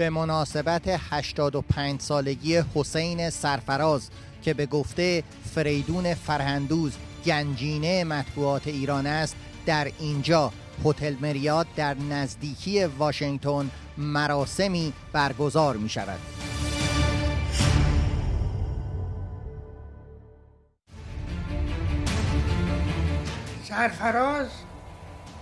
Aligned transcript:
به 0.00 0.10
مناسبت 0.10 0.82
85 0.86 2.00
سالگی 2.00 2.62
حسین 2.74 3.30
سرفراز 3.30 4.10
که 4.42 4.54
به 4.54 4.66
گفته 4.66 5.22
فریدون 5.54 6.14
فرهندوز 6.14 6.92
گنجینه 7.26 8.04
مطبوعات 8.04 8.66
ایران 8.66 9.06
است 9.06 9.36
در 9.66 9.90
اینجا 9.98 10.52
هتل 10.84 11.14
مریاد 11.20 11.66
در 11.76 11.94
نزدیکی 11.94 12.84
واشنگتن 12.84 13.70
مراسمی 13.98 14.92
برگزار 15.12 15.76
می 15.76 15.88
شود. 15.88 16.18
سرفراز 23.64 24.48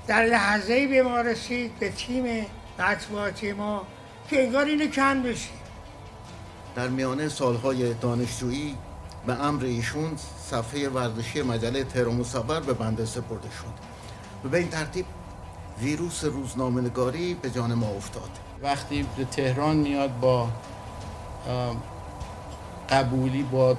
در 0.07 0.25
لحظه 0.27 0.87
به 0.89 1.03
ما 1.03 1.21
رسید 1.21 1.79
به 1.79 1.91
تیم 1.91 2.47
مطبوعاتی 2.79 3.53
ما 3.53 3.87
که 4.31 4.43
انگار 4.45 4.65
اینو 4.65 4.87
کن 4.87 5.23
بشید 5.23 5.59
در 6.77 6.89
میانه 6.89 7.29
سالهای 7.29 7.95
دانشجویی 7.95 8.75
به 9.27 9.45
امر 9.45 9.65
ایشون 9.65 10.17
صفحه 10.51 10.89
ورزشی 10.89 11.43
مجله 11.43 11.85
تهران 11.85 12.15
مصور 12.15 12.61
به 12.61 12.73
بنده 12.73 13.05
سپرده 13.05 13.49
شد. 13.51 13.89
و 14.45 14.49
به 14.49 14.59
این 14.59 14.69
ترتیب 14.69 15.07
ویروس 15.83 16.25
روزنامه‌نگاری 16.25 17.35
به 17.35 17.51
جان 17.51 17.75
ما 17.75 17.89
افتاد. 17.89 18.31
وقتی 18.63 19.07
به 19.17 19.25
تهران 19.25 19.77
میاد 19.77 20.19
با 20.21 20.49
قبولی 22.91 23.43
با, 23.43 23.77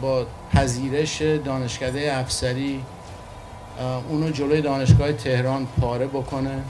با 0.00 0.26
پذیرش 0.52 1.22
دانشکده 1.22 2.16
افسری 2.18 2.84
اونو 4.08 4.30
جلوی 4.30 4.62
دانشگاه 4.62 5.12
تهران 5.12 5.66
پاره 5.80 6.06
بکنه. 6.06 6.62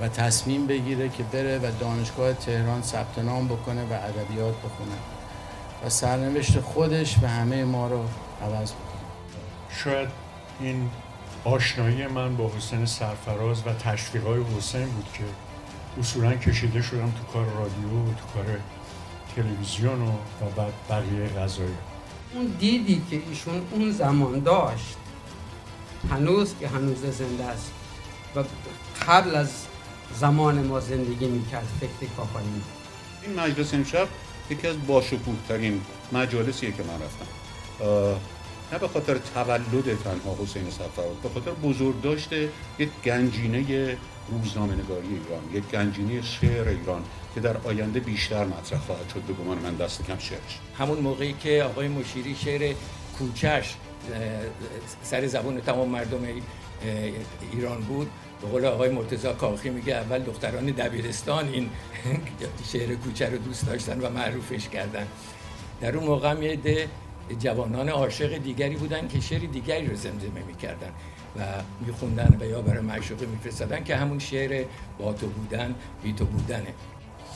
و 0.00 0.08
تصمیم 0.08 0.66
بگیره 0.66 1.08
که 1.08 1.22
بره 1.22 1.58
و 1.58 1.70
دانشگاه 1.80 2.32
تهران 2.32 2.82
ثبت 2.82 3.18
نام 3.18 3.48
بکنه 3.48 3.82
و 3.82 3.92
ادبیات 3.92 4.54
بخونه 4.56 4.96
و 5.84 5.90
سرنوشت 5.90 6.60
خودش 6.60 7.16
و 7.22 7.26
همه 7.26 7.64
ما 7.64 7.88
رو 7.88 8.04
عوض 8.42 8.72
بکنه. 8.72 8.98
شاید 9.70 10.08
این 10.60 10.90
آشنایی 11.44 12.06
من 12.06 12.36
با 12.36 12.50
حسین 12.56 12.86
سرفراز 12.86 13.62
و 13.66 13.72
تشویقای 13.72 14.42
حسین 14.58 14.86
بود 14.86 15.06
که 15.14 15.24
اصولا 16.00 16.34
کشیده 16.34 16.82
شدم 16.82 17.10
تو 17.10 17.32
کار 17.32 17.44
رادیو 17.44 17.88
و 17.88 18.14
تو 18.14 18.26
کار 18.34 18.46
تلویزیون 19.36 20.02
و, 20.02 20.12
بعد 20.56 20.72
بقیه 20.90 21.28
غذایی 21.28 21.74
اون 22.34 22.46
دیدی 22.58 23.02
که 23.10 23.22
ایشون 23.28 23.62
اون 23.70 23.92
زمان 23.92 24.40
داشت 24.40 24.96
هنوز 26.10 26.54
که 26.60 26.68
هنوز 26.68 27.00
زنده 27.00 27.44
است 27.44 27.72
و 28.36 28.44
قبل 29.08 29.34
از 29.34 29.67
زمان 30.14 30.66
ما 30.66 30.80
زندگی 30.80 31.26
می‌کرد 31.26 31.68
فکر 31.80 32.10
کافایی 32.16 32.46
این 33.22 33.40
مجلس 33.40 33.74
امشب 33.74 34.08
یکی 34.50 34.66
از 34.66 34.76
باشکوه 34.86 35.34
ترین 35.48 35.80
مجالسیه 36.12 36.72
که 36.72 36.82
من 36.82 36.94
رفتم. 36.94 37.26
نه 38.72 38.78
به 38.78 38.88
خاطر 38.88 39.18
تولد 39.18 40.02
تنها 40.04 40.36
حسین 40.42 40.70
سفراز 40.70 41.16
به 41.22 41.28
خاطر 41.28 41.50
بزرگ 41.50 42.00
داشته 42.00 42.48
یک 42.78 42.88
گنجینه 43.04 43.96
روزنامه 44.30 44.74
نگاری 44.74 45.06
ایران 45.08 45.42
یک 45.52 45.64
گنجینه 45.64 46.22
شعر 46.22 46.68
ایران 46.68 47.02
که 47.34 47.40
در 47.40 47.56
آینده 47.64 48.00
بیشتر 48.00 48.44
مطرح 48.44 48.78
خواهد 48.78 49.08
شد. 49.08 49.20
به 49.20 49.32
گمان 49.32 49.58
من 49.58 49.74
دست 49.74 50.06
کم 50.06 50.18
شعرش. 50.18 50.58
همون 50.78 50.98
موقعی 50.98 51.32
که 51.32 51.62
آقای 51.62 51.88
مشیری 51.88 52.34
شعر 52.34 52.74
کوچش 53.18 53.74
سر 55.02 55.26
زبان 55.26 55.60
تمام 55.60 55.88
مردم 55.88 56.20
ایران 57.52 57.80
بود 57.80 58.10
به 58.40 58.48
قول 58.48 58.64
آقای 58.64 58.90
مرتضی 58.90 59.28
کاخی 59.32 59.70
میگه 59.70 59.94
اول 59.94 60.18
دختران 60.18 60.66
دبیرستان 60.66 61.48
این 61.48 61.70
شعر 62.72 62.94
کوچه 62.94 63.30
رو 63.30 63.38
دوست 63.38 63.66
داشتن 63.66 64.00
و 64.00 64.10
معروفش 64.10 64.68
کردن. 64.68 65.06
در 65.80 65.96
اون 65.96 66.06
موقع 66.06 66.30
هم 66.30 66.42
یه 66.42 66.58
جوانان 67.38 67.88
عاشق 67.88 68.38
دیگری 68.38 68.76
بودن 68.76 69.08
که 69.08 69.20
شعر 69.20 69.40
دیگری 69.40 69.86
رو 69.86 69.96
زمزمه 69.96 70.42
می‌کردن 70.46 70.90
و 71.36 71.42
میخوندن 71.86 72.36
و 72.40 72.44
یا 72.44 72.62
برای 72.62 72.80
معشوقه 72.80 73.26
میفرستادن 73.26 73.84
که 73.84 73.96
همون 73.96 74.18
شعر 74.18 74.64
با 74.98 75.12
تو 75.12 75.26
بودن 75.26 75.74
بی 76.02 76.12
تو 76.12 76.24
بودنه. 76.24 76.74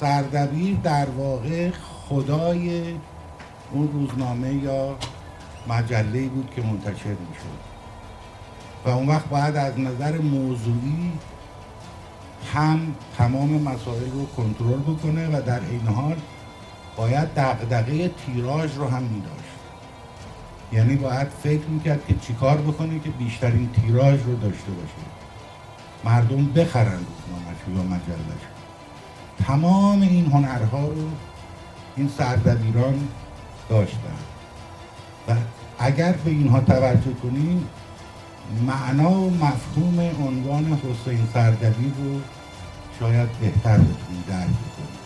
سردبیر 0.01 0.77
در 0.77 1.07
واقع 1.07 1.71
خدای 1.71 2.95
اون 3.73 3.93
روزنامه 3.93 4.55
یا 4.55 4.99
مجله 5.69 6.29
بود 6.29 6.51
که 6.57 6.63
منتشر 6.63 7.09
می‌شد. 7.09 7.62
و 8.85 8.89
اون 8.89 9.09
وقت 9.09 9.29
باید 9.29 9.57
از 9.57 9.79
نظر 9.79 10.19
موضوعی 10.19 11.13
هم 12.55 12.95
تمام 13.19 13.63
مسائل 13.63 14.11
رو 14.11 14.27
کنترل 14.27 14.81
بکنه 14.81 15.29
و 15.29 15.43
در 15.43 15.61
این 15.71 15.87
حال 15.87 16.17
باید 16.97 17.35
دقدقه 17.35 18.09
تیراژ 18.09 18.77
رو 18.77 18.89
هم 18.89 19.03
میداشت. 19.03 19.43
یعنی 20.73 20.97
باید 20.97 21.29
فکر 21.29 21.67
می‌کرد 21.67 22.07
که 22.07 22.15
چیکار 22.15 22.57
بکنه 22.57 22.99
که 22.99 23.11
بیشترین 23.11 23.71
تیراژ 23.73 24.23
رو 24.23 24.37
داشته 24.37 24.71
باشه. 24.71 25.13
مردم 26.05 26.47
بخرن 26.47 26.99
روزنامهش 26.99 27.59
یا 27.77 27.83
مجلش 27.83 28.43
تمام 29.47 30.03
این 30.03 30.27
هنرها 30.27 30.87
رو 30.87 31.09
این 31.97 32.09
سردبیران 32.19 33.09
داشتن. 33.69 34.19
و 35.29 35.35
اگر 35.79 36.13
به 36.13 36.31
اینها 36.31 36.61
توجه 36.61 37.15
کنیم 37.23 37.69
معنا 38.67 39.11
و 39.11 39.31
مفهوم 39.31 40.01
عنوان 40.01 40.65
حسین 40.65 41.29
سردبیر 41.35 41.93
رو 41.99 42.21
شاید 43.01 43.29
بهتر 43.41 43.79
بتونیم 43.79 44.25
درک 44.29 44.47
کنیم 44.47 45.02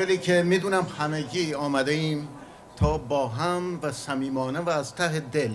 محفلی 0.00 0.18
که 0.18 0.42
می‌دونم 0.42 0.86
همگی 0.98 1.54
آمده 1.54 1.92
ایم 1.92 2.28
تا 2.76 2.98
با 2.98 3.28
هم 3.28 3.78
و 3.82 3.92
صمیمانه 3.92 4.60
و 4.60 4.68
از 4.68 4.94
ته 4.94 5.20
دل 5.20 5.54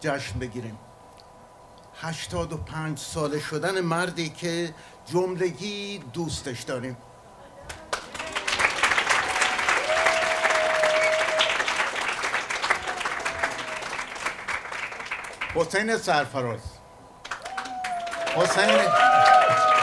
جشن 0.00 0.38
بگیریم. 0.38 0.78
هشتاد 2.00 2.52
و 2.52 2.56
پنج 2.56 2.98
ساله 2.98 3.40
شدن 3.40 3.80
مردی 3.80 4.28
که 4.28 4.74
جملگی 5.06 5.98
دوستش 6.12 6.62
داریم. 6.62 6.96
حسین 15.54 15.96
سرفراز. 15.96 16.60
حسین. 18.36 19.75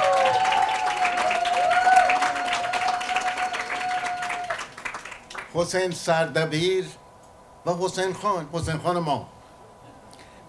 حسین 5.54 5.92
سردبیر 5.92 6.86
و 7.66 7.72
حسین 7.74 8.14
خان. 8.14 8.50
حسین 8.54 8.78
خان 8.78 9.00
ما. 9.00 9.28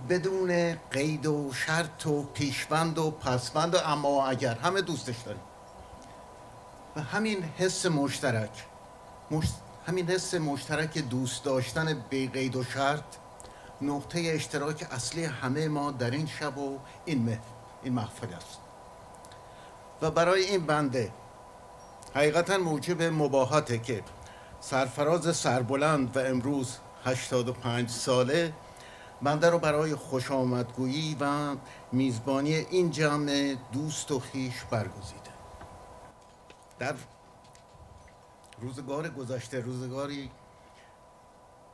بدون 0.09 0.75
قید 0.91 1.27
و 1.27 1.53
شرط 1.53 2.07
و 2.07 2.23
پیشبند 2.23 2.99
و 2.99 3.11
پسبند 3.11 3.75
و 3.75 3.79
اما 3.79 4.27
اگر 4.27 4.55
همه 4.55 4.81
دوستش 4.81 5.17
داریم. 5.27 5.41
و 6.97 7.01
همین 7.01 7.43
حس 7.59 7.87
مشترک. 7.87 8.65
همین 9.87 10.11
حس 10.11 10.35
مشترک 10.35 10.99
دوست 10.99 11.45
داشتن 11.45 12.05
بی 12.11 12.29
قید 12.29 12.57
و 12.57 12.65
شرط 12.65 13.05
نقطه 13.83 14.21
اشتراک 14.35 14.87
اصلی 14.91 15.25
همه 15.25 15.69
ما 15.69 15.91
در 15.91 16.11
این 16.11 16.27
شب 16.27 16.59
و 16.59 16.79
این 17.05 17.23
مه 17.23 17.41
این 17.83 17.93
محفل 17.93 18.35
است. 18.35 18.59
و 20.03 20.11
برای 20.11 20.45
این 20.45 20.67
بنده 20.67 21.13
حقیقتا 22.15 22.59
موجب 22.59 23.03
مباهاته 23.03 23.79
که 23.79 24.03
سرفراز 24.67 25.37
سربلند 25.37 26.17
و 26.17 26.21
امروز 26.21 26.79
85 27.05 27.89
ساله 27.89 28.53
بنده 29.23 29.51
رو 29.51 29.59
برای 29.59 29.95
خوش 29.95 30.31
آمدگویی 30.31 31.17
و 31.21 31.57
میزبانی 31.93 32.55
این 32.55 32.91
جمع 32.91 33.57
دوست 33.73 34.11
و 34.11 34.21
خیش 34.21 34.65
برگزیده. 34.71 35.31
در 36.79 36.95
روزگار 38.61 39.09
گذشته 39.09 39.61
روزگاری 39.61 40.31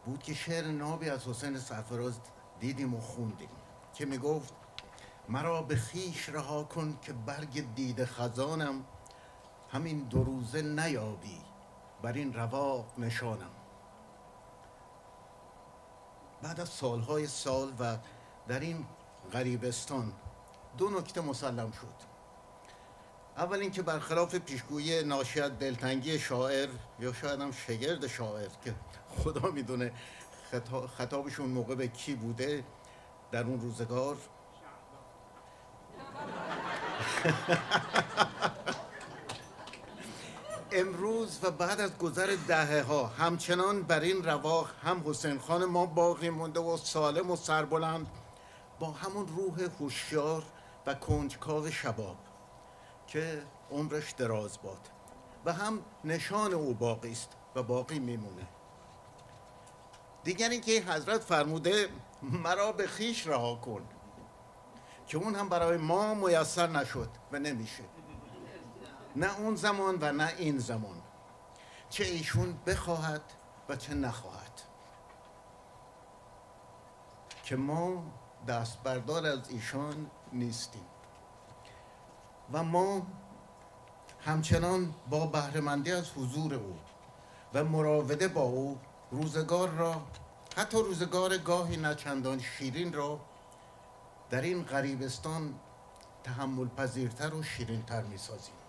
بود 0.04 0.22
که 0.22 0.34
شعر 0.34 0.66
نابی 0.66 1.10
از 1.10 1.28
حسین 1.28 1.58
سرفراز 1.58 2.14
دیدیم 2.60 2.94
و 2.94 3.00
خوندیم 3.00 3.50
که 3.94 4.06
می‌گفت 4.06 4.54
مرا 5.28 5.62
به 5.62 5.76
خیش 5.76 6.28
رها 6.28 6.62
کن 6.62 6.98
که 7.02 7.12
برگ 7.12 7.74
دید 7.74 8.04
خزانم 8.04 8.84
همین 9.72 9.98
دو 9.98 10.24
روزه 10.24 10.62
نیابی. 10.62 11.49
بر 12.02 12.12
این 12.12 12.34
رواق 12.34 12.86
نشانم. 12.98 13.50
بعد 16.42 16.60
از 16.60 16.68
سالهای 16.68 17.26
سال 17.26 17.72
و 17.80 17.96
در 18.48 18.60
این 18.60 18.86
غریبستان 19.32 20.12
دو 20.78 20.90
نکته 20.90 21.20
مسلم 21.20 21.72
شد. 21.72 22.10
اول 23.36 23.58
اینکه 23.58 23.82
برخلاف 23.82 24.34
پیشگویی 24.34 25.04
ناشی 25.04 25.40
از 25.40 25.58
دلتنگی 25.58 26.18
شاعر 26.18 26.68
یا 27.00 27.12
شاید 27.12 27.40
هم 27.40 27.52
شگرد 27.52 28.06
شاعر 28.06 28.48
که 28.64 28.74
خدا 29.18 29.50
می‌دونه 29.50 29.92
خطابشون 30.96 31.50
موقع 31.50 31.74
به 31.74 31.88
کی 31.88 32.14
بوده 32.14 32.64
در 33.32 33.44
اون 33.44 33.60
روزگار. 33.60 34.16
امروز 40.72 41.38
و 41.42 41.50
بعد 41.50 41.80
از 41.80 41.98
گذر 41.98 42.36
دهه 42.48 42.82
ها 42.82 43.06
همچنان 43.06 43.82
بر 43.82 44.00
این 44.00 44.24
رواق 44.24 44.70
هم 44.82 45.02
حسین 45.06 45.38
خان 45.38 45.64
ما 45.64 45.86
باقی 45.86 46.30
مونده 46.30 46.60
و 46.60 46.76
سالم 46.76 47.30
و 47.30 47.36
سربلند 47.36 48.06
با 48.78 48.90
همون 48.90 49.28
روح 49.28 49.68
هوشیار 49.80 50.42
و 50.86 50.94
کنجکاو 50.94 51.70
شباب 51.70 52.16
که 53.06 53.42
عمرش 53.70 54.10
دراز 54.10 54.62
باد 54.62 54.88
و 55.44 55.52
هم 55.52 55.78
نشان 56.04 56.54
او 56.54 56.74
باقی 56.74 57.12
است 57.12 57.30
و 57.54 57.62
باقی 57.62 57.98
میمونه. 57.98 58.48
دیگر 60.24 60.48
اینکه 60.48 60.72
حضرت 60.72 61.20
فرموده 61.20 61.88
مرا 62.22 62.72
به 62.72 62.86
خیش 62.86 63.26
رها 63.26 63.54
کن 63.54 63.82
که 65.06 65.18
اون 65.18 65.34
هم 65.34 65.48
برای 65.48 65.76
ما 65.76 66.14
میسر 66.14 66.66
نشد 66.66 67.08
و 67.32 67.38
نمیشه 67.38 67.84
نه 69.16 69.38
اون 69.38 69.54
زمان 69.54 69.98
و 70.00 70.12
نه 70.12 70.32
این 70.38 70.58
زمان. 70.58 71.02
چه 71.90 72.04
ایشون 72.04 72.58
بخواهد 72.66 73.22
و 73.68 73.76
چه 73.76 73.94
نخواهد. 73.94 74.60
که 77.44 77.56
ما 77.56 78.02
دست 78.48 78.82
بردار 78.82 79.26
از 79.26 79.50
ایشان 79.50 80.10
نیستیم. 80.32 80.86
و 82.52 82.62
ما 82.62 83.06
همچنان 84.20 84.94
با 85.10 85.26
بهرهمندی 85.26 85.92
از 85.92 86.10
حضور 86.10 86.54
او 86.54 86.78
و 87.54 87.64
مراوده 87.64 88.28
با 88.28 88.42
او 88.42 88.78
روزگار 89.10 89.68
را 89.68 90.02
حتی 90.56 90.78
روزگار 90.78 91.38
گاهی 91.38 91.76
نچندان 91.76 92.40
شیرین 92.40 92.92
را 92.92 93.20
در 94.30 94.40
این 94.40 94.62
غریبستان 94.62 95.54
تحمل 96.24 96.68
پذیرتر 96.68 97.34
و 97.34 97.42
شیرینتر 97.42 98.02
می 98.02 98.18
سازیم 98.18 98.59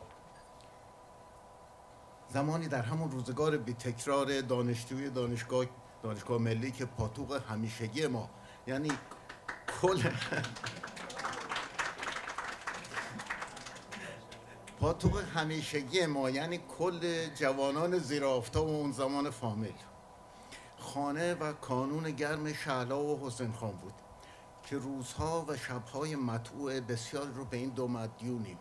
زمانی 2.34 2.68
در 2.68 2.82
همون 2.82 3.12
روزگار 3.12 3.58
بی 3.58 3.74
تکرار 3.74 4.42
دانشجوی 4.42 5.10
دانشگاه 5.10 5.66
دانشگاه 6.04 6.38
ملی 6.38 6.72
که 6.72 6.86
پاتوق 6.86 7.42
همیشگی 7.50 8.08
ما. 8.08 8.30
یعنی 8.68 8.92
کل 9.82 10.02
پاتوق 14.80 15.24
همیشگی 15.36 16.06
ما 16.06 16.30
یعنی 16.30 16.60
کل 16.78 17.28
جوانان 17.36 17.98
زیر 17.98 18.26
آفتاب 18.26 18.68
اون 18.68 18.92
زمان 18.92 19.30
فامیل. 19.30 19.74
خانه 20.78 21.34
و 21.34 21.54
کانون 21.54 22.12
گرم 22.12 22.54
شعلا 22.54 23.04
و 23.04 23.28
حسین 23.28 23.52
خان 23.52 23.72
بود 23.72 23.94
که 24.64 24.78
روزها 24.78 25.46
و 25.48 25.58
شبهای 25.58 26.16
مطوع 26.16 26.80
بسیار 26.80 27.26
رو 27.26 27.46
به 27.46 27.58
این 27.58 27.70
دو 27.70 27.88
مدیونیم. 27.88 28.58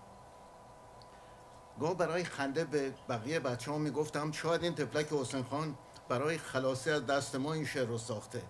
گاه 1.80 1.94
برای 1.94 2.24
خنده 2.24 2.64
به 2.64 2.94
بقیه 3.08 3.40
بچه 3.40 3.70
ها 3.70 3.78
می‌گفتم 3.78 4.32
شاید 4.32 4.64
این 4.64 4.74
تفلک 4.74 5.12
حسین 5.12 5.44
خان 5.44 5.74
برای 6.08 6.38
خلاصی 6.38 6.90
از 6.90 7.06
دست 7.06 7.36
ما 7.36 7.52
این 7.52 7.64
شعر 7.64 7.86
رو 7.86 7.98
ساخته 7.98 8.42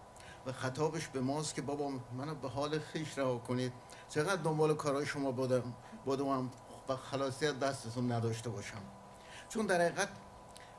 و 0.46 0.52
خطابش 0.52 1.08
به 1.08 1.20
ماست 1.20 1.54
که 1.54 1.62
بابا 1.62 1.90
منو 2.18 2.34
به 2.34 2.49
حال 2.49 2.78
خیش 2.78 3.18
رها 3.18 3.38
کنید. 3.38 3.72
چقدر 4.08 4.42
دنبال 4.42 4.75
کارهای 4.75 5.06
شما 5.06 5.32
بودم 5.32 5.75
بودم 6.04 6.50
و 6.88 6.96
خلاصی 6.96 7.46
از 7.46 7.58
دستتون 7.58 8.12
نداشته 8.12 8.50
باشم. 8.50 8.82
چون 9.49 9.66
در 9.66 9.80
حقیقت 9.80 10.08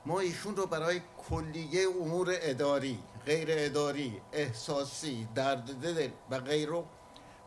ما 0.05 0.19
ایشون 0.19 0.55
رو 0.55 0.65
برای 0.65 1.01
کلیه 1.29 1.87
امور 2.01 2.29
اداری 2.31 2.99
غیر 3.25 3.47
اداری 3.51 4.21
احساسی 4.31 5.27
درد 5.35 5.81
دل 5.81 6.09
و 6.29 6.39
غیره 6.39 6.83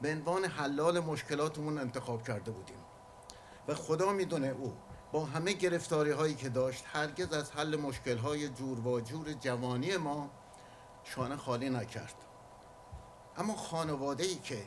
به 0.01 0.13
عنوان 0.13 0.45
حلال 0.45 1.01
مشکلاتمون 1.01 1.79
انتخاب 1.79 2.27
کرده 2.27 2.51
بودیم. 2.51 2.79
و 3.69 3.75
خدا 3.75 4.13
می‌دونه 4.13 4.49
او 4.49 4.73
با 5.15 5.25
همه 5.25 5.53
گرفتاری 5.53 6.11
هایی 6.11 6.35
که 6.35 6.49
داشت 6.49 6.85
هرگز 6.93 7.33
از 7.33 7.53
حل 7.53 7.77
مشکل 7.77 8.19
های 8.19 8.49
جور 8.49 8.87
و 8.87 9.01
جور 9.01 9.33
جوانی 9.33 9.97
ما 9.97 10.31
شانه 11.05 11.37
خالی 11.37 11.71
نکرد. 11.71 12.15
اما 13.37 13.57
خانواده 13.57 14.25
ای 14.25 14.35
که 14.35 14.63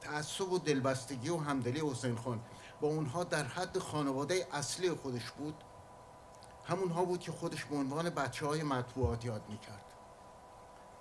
تعصب 0.00 0.52
و 0.52 0.58
دلبستگی 0.58 1.28
و 1.28 1.36
همدلی 1.36 1.80
حسین 1.90 2.16
خان 2.16 2.40
با 2.80 2.88
اونها 2.88 3.24
در 3.24 3.44
حد 3.44 3.78
خانواده 3.78 4.46
اصلی 4.52 4.90
خودش 4.90 5.30
بود 5.30 5.54
همونها 6.64 7.04
بود 7.04 7.20
که 7.20 7.32
خودش 7.32 7.64
به 7.64 7.76
عنوان 7.76 8.10
بچه 8.10 8.46
های 8.46 8.62
مطبوعات 8.62 9.24
یاد 9.24 9.42
می‌کرد. 9.48 9.84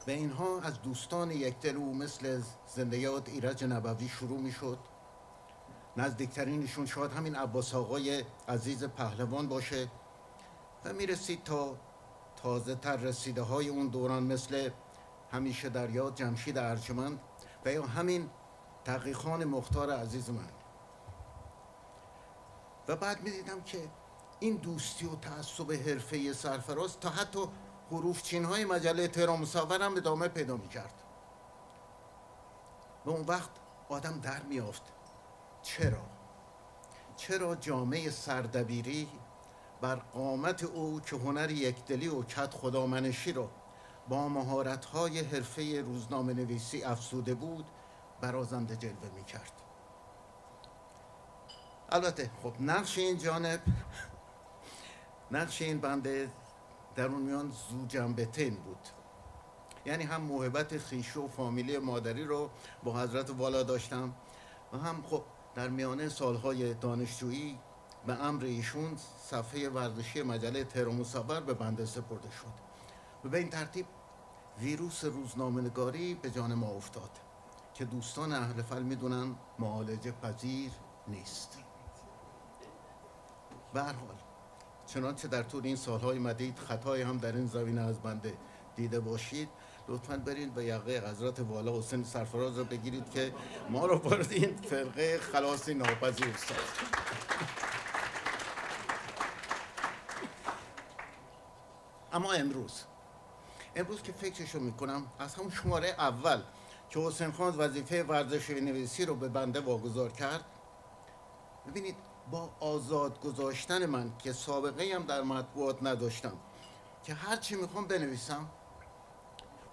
به 0.06 0.12
اینها 0.12 0.62
از 0.62 0.82
دوستان 0.82 1.32
یک 1.32 1.60
دل 1.60 1.76
او 1.76 1.94
مثل 1.94 2.42
زندگیات 2.76 3.30
ایرج 3.30 3.64
نبوی 3.64 4.10
شروع 4.10 4.40
می‌شد. 4.40 4.80
نزدیکترینشون 5.98 6.86
شاید 6.86 7.12
همین 7.12 7.36
عباس 7.36 7.76
آقای 7.76 8.24
عزیز 8.48 8.84
پهلوان 8.84 9.48
باشه 9.48 9.92
و 10.86 10.94
می‌رسید 10.94 11.44
تا 11.44 11.78
تازه 12.44 12.76
تر 12.76 12.96
رسیده 12.96 13.42
های 13.42 13.70
اون 13.70 13.88
دوران 13.88 14.24
مثل 14.24 14.70
همیشه 15.32 15.70
در 15.70 15.90
یاد 15.90 16.16
جمشید 16.16 16.58
ارجمند 16.58 17.20
و 17.66 17.74
یا 17.74 17.86
همین 17.86 18.30
تقیخان 18.86 19.44
مختار 19.44 19.92
عزیز 19.92 20.30
من. 20.30 20.50
و 22.88 22.96
بعد 22.96 23.24
می‌دیدم 23.24 23.62
که 23.62 23.90
این 24.40 24.56
دوستی 24.56 25.06
و 25.06 25.16
تعصب 25.16 25.72
حرفه 25.72 26.34
سرفراز 26.34 27.00
تا 27.00 27.10
حتی 27.10 27.40
حروف 27.92 28.22
چین 28.22 28.46
های 28.46 28.66
مجله 28.66 29.08
تهران 29.08 29.40
مصور 29.40 29.82
هم 29.82 29.98
ادامه 29.98 30.28
پیدا 30.28 30.58
می‌کرد. 30.58 31.04
و 33.06 33.10
اون 33.10 33.26
وقت 33.26 33.50
آدم 33.90 34.20
در 34.20 34.44
میافت 34.44 34.97
چرا؟ 35.68 36.06
چرا 37.18 37.56
جامعه 37.56 38.10
سردبیری 38.10 39.08
بر 39.82 39.96
قامت 39.96 40.64
او 40.64 41.02
که 41.02 41.16
هنر 41.16 41.52
یکدلی 41.52 42.08
و 42.08 42.24
کت 42.24 42.54
خدامنشی 42.54 43.34
را 43.34 43.50
با 44.10 44.28
مهارت‌های 44.30 45.20
حرفه 45.20 45.82
روزنامه 45.82 46.34
نویسی 46.34 46.84
افسوده 46.84 47.34
بود 47.34 47.66
برازنده 48.22 48.76
جلوه 48.76 49.10
می 49.16 49.24
کرد 49.24 49.52
البته 51.90 52.32
خب 52.44 52.54
نقش 52.60 52.98
این 52.98 53.18
جانب 53.18 53.62
نقش 55.32 55.62
این 55.62 55.80
بنده 55.80 56.30
در 56.96 57.06
اون 57.06 57.22
میان 57.22 57.52
زو 57.70 57.86
جنبتین 57.86 58.56
بود 58.56 58.88
یعنی 59.86 60.04
هم 60.04 60.22
محبت 60.22 60.78
خیش 60.78 61.18
و 61.18 61.28
فامیلی 61.28 61.78
مادری 61.78 62.24
رو 62.24 62.50
با 62.84 63.00
حضرت 63.00 63.30
والا 63.30 63.64
داشتم 63.64 64.14
و 64.74 64.78
هم 64.78 65.04
خب 65.10 65.24
در 65.58 65.70
میانه 65.70 66.10
سالهای 66.10 66.74
دانشجویی 66.74 67.60
به 68.08 68.14
امر 68.14 68.44
ایشون 68.44 68.98
صفحه 69.22 69.70
ورزشی 69.70 70.22
مجله 70.22 70.64
تهران 70.64 71.04
به 71.46 71.54
بنده 71.54 71.86
سپرده 71.86 72.32
شد 72.32 72.54
و 73.26 73.30
به 73.30 73.38
این 73.38 73.50
ترتیب 73.50 73.86
ویروس 74.60 75.06
روزنامه‌نگاری 75.06 76.14
به 76.14 76.30
جان 76.30 76.54
ما 76.54 76.68
افتاد 76.68 77.10
که 77.74 77.86
دوستان 77.86 78.34
اهل 78.34 78.62
فل 78.62 78.84
می‌دونن 78.84 79.36
معالجه 79.60 80.12
پذیر 80.12 80.72
نیست. 81.08 81.58
به 83.74 83.84
هر 83.84 83.94
حال 83.94 84.16
چنانچه 84.86 85.28
در 85.28 85.44
طول 85.44 85.66
این 85.66 85.76
سالهای 85.76 86.20
مدید 86.20 86.60
خطای 86.60 87.02
هم 87.02 87.18
در 87.18 87.36
این 87.36 87.48
زمینه 87.48 87.82
از 87.82 88.00
بنده 88.00 88.38
دیده 88.76 89.00
باشید 89.00 89.50
لطفا 89.88 90.18
برید 90.18 90.54
به 90.54 90.66
یقه 90.66 91.10
حضرت 91.10 91.40
والا 91.40 91.80
حسین 91.80 92.04
سرفراز 92.04 92.58
رو 92.58 92.64
بگیرید 92.64 93.12
که 93.12 93.34
ما 93.70 93.86
رو 93.86 93.98
وارد 93.98 94.32
این 94.32 94.58
فرقه 94.58 95.20
خلاصی 95.20 95.74
ناپذیر 95.74 96.36
ساز 96.38 96.58
اما 102.14 102.34
امروز 102.34 102.84
امروز 103.76 104.02
که 104.02 104.12
فکرشو 104.12 104.60
می‌کنم 104.60 105.08
از 105.20 105.36
همون 105.36 105.52
شماره 105.52 105.88
اول 105.88 106.42
که 106.90 107.00
حسین 107.00 107.32
خان 107.32 107.56
وظیفه 107.56 108.04
ورزش 108.04 108.50
نویسی 108.50 109.06
رو 109.06 109.16
به 109.16 109.28
بنده 109.28 109.60
واگذار 109.60 110.12
کرد 110.12 110.46
ببینید 111.68 111.96
با 112.32 112.50
آزاد 112.60 113.22
گذاشتن 113.22 113.86
من 113.86 114.12
که 114.18 114.34
سابقه 114.34 114.96
هم 114.96 115.04
در 115.04 115.22
مطبوعات 115.22 115.84
نداشتم 115.84 116.34
که 117.04 117.14
هر 117.14 117.36
چی 117.36 117.56
می‌خوام 117.56 117.88
بنویسم 117.88 118.50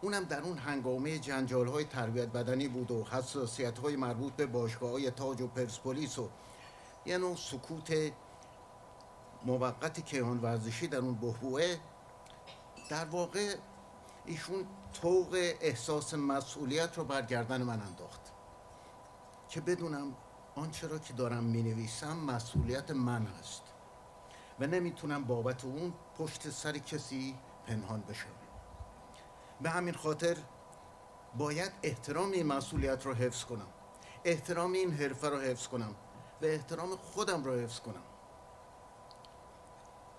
اونم 0.05 0.25
در 0.25 0.41
اون 0.43 0.59
هنگامه 0.59 1.19
جنجال 1.19 1.69
های 1.69 1.85
تربیت 1.85 2.29
بدنی 2.29 2.69
بود 2.69 2.91
و 2.91 3.05
حساسیت 3.05 3.79
های 3.79 3.97
مربوط 3.97 4.33
به 4.33 4.47
باشگاه 4.47 4.91
های 4.91 5.11
تاج 5.11 5.41
و 5.41 5.47
پرسپولیس 5.47 6.19
و 6.19 6.29
یه 7.07 7.19
نوع 7.19 7.37
سکوت 7.37 8.13
موقت 9.45 10.01
کیهان 10.01 10.39
ورزشی 10.39 10.87
در 10.87 10.99
اون 10.99 11.15
بحبوه 11.15 11.77
در 12.91 13.05
واقع 13.05 13.57
ایشون 14.27 14.67
توق 15.03 15.55
احساس 15.61 16.15
مسئولیت 16.15 16.99
رو 16.99 17.05
برگردن 17.05 17.63
من 17.63 17.81
انداخت 17.81 18.21
که 19.49 19.61
بدونم 19.61 20.15
آنچه 20.55 20.87
را 20.89 20.99
که 20.99 21.13
دارم 21.13 21.45
می 21.45 21.63
نویسم 21.63 22.17
مسئولیت 22.17 22.91
من 22.91 23.27
است 23.27 23.63
و 24.61 24.67
نمی‌تونم 24.67 25.25
بابت 25.25 25.65
اون 25.65 25.93
پشت 26.19 26.51
سر 26.51 26.79
کسی 26.79 27.35
پنهان 27.67 28.01
بشم. 28.01 28.44
به 29.65 29.71
همین 29.71 29.95
خاطر 29.95 30.37
باید 31.37 31.73
احترام 31.83 32.31
این 32.31 32.47
مسئولیت 32.47 33.07
رو 33.07 33.15
حفظ 33.15 33.45
کنم. 33.45 33.67
احترام 34.25 34.73
این 34.73 34.93
حرفه 34.93 35.29
رو 35.29 35.39
حفظ 35.41 35.67
کنم 35.69 35.95
و 36.43 36.45
احترام 36.45 36.97
خودم 36.97 37.45
رو 37.45 37.55
حفظ 37.55 37.81
کنم. 37.81 38.03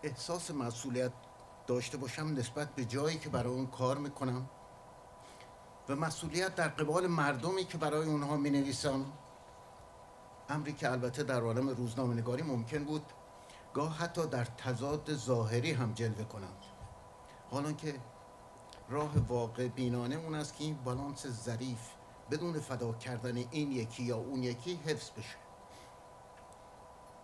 احساس 0.04 0.52
مسئولیت 0.52 1.12
داشته 1.68 1.98
باشم 1.98 2.28
نسبت 2.28 2.76
به 2.76 2.86
جایی 2.86 3.18
که 3.18 3.30
برای 3.30 3.54
اون 3.54 3.68
کار 3.68 3.98
می‌کنم 3.98 4.50
و 5.90 5.96
مسئولیت 5.96 6.56
در 6.56 6.68
قبال 6.68 7.08
مردمی 7.08 7.66
که 7.66 7.78
برای 7.78 8.08
اونها 8.08 8.38
می 8.38 8.50
نویسم 8.50 9.06
امری 10.50 10.74
که 10.74 10.92
البته 10.92 11.24
در 11.24 11.42
عالم 11.42 11.70
روزنامه 11.70 12.14
نگاری 12.14 12.44
ممکن 12.44 12.84
بود 12.84 13.06
گاه 13.74 13.98
حتی 13.98 14.28
در 14.28 14.46
تضاد 14.46 15.14
ظاهری 15.16 15.72
هم 15.72 15.94
جلوه 15.94 16.24
کنند 16.24 16.66
حالا 17.52 17.72
که 17.72 17.96
راه 18.90 19.12
واقع 19.28 19.68
بینانه 19.68 20.16
اون 20.16 20.36
است 20.36 20.58
که 20.58 20.64
این 20.64 20.78
بالانس 20.84 21.28
ظریف 21.28 21.80
بدون 22.32 22.60
فدا 22.60 22.94
کردن 22.94 23.38
این 23.52 23.72
یکی 23.72 24.04
یا 24.04 24.18
اون 24.18 24.44
یکی 24.44 24.80
حفظ 24.86 25.10
بشه. 25.10 25.38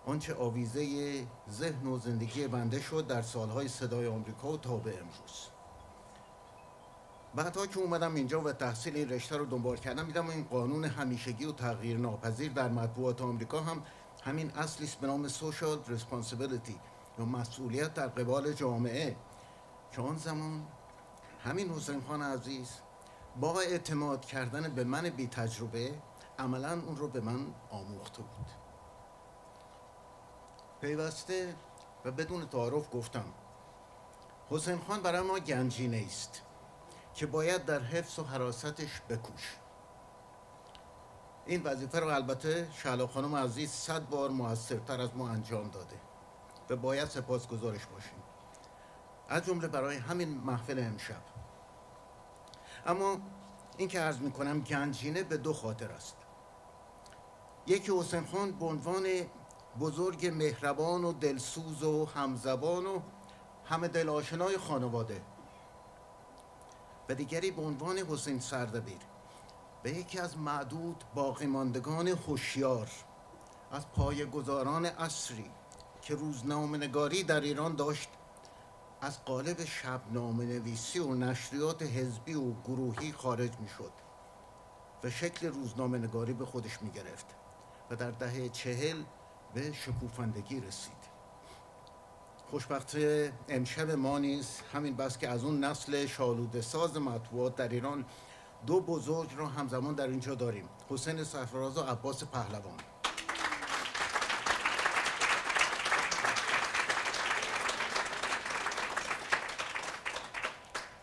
آنچه 0.06 0.36
آویزه 0.36 1.28
ذهن 1.52 1.88
و 1.88 2.00
زندگی 2.00 2.48
بنده 2.48 2.82
شد 2.82 3.08
در 3.08 3.22
سالهای 3.22 3.68
صدای 3.68 4.08
آمریکا 4.08 4.52
و 4.54 4.58
تا 4.58 4.78
به 4.78 4.92
امروز 4.92 5.48
بعدها 7.36 7.68
که 7.68 7.80
اومدم 7.80 8.16
اینجا 8.16 8.42
و 8.42 8.52
تحصیل 8.52 8.96
این 8.96 9.10
رشته 9.10 9.38
رو 9.38 9.46
دنبال 9.46 9.78
کردم 9.78 10.06
دیدم 10.06 10.30
این 10.30 10.44
قانون 10.44 10.86
همیشگی 10.86 11.46
و 11.46 11.52
تغییر 11.52 11.98
ناپذیر 11.98 12.52
در 12.52 12.70
مطبوعات 12.70 13.22
آمریکا 13.22 13.62
هم 13.62 13.84
همین 14.24 14.52
اصلی 14.52 14.86
است 14.86 15.00
به 15.00 15.08
نام 15.08 15.28
سوشال 15.28 15.80
ریسپانسیبیلیتی 15.88 16.80
یا 17.20 17.26
مسئولیت 17.26 17.94
در 17.94 18.08
قبال 18.08 18.54
جامعه. 18.54 19.16
که 19.92 20.02
آن 20.02 20.18
زمان 20.18 20.68
همین 21.46 21.70
حسین 21.70 22.02
خان 22.08 22.22
عزیز 22.22 22.70
با 23.40 23.62
اعتماد 23.62 24.26
کردن 24.26 24.76
به 24.76 24.84
من 24.84 25.10
بی 25.10 25.28
تجربه 25.28 25.94
عملا 26.40 26.74
اون 26.74 26.98
رو 26.98 27.08
به 27.08 27.22
من 27.22 27.48
آموخته 27.70 28.22
بود. 28.22 28.48
پیوسته 30.82 31.56
و 32.06 32.12
بدون 32.12 32.48
تعارف 32.48 32.94
گفتم 32.94 33.26
حسین 34.50 34.80
خان 34.80 35.02
برای 35.02 35.22
ما 35.22 35.40
گنجینه 35.40 36.04
است 36.08 36.42
که 37.14 37.26
باید 37.26 37.66
در 37.66 37.80
حفظ 37.80 38.20
و 38.20 38.24
حراستش 38.24 39.02
بکوش. 39.10 39.56
این 41.46 41.64
وظیفه 41.64 42.00
رو 42.00 42.08
البته 42.08 42.68
شهلا 42.74 43.08
خانم 43.08 43.36
عزیز 43.36 43.72
صد 43.72 44.10
بار 44.10 44.30
موثرتر 44.30 45.02
از 45.02 45.10
ما 45.16 45.30
انجام 45.30 45.70
داده 45.70 45.96
و 46.70 46.76
باید 46.76 47.10
سپاسگزارش 47.10 47.86
باشیم. 47.86 48.24
از 49.30 49.46
جمله 49.46 49.68
برای 49.68 49.98
همین 49.98 50.38
محفل 50.38 50.80
امشب. 50.80 51.31
اما 52.86 53.18
این 53.78 53.88
که 53.88 54.00
عرض 54.00 54.20
می‌کنم 54.20 54.60
گنجینه 54.60 55.24
به 55.24 55.38
دو 55.38 55.54
خاطر 55.54 55.92
است. 55.92 56.16
یکی 57.68 57.92
حسین 58.00 58.26
خان 58.26 58.52
به 58.52 58.66
عنوان 58.66 59.06
بزرگ 59.80 60.28
مهربان 60.28 61.04
و 61.04 61.14
دلسوز 61.14 61.84
و 61.84 62.06
همزبان 62.06 62.86
و 62.86 63.02
همه 63.66 63.88
دل 63.88 64.10
آشنای 64.10 64.58
خانواده. 64.58 65.22
و 67.10 67.16
دیگری 67.16 67.52
به 67.52 67.62
عنوان 67.62 67.98
حسین 67.98 68.40
سردبیر. 68.40 69.00
به 69.84 69.92
یکی 69.92 70.20
از 70.20 70.38
معدود 70.38 71.04
باقی 71.16 71.46
ماندگان 71.46 72.08
هوشیار 72.08 72.90
از 73.72 73.92
پای 73.92 74.26
گذاران 74.26 74.86
اصری 74.86 75.52
که 76.02 76.16
روزنامه 76.16 76.78
نگاری 76.78 77.24
در 77.24 77.42
ایران 77.42 77.76
داشت 77.76 78.10
از 79.02 79.26
قالب 79.26 79.66
شبنامه 79.66 80.46
نویسی 80.46 81.00
و 81.00 81.14
نشریات 81.14 81.82
حزبی 81.82 82.34
و 82.34 82.52
گروهی 82.52 83.12
خارج 83.12 83.52
می 83.60 83.70
شد 83.70 83.92
و 85.04 85.10
شکل 85.10 85.48
روزنامه 85.48 85.98
نگاری 85.98 86.34
به 86.34 86.46
خودش 86.46 86.82
می 86.82 86.92
گرفت 86.92 87.26
و 87.90 87.96
در 87.96 88.12
دهه 88.12 88.50
چهل 88.50 89.04
به 89.54 89.74
شکوفندگی 89.74 90.60
رسید. 90.60 91.12
خوشبخت 92.50 92.96
امشب 93.50 93.92
ما 93.92 94.20
نیز 94.20 94.48
همین 94.74 94.96
بس 94.96 95.18
که 95.18 95.30
از 95.30 95.44
اون 95.44 95.64
نسل 95.64 96.06
شالوده 96.06 96.62
ساز 96.62 96.98
مطبوعات 96.98 97.56
در 97.56 97.68
ایران 97.68 98.06
دو 98.66 98.82
بزرگ 98.82 99.30
را 99.38 99.48
همزمان 99.48 99.96
در 99.96 100.08
اینجا 100.08 100.36
داریم 100.36 100.70
حسین 100.90 101.24
سرفراز 101.24 101.78
و 101.78 101.82
عباس 101.82 102.24
پهلوان. 102.24 102.80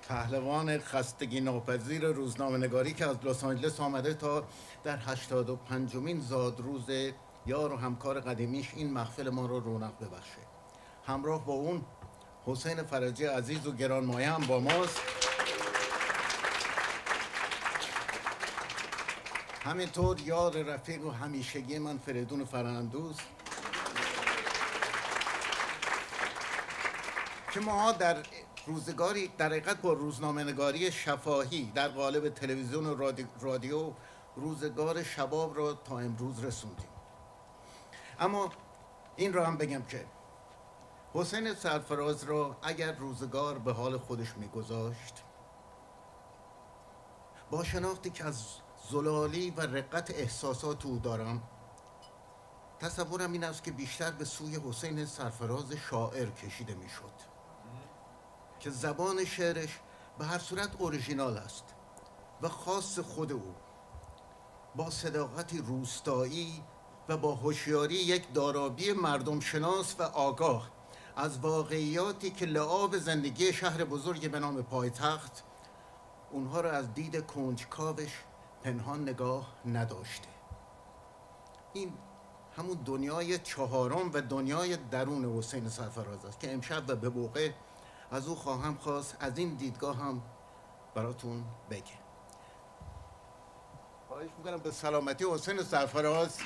پهلوان 0.09 0.79
خستگی 0.79 1.41
ناپذیر 1.41 2.07
روزنامه 2.07 2.59
نگاری 2.59 2.93
که 2.95 3.07
از 3.07 3.17
لس 3.25 3.45
آنجلس 3.45 3.81
آمده 3.81 4.15
تا 4.15 4.45
در 4.85 4.99
85 5.07 5.97
مین 5.97 6.21
زاد 6.21 6.61
روز 6.61 7.12
یار 7.47 7.73
و 7.73 7.77
همکار 7.77 8.21
قدیمیش 8.21 8.73
این 8.75 8.91
محفل 8.91 9.29
ما 9.29 9.47
رو 9.47 9.61
رونق 9.61 9.93
ببخشه. 10.00 10.38
همراه 11.07 11.47
با 11.47 11.53
اون 11.53 11.85
حسین 12.47 12.83
فرجی 12.83 13.25
عزیز 13.25 13.67
و 13.67 13.73
گرانمایه 13.73 14.31
هم 14.31 14.47
با 14.47 14.61
ماست. 14.61 15.00
همینطور 19.65 20.21
یار 20.21 20.62
رفیق 20.62 21.07
و 21.07 21.11
همیشگی 21.11 21.79
من 21.79 21.99
فریدون 21.99 22.45
فرندوز 22.45 23.17
که 27.53 27.61
ما 27.61 27.93
در 27.93 28.17
روزگاری 28.68 29.28
در 29.28 29.46
حقیقت 29.46 29.82
با 29.82 29.92
روزنامه 29.92 30.44
نگاری 30.44 30.92
شفاهی 30.92 31.72
در 31.75 31.88
قالب 31.88 32.28
تلویزیون 32.28 32.87
و 32.87 33.14
رادیو 33.40 33.92
روزگار 34.37 35.02
شباب 35.02 35.56
را 35.56 35.75
تا 35.75 35.98
امروز 35.98 36.44
رسوندیم. 36.44 36.88
اما 38.20 38.52
این 39.16 39.32
را 39.32 39.46
هم 39.46 39.56
بگم 39.56 39.82
که 39.82 40.06
حسین 41.14 41.54
سرفراز 41.54 42.25
را 42.25 42.56
اگر 42.62 42.92
روزگار 42.92 43.58
به 43.58 43.72
حال 43.72 43.98
خودش 43.98 44.37
میگذاشت 44.37 45.25
با 47.50 47.64
شناختی 47.64 48.10
که 48.10 48.25
از 48.25 48.44
زلالی 48.90 49.50
و 49.50 49.60
رقت 49.60 50.10
احساسات 50.10 50.87
او 50.87 50.98
دارم 50.98 51.42
تصورم 52.80 53.32
این 53.32 53.44
است 53.44 53.64
که 53.64 53.70
بیشتر 53.72 54.10
به 54.10 54.25
سوی 54.25 54.56
حسین 54.68 55.06
سرفراز 55.06 55.72
شاعر 55.72 56.30
کشیده 56.30 56.75
می‌شد. 56.75 57.38
که 58.61 58.71
زبان 58.71 59.25
شعرش 59.25 59.79
به 60.19 60.25
هر 60.25 60.38
صورت 60.38 60.71
اورژینال 60.79 61.38
است 61.38 61.65
و 62.43 62.49
خاص 62.49 62.99
خود 62.99 63.33
او. 63.33 63.55
با 64.77 64.91
صداقتی 64.91 65.59
روستایی 65.59 66.62
و 67.09 67.17
با 67.17 67.35
هوشیاری 67.35 67.95
یک 67.95 68.33
دارابی 68.33 68.93
مردم 68.93 69.41
شناس 69.41 69.95
و 69.99 70.03
آگاه 70.03 70.71
از 71.17 71.38
واقعیاتی 71.38 72.31
که 72.31 72.47
لعاب 72.47 72.99
زندگی 72.99 73.53
شهر 73.53 73.85
بزرگ 73.85 74.31
به 74.31 74.38
نام 74.38 74.62
پایتخت 74.62 75.45
اونها 76.31 76.61
را 76.61 76.71
از 76.71 76.95
دید 76.95 77.27
کنجکاوش 77.27 78.25
پنهان 78.62 79.03
نگاه 79.03 79.47
نداشته. 79.67 80.29
این 81.73 81.93
همون 82.57 82.79
دنیای 82.85 83.38
چهارم 83.38 84.11
و 84.12 84.21
دنیای 84.21 84.77
درون 84.77 85.38
حسین 85.38 85.69
سرفراز 85.69 86.25
است 86.25 86.41
که 86.41 86.53
امشب 86.53 86.85
و 86.88 86.97
به 86.97 87.09
موقع 87.09 87.50
از 88.11 88.29
او 88.29 88.35
خواهم 88.35 88.75
خواست 88.75 89.16
از 89.21 89.38
این 89.38 89.55
دیدگاه 89.55 89.97
هم 89.97 90.23
براتون 90.94 91.44
بگه. 91.71 91.83
خواهش 94.09 94.31
می‌کنم 94.38 94.57
به 94.57 94.71
سلامتی 94.71 95.25
حسین 95.25 95.62
سرفراز. 95.62 96.38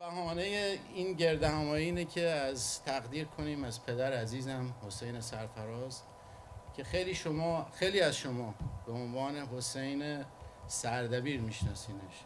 بهانه 0.00 0.78
این 0.94 1.12
گرده 1.12 1.48
همایی 1.48 1.84
اینه 1.84 2.04
که 2.04 2.28
از 2.28 2.82
تقدیر 2.82 3.26
کنیم 3.26 3.64
از 3.64 3.84
پدر 3.84 4.12
عزیزم 4.12 4.74
حسین 4.86 5.20
سرفراز 5.20 6.02
که 6.76 6.84
خیلی 6.84 7.14
شما 7.14 7.66
خیلی 7.72 8.00
از 8.00 8.16
شما 8.16 8.54
به 8.86 8.92
عنوان 8.92 9.36
حسین 9.36 10.24
سردبیر 10.66 11.40
میشناسینش. 11.40 12.24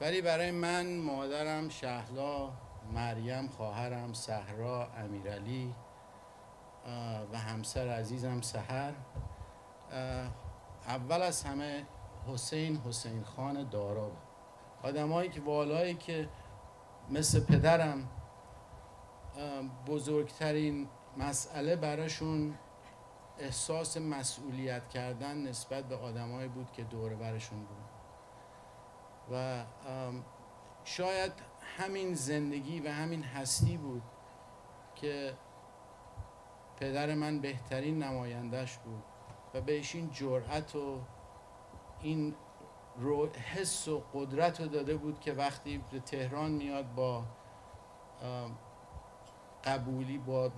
ولی 0.00 0.22
برای 0.22 0.50
من 0.50 0.96
مادرم 0.96 1.68
شهلا 1.68 2.50
مریم 2.94 3.48
خواهرم 3.48 4.12
صحرا 4.12 4.88
امیرعلی 4.96 5.74
و 7.32 7.38
همسر 7.38 7.88
عزیزم 7.88 8.40
سحر. 8.40 8.92
اول 10.86 11.22
از 11.22 11.42
همه 11.42 11.86
حسین 12.26 12.76
حسین 12.76 13.24
خان 13.24 13.68
دارا. 13.68 14.12
آدمایی 14.82 15.30
که 15.30 15.40
والایی 15.40 15.94
که 15.94 16.28
مثل 17.10 17.40
پدرم 17.40 18.08
بزرگترین 19.86 20.88
مسئله 21.16 21.76
براشون 21.76 22.54
احساس 23.38 23.96
مسئولیت 23.96 24.88
کردن 24.88 25.36
نسبت 25.36 25.84
به 25.84 25.96
آدمایی 25.96 26.48
بود 26.48 26.72
که 26.72 26.84
دور 26.84 27.14
برشون 27.14 27.58
بود. 27.58 27.79
و 29.30 29.64
شاید 30.84 31.32
همین 31.78 32.14
زندگی 32.14 32.80
و 32.80 32.92
همین 32.92 33.22
هستی 33.22 33.76
بود 33.76 34.02
که 34.94 35.34
پدر 36.76 37.14
من 37.14 37.40
بهترین 37.40 38.02
نمایندش 38.02 38.76
بود 38.78 39.02
و 39.54 39.60
بهش 39.60 39.94
این 39.94 40.10
جرأت 40.10 40.76
و 40.76 41.00
این 42.00 42.34
رو 42.96 43.28
حس 43.28 43.88
و 43.88 44.02
قدرت 44.14 44.60
رو 44.60 44.66
داده 44.66 44.96
بود 44.96 45.20
که 45.20 45.32
وقتی 45.32 45.84
به 45.92 46.00
تهران 46.00 46.50
میاد 46.50 46.94
با 46.94 47.24
قبولی 49.64 50.18
با, 50.18 50.50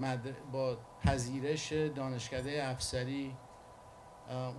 با 0.53 0.77
پذیرش 1.05 1.73
دانشکده 1.73 2.69
افسری 2.69 3.37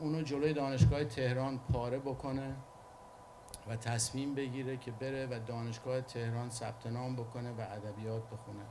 اونو 0.02 0.22
جلوی 0.22 0.54
دانشگاه 0.54 1.04
تهران 1.04 1.60
پاره 1.74 2.00
بکنه. 2.00 2.56
و 3.68 3.76
تصمیم 3.76 4.36
بگیره 4.36 4.78
که 4.78 4.92
بره 4.92 5.28
و 5.28 5.40
دانشگاه 5.40 6.02
تهران 6.02 6.50
ثبت 6.50 6.88
نام 6.88 7.16
بکنه 7.16 7.52
و 7.52 7.62
ادبیات 7.62 8.30
بخونه 8.30 8.66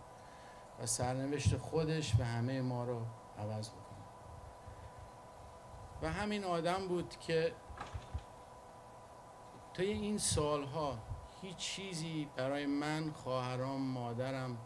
و 0.81 0.87
سرنوشت 0.87 1.57
خودش 1.57 2.14
و 2.18 2.24
همه 2.24 2.61
ما 2.61 2.85
رو 2.85 3.02
عوض 3.38 3.70
بکنه. 3.70 3.83
و 6.02 6.12
همین 6.12 6.44
آدم 6.44 6.88
بود 6.88 7.16
که 7.20 7.52
طی 9.74 9.87
این 9.87 10.18
سالها 10.18 10.98
هیچ 11.42 11.57
چیزی 11.57 12.28
برای 12.37 12.66
من 12.66 13.11
خواهرام 13.11 13.83
مادرم 13.83 14.59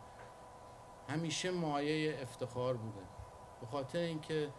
همیشه 1.08 1.50
مایه 1.50 2.22
افتخار 2.22 2.76
بوده. 2.76 3.06
به 3.60 3.66
خاطر 3.66 3.98
اینکه 3.98 4.50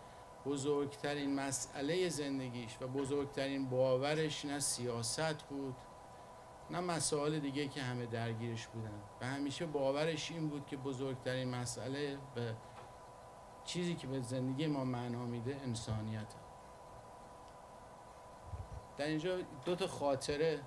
بزرگترین 0.47 1.35
مسئله 1.35 2.09
زندگیش 2.09 2.77
و 2.81 2.87
بزرگترین 2.87 3.69
باورش 3.69 4.45
نه 4.45 4.59
سیاست 4.59 5.43
بود 5.43 5.75
نه 6.69 6.79
مسائل 6.79 7.39
دیگه 7.39 7.67
که 7.67 7.81
همه 7.81 8.05
درگیرش 8.05 8.67
بودن. 8.67 9.01
و 9.21 9.25
همیشه 9.25 9.65
باورش 9.65 10.31
این 10.31 10.49
بود 10.49 10.65
که 10.65 10.77
بزرگترین 10.77 11.55
مسئله 11.55 12.17
به 12.35 12.55
چیزی 13.63 13.95
که 13.95 14.07
به 14.07 14.21
زندگی 14.21 14.67
ما 14.67 14.83
معنا 14.83 15.25
میده 15.25 15.55
انسانیت. 15.63 16.33
در 18.97 19.05
اینجا 19.05 19.37
دو 19.65 19.75
تا 19.75 19.87
خاطره 19.87 20.59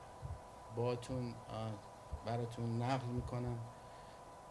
باتون 0.76 1.34
براتون 2.26 2.82
نقل 2.82 3.06
می‌کنم. 3.06 3.58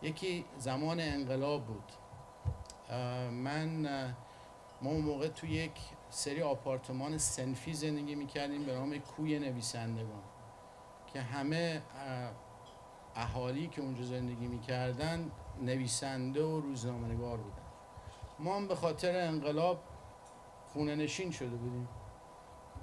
یکی 0.02 0.46
زمان 0.58 1.00
انقلاب 1.00 1.66
بود. 1.66 1.92
من 3.32 4.16
ما 4.82 4.90
اون 4.90 5.02
موقع 5.02 5.28
تو 5.28 5.48
یک 5.48 5.72
سری 6.10 6.42
آپارتمان 6.42 7.18
سنفی 7.18 7.74
زندگی 7.74 8.16
می‌کردیم 8.16 8.66
به 8.66 8.74
نام 8.74 8.98
کوی 8.98 9.40
نویسندگان 9.40 10.24
که 11.14 11.22
همه 11.22 11.82
اهالی 13.16 13.68
که 13.68 13.82
اونجا 13.82 14.04
زندگی 14.04 14.48
می‌کردن 14.48 15.32
نویسنده 15.62 16.44
و 16.44 16.60
روزنامه‌نگار 16.60 17.38
بودن. 17.38 17.62
ما 18.40 18.56
هم 18.56 18.68
به 18.68 18.76
خاطر 18.76 19.28
انقلاب 19.28 19.84
خونه 20.74 20.96
نشین 20.96 21.32
شده 21.32 21.56
بودیم. 21.56 21.90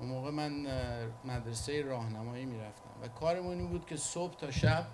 اون 0.01 0.09
موقع 0.09 0.31
من 0.31 0.67
مدرسه 1.25 1.83
راهنمایی 1.83 2.47
می‌رفتم 2.47 2.91
و 3.03 3.09
کارمون 3.09 3.59
این 3.59 3.69
بود 3.69 3.87
که 3.87 3.97
صبح 3.97 4.35
تا 4.35 4.51
شب 4.51 4.87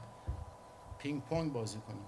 پینگ 0.99 1.23
پونگ 1.23 1.53
بازی 1.53 1.79
کنیم. 1.79 2.07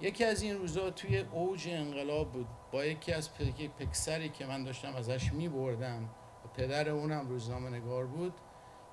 یکی 0.00 0.24
از 0.24 0.42
این 0.42 0.58
روزا 0.58 0.90
توی 0.90 1.18
اوج 1.18 1.68
انقلاب 1.68 2.32
بود. 2.32 2.46
با 2.72 2.84
یکی 2.84 3.12
از 3.12 3.34
پکسری 3.78 4.28
که 4.28 4.46
من 4.46 4.64
داشتم 4.64 4.96
ازش 4.96 5.32
می 5.32 5.48
بردم 5.48 6.04
و 6.44 6.48
پدر 6.54 6.88
اونم 6.88 7.28
روزنامه 7.28 7.70
نگار 7.70 8.06
بود 8.06 8.34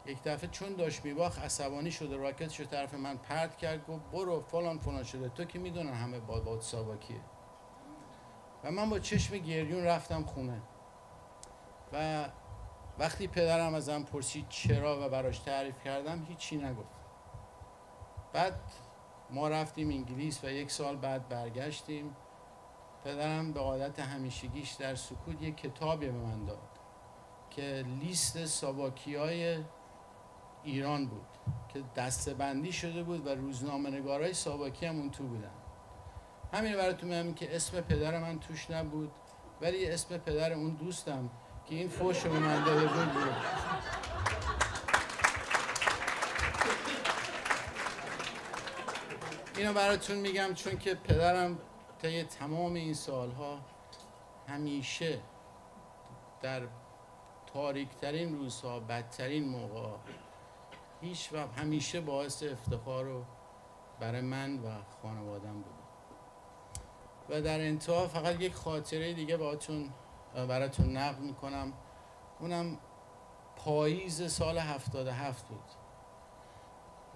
یک 0.05 0.23
دفعه 0.23 0.49
چون 0.49 0.75
داشت 0.75 1.05
میباخ 1.05 1.39
عصبانی 1.39 1.91
شده 1.91 2.17
راکتش 2.17 2.61
طرف 2.61 2.93
من 2.93 3.17
پرت 3.17 3.57
کرد 3.57 3.87
گفت 3.87 4.05
برو 4.11 4.41
فلان 4.41 4.79
فلان 4.79 5.03
شده 5.03 5.29
تو 5.29 5.45
که 5.45 5.59
می‌دونن 5.59 5.93
همه 5.93 6.19
باد 6.19 6.61
ساواکیه 6.61 7.21
و 8.63 8.71
من 8.71 8.89
با 8.89 8.99
چشم 8.99 9.37
گریون 9.37 9.83
رفتم 9.83 10.23
خونه. 10.23 10.61
و 11.93 12.25
وقتی 12.99 13.27
پدرم 13.27 13.73
ازم 13.73 14.03
پرسید 14.03 14.49
چرا 14.49 15.05
و 15.05 15.09
براش 15.09 15.39
تعریف 15.39 15.83
کردم 15.83 16.25
هیچی 16.29 16.57
نگفت. 16.57 16.99
بعد 18.33 18.59
ما 19.29 19.47
رفتیم 19.47 19.89
انگلیس 19.89 20.43
و 20.43 20.51
یک 20.51 20.71
سال 20.71 20.95
بعد 20.95 21.29
برگشتیم. 21.29 22.15
پدرم 23.03 23.51
به 23.51 23.59
عادت 23.59 23.99
همیشگیش 23.99 24.71
در 24.71 24.95
سکوت 24.95 25.41
یک 25.41 25.57
کتابی 25.57 26.05
به 26.05 26.11
من 26.11 26.45
داد 26.45 26.69
که 27.49 27.85
لیست 28.01 28.45
ساواکی 28.45 29.15
های 29.15 29.57
ایران 30.63 31.07
بود 31.07 31.27
که 31.73 31.83
دستبندی 31.95 32.71
شده 32.71 33.03
بود 33.03 33.27
و 33.27 33.29
روزنامه 33.29 33.89
نگارای 33.89 34.33
ساواکی 34.33 34.85
هم 34.85 34.99
اون 34.99 35.11
تو 35.11 35.23
بودن. 35.23 35.51
همین 36.53 36.75
براتون 36.75 37.09
میگم 37.09 37.33
که 37.33 37.55
اسم 37.55 37.81
پدر 37.81 38.19
من 38.19 38.39
توش 38.39 38.71
نبود 38.71 39.11
ولی 39.61 39.89
اسم 39.91 40.17
پدر 40.17 40.53
اون 40.53 40.73
دوستم 40.73 41.29
که 41.65 41.75
این 41.75 41.89
فوش 41.89 42.23
به 42.23 42.39
من 42.39 42.63
داده 42.63 42.87
بود 42.87 43.13
بود. 43.13 43.35
اینو 49.57 49.73
براتون 49.73 50.17
میگم 50.17 50.53
چون 50.53 50.77
که 50.77 50.95
پدرم 50.95 51.57
طی 52.01 52.23
تمام 52.23 52.73
این 52.73 52.93
سالها 52.93 53.59
همیشه 54.47 55.19
در 56.41 56.61
تاریکترین 57.53 58.37
روزها 58.37 58.79
بدترین 58.79 59.49
موقع 59.49 59.97
هیچ 61.01 61.33
و 61.33 61.47
همیشه 61.47 62.01
باعث 62.01 62.43
افتخار 62.43 63.05
رو 63.05 63.23
برای 63.99 64.21
من 64.21 64.59
و 64.59 64.69
خانوادم 65.01 65.53
بود 65.53 65.79
و 67.29 67.41
در 67.41 67.59
انتها 67.59 68.07
فقط 68.07 68.41
یک 68.41 68.53
خاطره 68.53 69.13
دیگه 69.13 69.37
براتون 69.37 69.89
براتون 70.33 70.97
نقل 70.97 71.21
می‌کنم. 71.21 71.73
اونم 72.39 72.77
پاییز 73.55 74.31
سال 74.31 74.57
77 74.57 75.47
بود. 75.47 75.59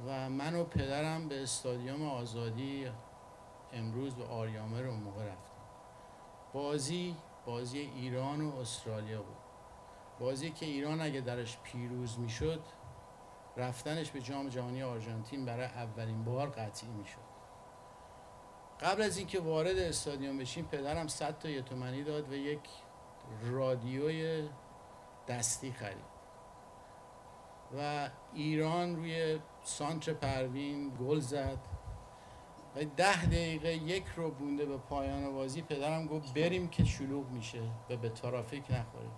و 0.08 0.30
من 0.30 0.56
و 0.56 0.64
پدرم 0.64 1.28
به 1.28 1.44
استادیوم 1.44 2.08
آزادی 2.08 2.88
امروز 3.74 4.16
به 4.16 4.26
آریامر 4.26 4.84
اون 4.84 5.00
موقع 5.00 5.24
رفتیم. 5.24 5.56
بازی 6.54 7.16
بازی 7.46 7.80
ایران 7.80 8.42
و 8.42 8.58
استرالیا 8.58 9.22
بود. 9.22 9.38
بازی 10.20 10.50
که 10.50 10.66
ایران 10.66 11.02
اگه 11.02 11.22
درش 11.22 11.58
پیروز 11.64 12.20
می‌شد 12.20 12.62
رفتنش 13.58 14.12
به 14.12 14.22
جام 14.22 14.50
جهانی 14.50 14.84
آرژانتین 14.84 15.46
برای 15.46 15.66
اولین 15.66 16.24
بار 16.24 16.50
قطعی 16.50 16.90
می‌شد. 16.90 17.34
قبل 18.82 19.02
از 19.02 19.18
اینکه 19.18 19.40
وارد 19.40 19.78
استادیوم 19.78 20.38
بشیم 20.38 20.66
پدرم 20.66 21.08
100 21.08 21.40
تا 21.40 21.50
یتومنی 21.50 22.04
داد 22.04 22.30
و 22.30 22.34
یک 22.34 22.70
رادیوی 23.52 24.50
دستی 25.28 25.72
خرید. 25.72 26.14
و 27.78 28.10
ایران 28.34 28.96
روی 28.96 29.40
سانتر 29.64 30.14
پروین 30.14 30.90
گل 31.00 31.20
زد. 31.20 31.58
و 32.76 32.84
ده 32.86 33.26
دقیقه 33.26 33.74
یک 33.74 34.06
رو 34.16 34.32
بونده 34.32 34.66
به 34.66 34.78
پایان 34.78 35.34
بازی 35.34 35.62
پدرم 35.62 36.08
گفت 36.08 36.34
بریم 36.34 36.68
که 36.68 36.86
شلوغ 36.86 37.30
میشه 37.30 37.62
و 37.90 37.98
به 37.98 38.10
ترافیک 38.10 38.64
نخوریم. 38.72 39.12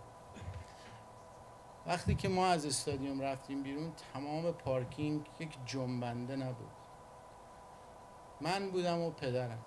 وقتی 1.87 2.15
که 2.15 2.29
ما 2.29 2.47
از 2.47 2.65
استادیوم 2.65 3.21
رفتیم 3.21 3.63
بیرون 3.63 3.91
تمام 4.13 4.51
پارکینگ 4.51 5.25
یک 5.39 5.57
جنبنده 5.65 6.35
نبود. 6.35 6.71
من 8.41 8.71
بودم 8.71 8.99
و 8.99 9.11
پدرم. 9.11 9.65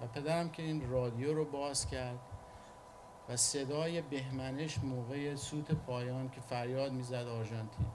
و 0.00 0.06
پدرم 0.06 0.50
که 0.50 0.62
این 0.62 0.90
رادیو 0.90 1.34
رو 1.34 1.44
باز 1.44 1.86
کرد 1.86 2.18
و 3.28 3.36
صدای 3.36 4.02
بهمنش 4.02 4.78
موقع 4.78 5.34
سوت 5.34 5.72
پایان 5.72 6.30
که 6.30 6.40
فریاد 6.40 6.92
می‌زد 6.92 7.14
آرژانتین. 7.14 7.86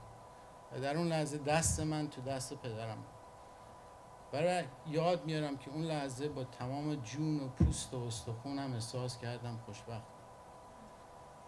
و 0.72 0.80
در 0.80 0.98
اون 0.98 1.08
لحظه 1.08 1.38
دست 1.38 1.80
من 1.80 2.10
تو 2.10 2.22
دست 2.22 2.54
پدرم 2.54 2.98
برای 4.34 4.64
یاد 4.88 5.26
میارم 5.26 5.58
که 5.58 5.72
اون 5.72 5.82
لحظه 5.82 6.30
با 6.30 6.44
تمام 6.44 6.96
جون 6.96 7.40
و 7.40 7.48
پوست 7.48 7.94
و 7.94 7.98
استخونم 7.98 8.74
احساس 8.74 9.18
کردم 9.18 9.60
خوشبخت. 9.66 10.08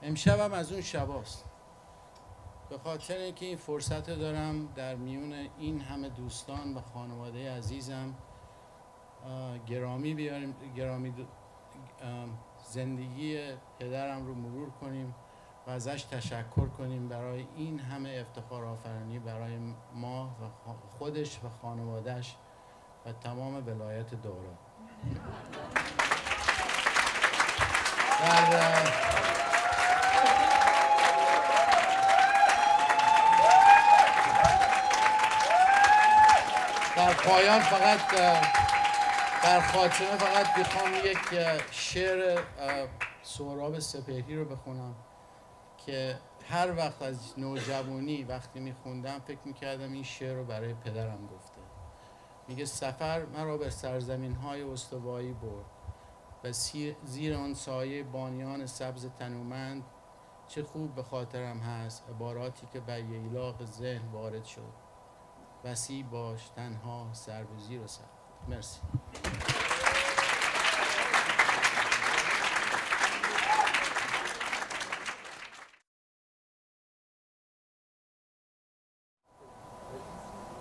امشبم 0.02 0.54
از 0.54 0.71
اون 0.71 0.82
شباست 0.82 1.45
به 2.69 2.78
خاطر 2.78 3.17
اینکه 3.17 3.45
این 3.45 3.58
فرصت 3.58 4.10
دارم 4.10 4.67
در 4.76 4.95
میون 4.95 5.34
این 5.60 5.82
همه 5.82 6.10
دوستان 6.10 6.74
و 6.74 6.82
خانواده 6.82 7.52
عزیزم 7.52 8.15
گرامی 9.67 10.13
بیاریم 10.13 10.56
گرامی 10.76 11.13
زندگی 12.67 13.39
پدرم 13.80 14.26
رو 14.26 14.36
مرور 14.36 14.69
کنیم 14.69 15.15
و 15.67 15.69
ازش 15.69 16.04
تشکر 16.04 16.67
کنیم 16.67 17.08
برای 17.08 17.48
این 17.56 17.80
همه 17.80 18.26
افتخار 18.28 18.65
آفرینی 18.65 19.19
برای 19.19 19.58
ما 19.93 20.24
و 20.26 20.71
خودش 20.98 21.39
و 21.43 21.50
خانوادهش 21.62 22.36
و 23.06 23.12
تمام 23.12 23.68
ولایت 23.68 24.13
دورا 24.13 24.58
در 28.22 28.52
در 36.96 37.13
پایان 37.13 37.60
فقط 37.60 38.00
در 39.44 39.62
خاتمه 39.62 40.08
فقط 40.08 40.58
می‌خوام 40.58 40.94
یک 40.94 41.18
شعر 41.72 42.41
سهراب 43.24 43.80
سپهری 43.80 44.36
رو 44.36 44.46
بخونم 44.46 44.96
که 45.86 46.20
هر 46.50 46.78
وقت 46.78 47.02
از 47.02 47.39
نوجوانی 47.39 48.24
وقتی 48.24 48.60
میخوندم 48.60 49.20
فکر 49.20 49.39
می‌کردم 49.46 49.94
این 49.94 50.04
شعر 50.04 50.36
رو 50.36 50.46
برای 50.46 50.74
پدرم 50.74 51.28
گفته 51.28 51.55
میگه 52.47 52.65
سفر 52.65 53.25
مرا 53.25 53.58
به 53.58 53.69
سرزمین 53.69 54.36
های 54.36 54.62
استوایی 54.62 55.34
برد 55.34 55.65
و 56.43 56.51
زیر 57.05 57.36
آن 57.36 57.53
سایه 57.53 58.03
بانیان 58.03 58.65
سبز 58.65 59.05
تنومند 59.05 59.84
چه 60.47 60.63
خوب 60.63 60.95
به 60.95 61.03
خاطرم 61.03 61.60
هست 61.60 62.03
عباراتی 62.10 62.67
که 62.73 62.79
به 62.79 62.93
ییلاق 62.93 63.65
ذهن 63.65 64.12
وارد 64.12 64.45
شد. 64.45 64.86
وسیع 65.63 66.05
باش 66.05 66.49
تنها 66.49 67.10
سر 67.13 67.43
به 67.43 67.58
زیر 67.58 67.81
و 67.81 67.88
سر. 67.88 68.03
مرسی. 68.47 68.79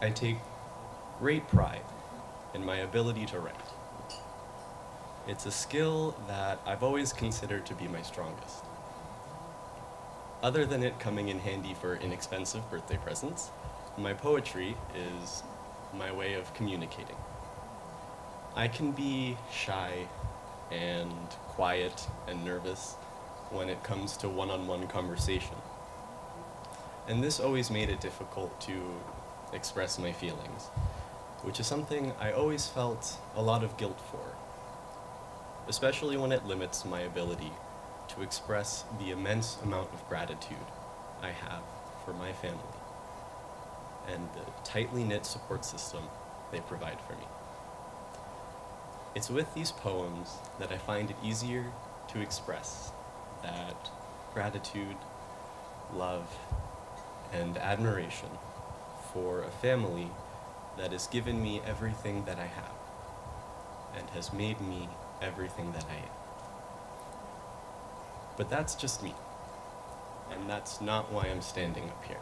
I 0.01 0.11
take 0.11 0.37
great 1.19 1.47
pride 1.49 1.85
in 2.55 2.65
my 2.65 2.77
ability 2.77 3.27
to 3.27 3.39
write. 3.39 3.55
It's 5.27 5.47
a 5.47 5.51
skill 5.51 6.15
that 6.29 6.61
I've 6.67 6.83
always 6.83 7.13
considered 7.13 7.65
to 7.67 7.75
be 7.75 7.89
my 7.89 8.03
strongest. 8.03 8.65
Other 10.43 10.67
than 10.67 10.83
it 10.83 10.99
coming 10.99 11.29
in 11.29 11.39
handy 11.39 11.75
for 11.75 11.97
inexpensive 11.97 12.69
birthday 12.71 12.99
presents, 12.99 13.51
my 13.97 14.13
poetry 14.13 14.77
is 14.95 15.43
my 15.97 16.13
way 16.13 16.35
of 16.35 16.53
communicating. 16.53 17.17
I 18.55 18.69
can 18.69 18.93
be 18.93 19.37
shy 19.51 20.07
and 20.71 21.13
quiet 21.49 22.07
and 22.29 22.45
nervous 22.45 22.95
when 23.51 23.69
it 23.69 23.83
comes 23.83 24.17
to 24.19 24.29
one 24.29 24.51
on 24.51 24.67
one 24.67 24.87
conversation. 24.89 25.57
And 27.09 27.23
this 27.23 27.41
always 27.41 27.71
made 27.71 27.89
it 27.89 28.01
difficult 28.01 28.61
to 28.63 28.75
express 29.53 29.99
my 29.99 30.13
feelings, 30.13 30.69
which 31.45 31.61
is 31.61 31.67
something 31.67 32.13
I 32.19 32.33
always 32.33 32.67
felt 32.67 33.19
a 33.37 33.43
lot 33.43 33.63
of 33.63 33.77
guilt 33.77 34.01
for, 34.11 34.35
especially 35.69 36.17
when 36.17 36.33
it 36.33 36.47
limits 36.47 36.85
my 36.85 37.01
ability 37.01 37.53
to 38.09 38.23
express 38.23 38.85
the 38.99 39.11
immense 39.11 39.59
amount 39.63 39.93
of 39.93 40.09
gratitude 40.09 40.57
I 41.23 41.31
have 41.31 41.63
for 42.05 42.15
my 42.15 42.33
family 42.33 42.61
and 44.09 44.29
the 44.35 44.51
tightly 44.65 45.05
knit 45.05 45.27
support 45.27 45.65
system 45.65 46.03
they 46.51 46.61
provide 46.61 46.99
for 47.07 47.15
me. 47.15 47.25
It's 49.15 49.31
with 49.31 49.53
these 49.55 49.71
poems 49.71 50.35
that 50.59 50.73
I 50.73 50.79
find 50.79 51.11
it 51.11 51.17
easier 51.23 51.67
to 52.09 52.21
express 52.21 52.91
that 53.43 53.91
gratitude, 54.33 54.97
love, 55.95 56.27
and 57.33 57.57
admiration 57.59 58.29
for 59.13 59.43
a 59.43 59.51
family 59.51 60.11
that 60.77 60.93
has 60.93 61.07
given 61.07 61.43
me 61.43 61.61
everything 61.67 62.25
that 62.25 62.39
I 62.39 62.47
have 62.47 62.73
and 63.97 64.11
has 64.11 64.33
made 64.33 64.61
me 64.61 64.89
everything 65.23 65.73
that 65.73 65.85
I 65.85 65.97
am. 65.97 66.09
But 68.37 68.51
that's 68.51 68.75
just 68.75 69.03
me, 69.03 69.15
and 70.31 70.51
that's 70.51 70.81
not 70.81 71.13
why 71.13 71.25
I'm 71.27 71.43
standing 71.43 71.85
up 71.85 72.05
here. 72.05 72.19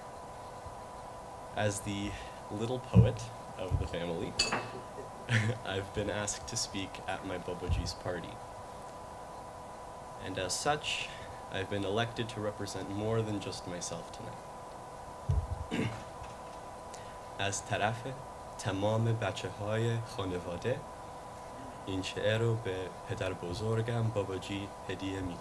As 1.56 1.80
the 1.80 2.10
little 2.50 2.78
poet 2.78 3.22
of 3.58 3.78
the 3.78 3.86
family, 3.86 4.32
I've 5.66 5.92
been 5.94 6.10
asked 6.10 6.48
to 6.48 6.56
speak 6.56 6.90
at 7.08 7.26
my 7.26 7.38
Boboji's 7.38 7.94
party. 7.94 8.28
And 10.24 10.38
as 10.38 10.52
such, 10.52 11.08
I've 11.50 11.70
been 11.70 11.84
elected 11.84 12.28
to 12.30 12.40
represent 12.40 12.90
more 12.90 13.22
than 13.22 13.40
just 13.40 13.66
myself 13.66 14.12
tonight. 14.12 15.88
as 17.38 17.62
Tarafe, 17.62 18.12
تمام 18.61 19.05
بچه 19.05 19.49
های 19.49 19.97
خانواده 20.17 20.79
این 21.85 22.01
شعر 22.01 22.37
رو 22.37 22.55
به 22.55 22.75
پدر 23.09 23.33
بزرگم 23.33 24.03
باباجی 24.03 24.67
هدیه 24.89 25.21
می 25.21 25.35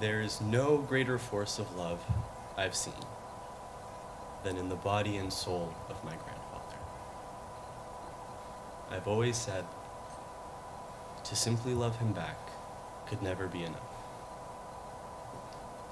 There 0.00 0.20
is 0.20 0.40
no 0.40 0.78
greater 0.78 1.18
force 1.18 1.58
of 1.58 1.74
love 1.76 2.00
I've 2.58 2.74
seen 2.74 3.04
than 4.44 4.56
in 4.56 4.68
the 4.68 4.76
body 4.76 5.16
and 5.16 5.32
soul 5.32 5.72
of 5.88 6.04
my 6.04 6.16
grandfather. 6.24 6.78
I've 8.90 9.08
always 9.08 9.36
said 9.36 9.64
to 11.29 11.35
simply 11.35 11.75
love 11.75 11.99
him 11.99 12.11
back 12.11 12.37
could 13.05 13.21
never 13.21 13.47
be 13.47 13.63
enough. 13.63 13.93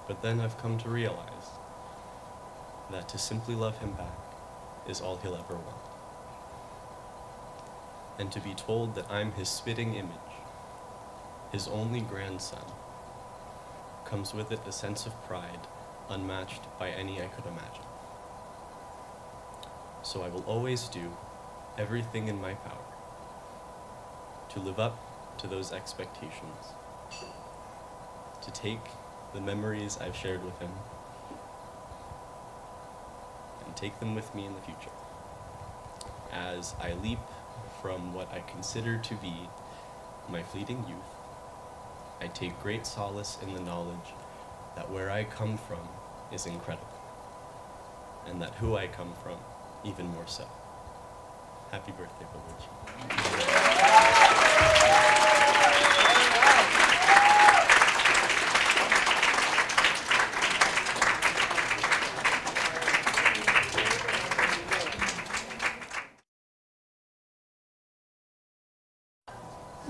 But 0.08 0.24
then 0.24 0.40
I've 0.40 0.58
come 0.58 0.80
to 0.80 0.90
realize 0.90 1.52
that 2.90 3.08
to 3.10 3.20
simply 3.20 3.54
love 3.54 3.78
him 3.78 3.92
back 3.92 4.18
is 4.88 5.00
all 5.00 5.18
he'll 5.18 5.36
ever 5.36 5.54
want. 5.54 5.78
And 8.18 8.32
to 8.32 8.40
be 8.40 8.56
told 8.56 8.96
that 8.96 9.12
I'm 9.12 9.32
his 9.34 9.48
spitting 9.48 9.94
image, 9.94 10.12
his 11.52 11.68
only 11.68 12.02
grandson, 12.02 12.66
comes 14.06 14.34
with 14.34 14.52
it 14.52 14.62
a 14.66 14.72
sense 14.72 15.06
of 15.06 15.24
pride 15.28 15.68
unmatched 16.10 16.62
by 16.80 16.90
any 16.90 17.22
I 17.22 17.28
could 17.28 17.46
imagine. 17.46 17.86
So 20.02 20.24
I 20.24 20.30
will 20.30 20.46
always 20.48 20.88
do 20.88 21.16
everything 21.78 22.28
in 22.28 22.42
my 22.42 22.56
power 22.56 22.88
to 24.50 24.60
live 24.60 24.80
up 24.80 25.07
to 25.38 25.48
those 25.48 25.72
expectations, 25.72 26.74
to 28.42 28.52
take 28.52 28.80
the 29.34 29.42
memories 29.42 29.98
I've 30.02 30.16
shared 30.16 30.44
with 30.44 30.58
him 30.60 30.72
and 33.66 33.76
take 33.76 34.00
them 34.00 34.16
with 34.16 34.34
me 34.34 34.46
in 34.46 34.54
the 34.54 34.62
future. 34.62 34.92
As 36.32 36.76
I 36.82 36.94
leap 36.94 37.20
from 37.82 38.14
what 38.14 38.32
I 38.32 38.40
consider 38.40 38.98
to 38.98 39.16
be 39.16 39.50
my 40.30 40.44
fleeting 40.44 40.86
youth, 40.88 40.98
I 42.20 42.28
take 42.28 42.60
great 42.62 42.86
solace 42.86 43.38
in 43.42 43.54
the 43.54 43.62
knowledge 43.62 44.14
that 44.76 44.90
where 44.90 45.12
I 45.12 45.24
come 45.24 45.58
from 45.58 45.88
is 46.32 46.46
incredible, 46.46 46.88
and 48.26 48.42
that 48.42 48.56
who 48.56 48.76
I 48.76 48.88
come 48.88 49.14
from, 49.24 49.38
even 49.84 50.08
more 50.08 50.28
so. 50.28 50.48
Happy 51.72 51.92
birthday, 51.92 52.26
Babuji. 52.26 52.68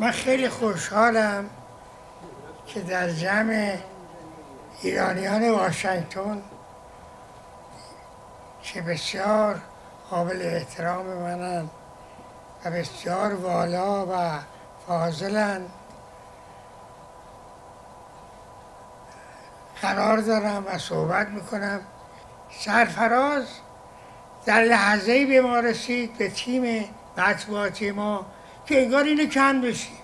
من 0.08 0.14
خیلی 0.14 0.50
خوشحالم 0.50 1.50
که 2.68 2.80
در 2.80 3.10
جمع 3.10 3.78
ایرانیان 4.82 5.50
واشنگتن 5.50 6.42
که 8.64 8.82
بسیار 8.82 9.62
قابل 10.10 10.42
احترام 10.42 11.06
منن 11.06 11.70
و 12.66 12.72
بسیار 12.72 13.34
والا 13.34 14.06
و 14.06 14.40
فاضلن. 14.88 15.62
قرار 19.82 20.18
دارم 20.18 20.66
و 20.68 20.78
صحبت 20.78 21.28
می‌کنم. 21.28 21.82
سرفراز 22.60 23.46
در 24.46 24.62
لحظه 24.64 25.26
به 25.26 25.42
ما 25.42 25.60
رسید 25.60 26.18
به 26.18 26.30
تیم 26.30 26.90
مطبوعاتی 27.18 27.92
ما 27.92 28.26
که 28.66 28.82
انگار 28.82 29.04
اینو 29.04 29.26
کم 29.26 29.62
بشیم 29.62 29.97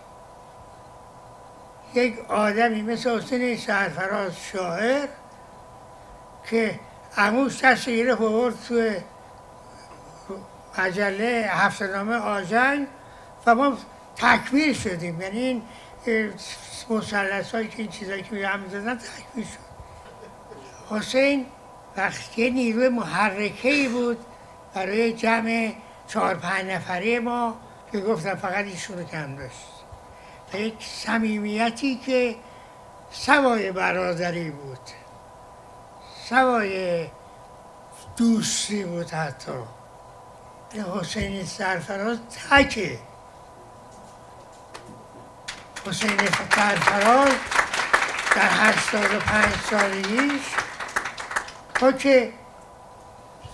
یک 1.96 2.20
آدمی 2.30 2.82
مثل 2.82 3.18
حسین 3.18 3.58
سرفراز 3.58 4.32
شاعر 4.52 5.08
که 6.50 6.80
عموش 7.18 7.64
دست 7.64 7.90
گیره 7.90 8.16
بورد 8.16 8.56
توی 8.68 8.96
مجله 10.78 11.46
هفتنامه 11.50 12.16
آژنگ 12.16 12.88
و 13.46 13.56
ما 13.56 13.78
تکمیل 14.16 14.74
شدیم. 14.74 15.22
یعنی 15.22 15.40
این 15.40 16.34
مسلس 16.90 17.56
هایی 17.56 17.68
که 17.68 17.80
این 17.82 17.92
چیزایی 17.92 18.24
که 18.24 18.48
هم 18.48 18.70
زدن 18.70 18.98
تکمیل 18.98 19.46
شد. 19.46 19.74
حسین 20.96 21.46
وقتی 21.98 22.52
نیروی 22.52 22.90
محرکه 22.90 23.90
بود 23.90 24.18
برای 24.74 25.14
جمع 25.14 25.74
چهار 26.08 26.36
پنج 26.36 26.66
نفره 26.66 27.20
ما 27.20 27.58
که 27.92 28.00
گفتم 28.00 28.36
فقط 28.36 28.66
ایشون 28.66 28.98
رو 28.98 29.04
کم 29.04 29.36
داشت. 29.36 29.73
یک 30.54 30.74
صمیمیتی 30.80 31.96
که 31.96 32.36
سوای 33.12 33.72
برادری 33.72 34.50
بود. 34.50 34.80
سوای 36.30 37.08
دوستی 38.18 38.84
بود 38.84 39.10
حتی. 39.10 39.52
حسین 41.00 41.46
سرفراز 41.46 42.18
تکه. 42.50 43.00
حسین 45.88 46.18
سرفراز 46.56 47.34
در 48.36 48.50
هشتاد 48.50 49.14
و 49.14 49.20
پنج 49.20 49.56
سالگیش 49.70 50.42
ما 51.82 51.92
که 51.92 52.34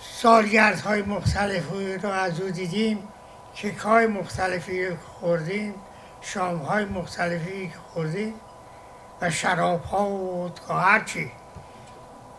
سالگردهای 0.02 1.02
مختلفی 1.02 1.94
رو 1.94 2.08
از 2.08 2.40
او 2.40 2.50
دیدیم 2.50 3.08
کیک 3.54 3.76
های 3.76 4.06
مختلفی 4.06 4.86
رو 4.86 4.96
خوردیم. 5.20 5.74
شام 6.20 6.58
های 6.58 6.84
مختلفی 6.84 7.68
که 7.68 7.76
خوردیم 7.92 8.34
و 9.20 9.30
شراب 9.30 9.84
ها 9.84 10.08
و 10.08 10.50
هرچی 10.68 11.32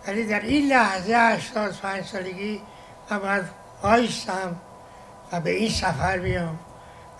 ولی 0.07 0.25
در 0.25 0.39
این 0.39 0.67
لحظه 0.67 1.13
هشتاد 1.13 1.73
پنج 1.73 2.05
سالگی 2.05 2.61
من 3.09 3.19
باید 3.19 3.43
بایستم 3.83 4.55
و 5.31 5.39
به 5.39 5.49
این 5.49 5.69
سفر 5.69 6.17
بیام 6.17 6.59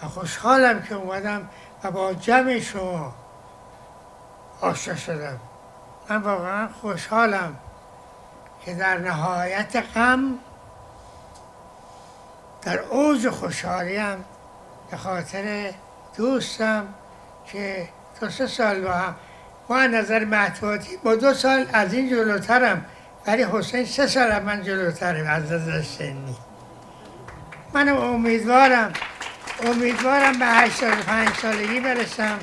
و 0.03 0.07
خوشحالم 0.07 0.81
که 0.81 0.95
اومدم 0.95 1.49
و 1.83 1.91
با 1.91 2.13
جمع 2.13 2.59
شما 2.59 3.13
آشنا 4.61 4.95
شدم. 4.95 5.39
من 6.09 6.17
واقعا 6.17 6.67
خوشحالم 6.81 7.55
که 8.65 8.73
در 8.73 8.97
نهایت 8.97 9.83
غم 9.95 10.39
در 12.61 12.79
اوج 12.79 13.29
خوشحالیم 13.29 14.25
به 14.91 14.97
خاطر 14.97 15.73
دوستم 16.17 16.87
که 17.45 17.89
دو 18.19 18.29
سه 18.29 18.47
سال 18.47 18.81
با 18.81 18.91
هم. 18.91 19.15
ما 19.69 19.85
نظر 19.85 20.25
مطبوعاتی 20.25 20.97
با 21.03 21.15
دو 21.15 21.33
سال 21.33 21.65
از 21.73 21.93
این 21.93 22.09
جلوترم. 22.09 22.85
ولی 23.27 23.43
حسین 23.43 23.85
سه 23.85 24.07
سال 24.07 24.39
من 24.39 24.63
جلوترم 24.63 25.27
از 25.27 25.51
نظر 25.51 25.81
سنی. 25.81 26.35
من 27.73 27.89
امیدوارم 27.89 28.93
امیدوارم 29.65 30.39
به 30.39 30.45
85 30.45 31.29
سالگی 31.29 31.79
برسم. 31.79 32.39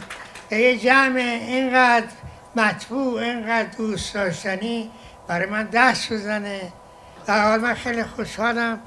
به 0.48 0.56
یه 0.56 0.78
جمع 0.78 1.20
اینقدر 1.20 2.06
مطبوع 2.56 3.20
اینقدر 3.20 3.68
دوست 3.76 4.14
داشتنی 4.14 4.90
برای 5.28 5.46
من 5.46 5.64
دست 5.64 6.12
بزنه. 6.12 6.72
در 7.26 7.44
حال 7.44 7.60
من 7.60 7.74
خیلی 7.74 8.04
خوشحالم 8.04 8.80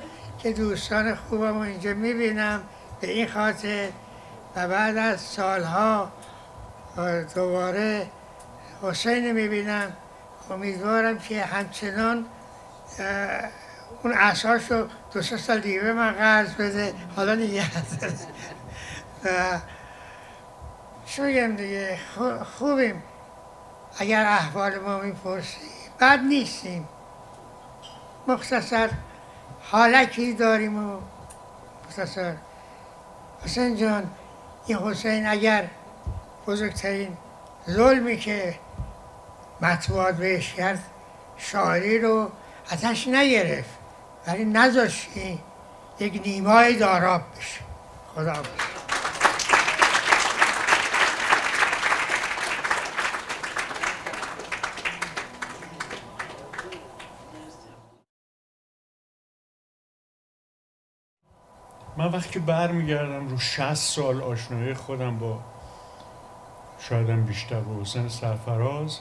که 0.43 0.53
دوستان 0.53 1.15
خوبم 1.15 1.53
رو 1.53 1.59
اینجا 1.59 1.93
می‌بینم. 1.93 2.63
به 3.01 3.11
این 3.11 3.27
خاطر 3.27 3.87
و 4.55 4.67
بعد 4.67 4.97
از 4.97 5.21
سالها 5.21 6.11
دوباره 7.35 8.07
حسین 8.81 9.31
می‌بینم. 9.31 9.93
امیدوارم 10.49 11.19
که 11.19 11.43
همچنان 11.43 12.25
اون 14.03 14.13
اساس 14.13 14.71
رو 14.71 14.87
دو 15.13 15.21
سه 15.21 15.37
سال 15.37 15.59
دیگه 15.59 15.93
من 15.93 16.11
قرض 16.11 16.53
بده. 16.53 16.93
حالا 17.15 17.35
دیگه 17.35 17.63
چه 21.05 21.23
بگم 21.23 21.55
دیگه. 21.55 21.99
خوبیم. 22.57 23.03
اگر 23.99 24.25
احوال 24.25 24.79
ما 24.79 24.99
می‌پرسی 24.99 25.57
بد 25.99 26.19
نیستیم. 26.19 26.87
مختصر 28.27 28.89
حالکی 29.61 30.33
داریم 30.33 30.89
و 30.89 30.99
مختصر. 31.87 32.35
حسین 33.45 33.75
جان 33.75 34.09
این 34.65 34.77
حسین 34.77 35.27
اگر 35.27 35.67
بزرگترین 36.47 37.17
ظلمی 37.69 38.17
که 38.17 38.55
مطبوعات 39.61 40.15
بهش 40.15 40.53
کرد 40.53 40.83
شاعری 41.37 41.99
رو 41.99 42.31
ازش 42.69 43.07
نگرفت 43.07 43.69
ولی 44.27 44.45
نذاشتی 44.45 45.39
یک 45.99 46.21
نیمای 46.25 46.75
داراب 46.75 47.21
بشه 47.37 47.59
خدا 48.15 48.31
بشه. 48.31 48.80
من 61.97 62.11
وقتی 62.11 62.39
برمیگردم 62.39 63.27
رو 63.27 63.37
60 63.37 63.73
سال 63.73 64.21
آشنایی 64.21 64.73
خودم 64.73 65.17
با 65.17 65.39
شایدم 66.79 67.23
بیشتر 67.23 67.59
با 67.59 67.81
حسین 67.81 68.09
سرفراز 68.09 68.99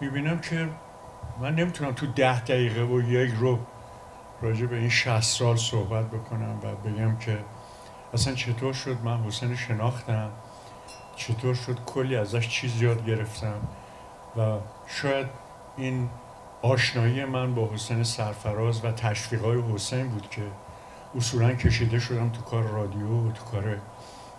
می‌بینم 0.00 0.38
که 0.38 0.68
من 1.40 1.54
نمی‌تونم 1.54 1.92
تو 1.92 2.06
ده 2.06 2.40
دقیقه 2.40 2.82
و 2.82 3.00
یک 3.00 3.34
رو 3.38 3.58
راجع 4.42 4.66
به 4.66 4.76
این 4.76 4.88
60 4.88 5.20
سال 5.20 5.56
صحبت 5.56 6.10
بکنم 6.10 6.58
و 6.62 6.88
بگم 6.88 7.16
که 7.16 7.38
اصلا 8.14 8.34
چطور 8.34 8.72
شد 8.72 8.96
من 9.04 9.24
حسین 9.24 9.56
شناختم 9.56 10.30
چطور 11.16 11.54
شد 11.54 11.78
کلی 11.86 12.16
ازش 12.16 12.48
چیز 12.48 12.82
یاد 12.82 13.06
گرفتم 13.06 13.60
و 14.36 14.56
شاید 14.86 15.26
این 15.76 16.08
آشنایی 16.62 17.24
من 17.24 17.54
با 17.54 17.70
حسین 17.74 18.04
سرفراز 18.04 18.84
و 18.84 18.92
تشویقای 18.92 19.62
حسین 19.74 20.08
بود 20.08 20.30
که 20.30 20.42
اصولا 21.16 21.52
کشیده 21.52 21.98
شدم 21.98 22.30
تو 22.30 22.42
کار 22.42 22.62
رادیو 22.62 23.28
و 23.28 23.32
تو 23.32 23.44
کار 23.44 23.76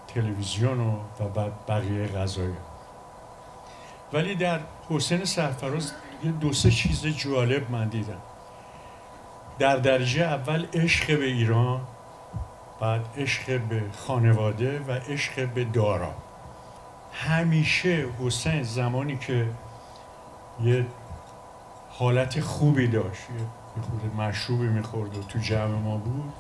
تلویزیون 0.07 0.79
و, 0.79 0.95
و 1.19 1.29
بعد 1.29 1.51
بقیه 1.67 2.07
غذای. 2.07 2.53
ولی 4.13 4.35
در 4.35 4.59
حسین 4.89 5.25
سرفراز 5.25 5.91
یه 6.23 6.31
دو 6.31 6.53
سه 6.53 6.71
چیز 6.71 7.05
جالب 7.05 7.71
من 7.71 7.87
دیدم. 7.87 8.21
در 9.59 9.75
درجه 9.75 10.23
اول 10.23 10.65
عشق 10.73 11.19
به 11.19 11.25
ایران 11.25 11.81
بعد 12.79 13.01
عشق 13.17 13.59
به 13.59 13.83
خانواده 13.97 14.79
و 14.79 14.91
عشق 14.91 15.47
به 15.47 15.63
دارا. 15.63 16.13
همیشه 17.13 18.05
حسین 18.19 18.63
زمانی 18.63 19.17
که 19.17 19.47
یه 20.63 20.85
حالت 21.89 22.39
خوبی 22.39 22.87
داشت 22.87 23.21
یه 23.77 23.83
خود 23.83 24.15
مشروبی 24.21 24.67
می‌خورد 24.67 25.17
و 25.17 25.23
تو 25.23 25.39
جمع 25.39 25.77
ما 25.77 25.97
بود 25.97 26.33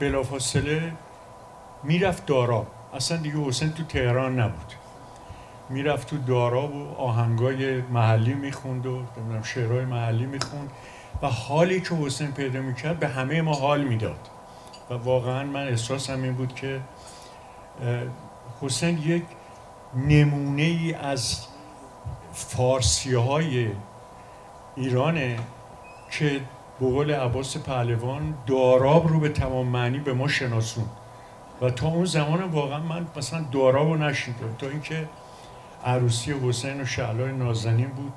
بلافاصله 0.00 0.92
می‌رفت 1.82 2.26
داراب 2.26 2.66
اصلا 2.94 3.16
دیگه 3.16 3.36
حسین 3.36 3.72
تو 3.72 3.84
تهران 3.84 4.40
نبود. 4.40 4.72
می‌رفت 5.68 6.10
تو 6.10 6.16
داراب 6.18 6.74
و 6.74 6.94
آهنگای 6.94 7.80
محلی 7.80 8.34
می‌خوند 8.34 8.86
و 8.86 9.02
شعرهای 9.42 9.84
محلی 9.84 10.26
می‌خوند 10.26 10.70
و 11.22 11.26
حالی 11.26 11.80
که 11.80 11.94
حسین 11.94 12.32
پیدا 12.32 12.60
می‌کرد 12.60 12.98
به 12.98 13.08
همه 13.08 13.42
ما 13.42 13.52
حال 13.52 13.84
می‌داد. 13.84 14.28
و 14.90 14.94
واقعا 14.94 15.44
من 15.44 15.68
احساسم 15.68 16.22
این 16.22 16.32
بود 16.32 16.54
که 16.54 16.80
حسین 18.60 18.98
یک 18.98 19.22
نمونه 19.96 20.62
ای 20.62 20.94
از 20.94 21.46
فارسی 22.32 23.14
های 23.14 23.70
ایرانه 24.76 25.38
که 26.10 26.40
به 26.80 26.86
قول 26.86 27.14
عباس 27.14 27.56
پهلوان 27.56 28.34
داراب 28.46 29.08
رو 29.08 29.20
به 29.20 29.28
تمام 29.28 29.66
معنی 29.66 29.98
به 29.98 30.12
ما 30.12 30.28
شناسون. 30.28 30.84
و 31.62 31.70
تا 31.70 31.88
اون 31.88 32.04
زمان 32.04 32.42
واقعا 32.42 32.78
من 32.78 33.06
مثلا 33.16 33.44
داراب 33.52 33.88
رو 33.88 33.96
نشیدم. 33.96 34.54
تا 34.58 34.66
اینکه 34.66 35.08
عروسی 35.84 36.32
حسین 36.32 36.80
و 36.80 36.84
شعلای 36.84 37.32
نازنین 37.32 37.88
بود. 37.88 38.12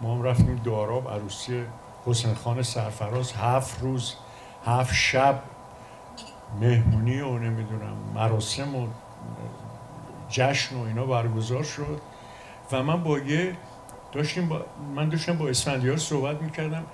ما 0.00 0.14
هم 0.14 0.22
رفتیم 0.22 0.60
داراب 0.64 1.10
عروسی 1.10 1.62
حسین 2.06 2.34
خان 2.34 2.62
سرفراز. 2.62 3.32
هفت 3.32 3.82
روز 3.82 4.14
هفت 4.66 4.94
شب 4.94 5.42
مهمونی 6.60 7.20
و 7.20 7.38
نمی‌دونم 7.38 7.96
مراسم 8.14 8.76
و 8.76 8.86
جشن 10.28 10.76
و 10.76 10.82
اینا 10.82 11.04
برگزار 11.04 11.62
شد. 11.62 12.00
و 12.72 12.82
من 12.82 13.02
با 13.02 13.18
یه 13.18 13.56
داشتیم 14.12 14.48
با 14.48 14.60
من 14.94 15.08
داشتم 15.08 15.38
با 15.38 15.48
اسفندیار 15.48 15.96
صحبت 15.96 16.42
می‌کردم. 16.42 16.84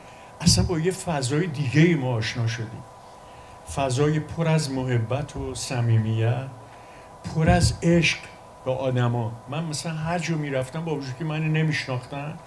اصلا 0.41 0.65
با 0.65 0.79
یه 0.79 0.91
فضای 0.91 1.47
دیگه 1.47 1.81
ای 1.81 1.95
ما 1.95 2.15
آشنا 2.15 2.47
شدیم. 2.47 2.83
فضای 3.75 4.21
پر 4.21 4.49
از 4.49 4.71
محبت 4.71 5.37
و 5.37 5.55
صمیمیت 5.55 6.47
پر 7.35 7.51
از 7.51 7.75
عشق 7.83 8.19
به 8.65 8.71
آدما. 8.73 9.33
من 9.49 9.65
مثلا 9.65 9.93
هر 9.93 10.19
جا 10.19 10.37
می‌رفتم 10.37 10.85
با 10.85 10.95
وجود 10.95 11.17
که 11.19 11.25
من 11.25 11.53
نمیشناختم 11.53 12.39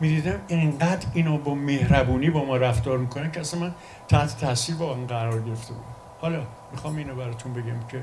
می‌دیدم 0.00 0.40
اینقدر 0.48 1.06
اینا 1.14 1.36
با 1.36 1.54
مهربونی 1.54 2.30
با 2.30 2.44
ما 2.44 2.56
رفتار 2.56 2.98
می‌کنن 2.98 3.30
که 3.30 3.40
اصلا 3.40 3.60
من 3.60 3.74
تحت 4.08 4.40
تاثیر 4.40 4.74
با 4.74 4.94
این 4.94 5.06
قرار 5.06 5.42
گرفته 5.42 5.72
بودم. 5.74 5.86
حالا 6.20 6.42
می‌خوام 6.72 6.96
اینو 6.96 7.14
براتون 7.14 7.52
بگم 7.52 7.86
که 7.90 8.02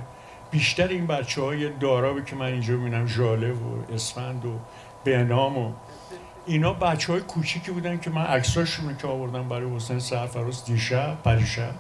بیشتر 0.52 0.88
این 0.88 1.08
بچه 1.08 1.42
های 1.42 1.70
دارابی 1.70 2.22
که 2.22 2.36
من 2.36 2.46
اینجا 2.46 2.74
می‌بینم 2.74 3.08
ژاله 3.08 3.52
و 3.52 3.94
اسفند 3.94 4.46
و 4.46 4.60
بهنام 5.04 5.58
و 5.58 5.72
اینا 6.46 6.74
بچه 6.74 7.14
های 7.14 7.22
کوچیکی 7.22 7.72
بودن 7.72 8.00
که 8.00 8.10
من 8.10 8.22
عکساشون 8.22 8.98
که 8.98 9.08
آوردم 9.08 9.50
برای 9.50 9.76
حسین 9.76 10.00
سرفراز 10.00 10.66
دیشب 10.66 11.18
پریشب. 11.24 11.72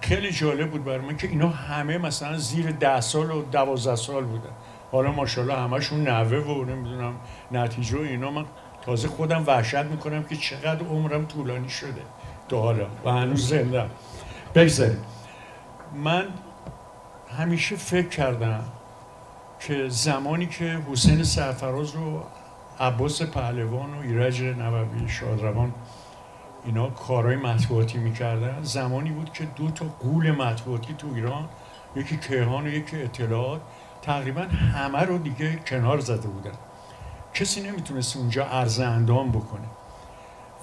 خیلی 0.00 0.32
جالب 0.32 0.70
بود 0.70 0.84
برای 0.84 0.98
من 0.98 1.16
که 1.16 1.28
اینا 1.28 1.48
همه 1.48 1.98
مثلا 1.98 2.38
زیر 2.38 2.70
ده 2.70 3.00
سال 3.00 3.30
و 3.30 3.42
دوازده 3.42 3.96
سال 3.96 4.24
بودن. 4.24 4.52
حالا 4.92 5.12
ماشاءالله 5.12 5.56
همشون 5.56 6.08
نوه 6.08 6.36
و 6.36 6.64
نمی‌دونم 6.64 7.14
نتیجه 7.52 7.98
و 7.98 8.00
اینا. 8.00 8.30
من 8.30 8.44
تازه 8.82 9.08
خودم 9.08 9.44
وحشت 9.46 9.74
می‌کنم 9.74 10.22
که 10.22 10.36
چقدر 10.36 10.86
عمرم 10.86 11.26
طولانی 11.26 11.68
شده 11.68 12.02
تا 12.48 12.60
حالا 12.60 12.86
و 13.04 13.10
هنوز 13.10 13.48
زنده 13.48 13.84
بگذاریم. 14.54 15.04
من 15.94 16.24
همیشه 17.38 17.76
فکر 17.76 18.08
کردم 18.08 18.64
که 19.60 19.88
زمانی 19.88 20.46
که 20.46 20.78
حسین 20.92 21.24
سرفراز 21.24 21.96
و 21.96 22.22
عباس 22.82 23.22
پهلوان 23.22 23.94
و 23.94 24.00
ایرج 24.00 24.42
نووی 24.42 25.08
شادروان 25.08 25.74
اینا 26.64 26.90
کارهای 26.90 27.36
مطبوعاتی 27.36 27.98
می‌کردن. 27.98 28.62
زمانی 28.62 29.10
بود 29.10 29.32
که 29.32 29.44
دو 29.44 29.70
تا 29.70 29.84
قول 29.84 30.30
مطبوعاتی 30.30 30.94
تو 30.94 31.06
ایران 31.14 31.48
یکی 31.96 32.16
کیهان 32.16 32.66
و 32.66 32.68
یکی 32.68 33.02
اطلاعات 33.02 33.60
تقریبا 34.02 34.42
همه 34.74 34.98
رو 34.98 35.18
دیگه 35.18 35.56
کنار 35.56 36.00
زده 36.00 36.28
بودن. 36.28 36.52
کسی 37.34 37.60
نمی‌تونست 37.60 38.16
اونجا 38.16 38.44
عرض 38.44 38.80
اندام 38.80 39.30
بکنه. 39.30 39.68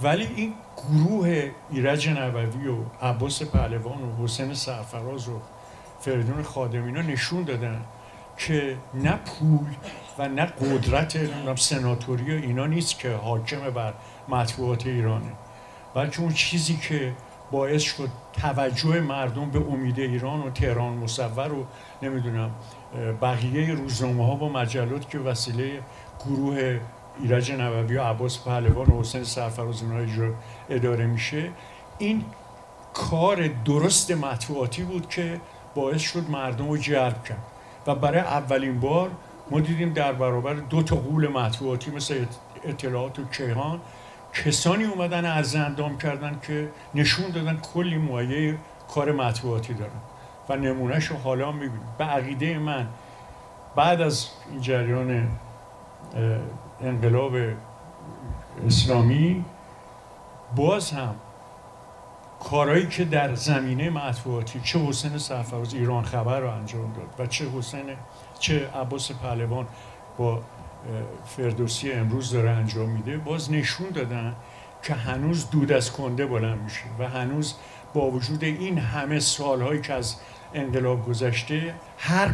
ولی 0.01 0.25
این 0.35 0.53
گروه 0.77 1.51
ایرج 1.69 2.09
نووی 2.09 2.67
و 2.67 2.77
عباس 3.01 3.43
پهلوان 3.43 4.01
و 4.01 4.23
حسین 4.23 4.53
سرفراز 4.53 5.27
و 5.27 5.39
فریدون 5.99 6.43
خادمینا 6.43 7.01
نشون 7.01 7.43
دادن 7.43 7.81
که 8.37 8.77
نه 8.93 9.19
پول 9.25 9.67
و 10.19 10.27
نه 10.27 10.45
قدرت 10.45 11.17
سناتوری 11.55 12.35
و 12.35 12.41
اینا 12.41 12.65
نیست 12.65 12.99
که 12.99 13.11
حاکم 13.11 13.69
بر 13.69 13.93
مطبوعات 14.27 14.87
ایرانه. 14.87 15.31
بلکه 15.93 16.21
اون 16.21 16.33
چیزی 16.33 16.77
که 16.77 17.13
باعث 17.51 17.81
شد 17.81 18.09
توجه 18.33 19.01
مردم 19.01 19.49
به 19.49 19.59
امید 19.59 19.99
ایران 19.99 20.39
و 20.39 20.49
تهران 20.49 20.93
مصور 20.93 21.53
و 21.53 21.65
نمی‌دونم 22.01 22.51
بقیه 23.21 23.73
روزنامه 23.73 24.25
ها 24.25 24.35
و 24.35 24.49
مجلات 24.49 25.09
که 25.09 25.19
وسیله 25.19 25.81
گروه 26.25 26.79
ایرج 27.19 27.51
نووی 27.51 27.97
و 27.97 28.03
عباس 28.03 28.43
پهلوان 28.43 28.87
و 28.87 28.99
حسین 28.99 29.23
سرفراز 29.23 29.83
اونها 29.83 30.33
اداره 30.69 31.05
میشه 31.05 31.49
این 31.97 32.23
کار 32.93 33.47
درست 33.47 34.11
مطبوعاتی 34.11 34.83
بود 34.83 35.09
که 35.09 35.41
باعث 35.75 36.01
شد 36.01 36.29
مردم 36.29 36.69
رو 36.69 36.77
جلب 36.77 37.23
کرد. 37.23 37.43
و 37.87 37.95
برای 37.95 38.19
اولین 38.19 38.79
بار 38.79 39.11
ما 39.51 39.59
دیدیم 39.59 39.93
در 39.93 40.13
برابر 40.13 40.53
دو 40.53 40.83
تا 40.83 40.95
قول 40.95 41.27
مطبوعاتی 41.27 41.91
مثل 41.91 42.25
اطلاعات 42.63 43.19
و 43.19 43.25
کیهان 43.25 43.79
کسانی 44.33 44.83
اومدن 44.83 45.25
از 45.25 45.55
اندام 45.55 45.97
کردن 45.97 46.39
که 46.47 46.69
نشون 46.95 47.29
دادن 47.31 47.57
کلی 47.73 47.97
مایه 47.97 48.57
کار 48.93 49.11
مطبوعاتی 49.11 49.73
دارن 49.73 49.91
و 50.49 50.55
نمونهش 50.55 51.05
رو 51.05 51.17
حالا 51.17 51.51
می‌بینیم. 51.51 51.87
به 51.97 52.03
عقیده 52.03 52.57
من 52.57 52.87
بعد 53.75 54.01
از 54.01 54.27
این 54.51 54.61
جریان 54.61 55.27
انقلاب 56.81 57.33
اسلامی 58.67 59.45
باز 60.55 60.91
هم 60.91 61.15
کارهایی 62.39 62.87
که 62.87 63.05
در 63.05 63.35
زمینه 63.35 63.89
مطبوعاتی 63.89 64.59
چه 64.63 64.79
حسین 64.79 65.17
سرفراز 65.17 65.73
ایران 65.73 66.03
خبر 66.03 66.39
رو 66.39 66.49
انجام 66.51 66.93
داد 66.93 67.19
و 67.19 67.27
چه 67.27 67.45
حسین 67.49 67.85
چه 68.39 68.69
عباس 68.75 69.11
پهلوان 69.11 69.67
با 70.17 70.41
فردوسی 71.25 71.91
امروز 71.91 72.31
داره 72.31 72.49
انجام 72.49 72.89
میده 72.89 73.17
باز 73.17 73.51
نشون 73.51 73.89
دادن 73.89 74.35
که 74.83 74.93
هنوز 74.93 75.49
دود 75.49 75.71
از 75.71 75.91
کنده 75.91 76.25
بلند 76.25 76.61
میشه 76.61 76.83
و 76.99 77.09
هنوز 77.09 77.55
با 77.93 78.11
وجود 78.11 78.43
این 78.43 78.77
همه 78.77 79.19
سالهایی 79.19 79.81
که 79.81 79.93
از 79.93 80.15
انقلاب 80.53 81.05
گذشته 81.05 81.75
هر 81.97 82.29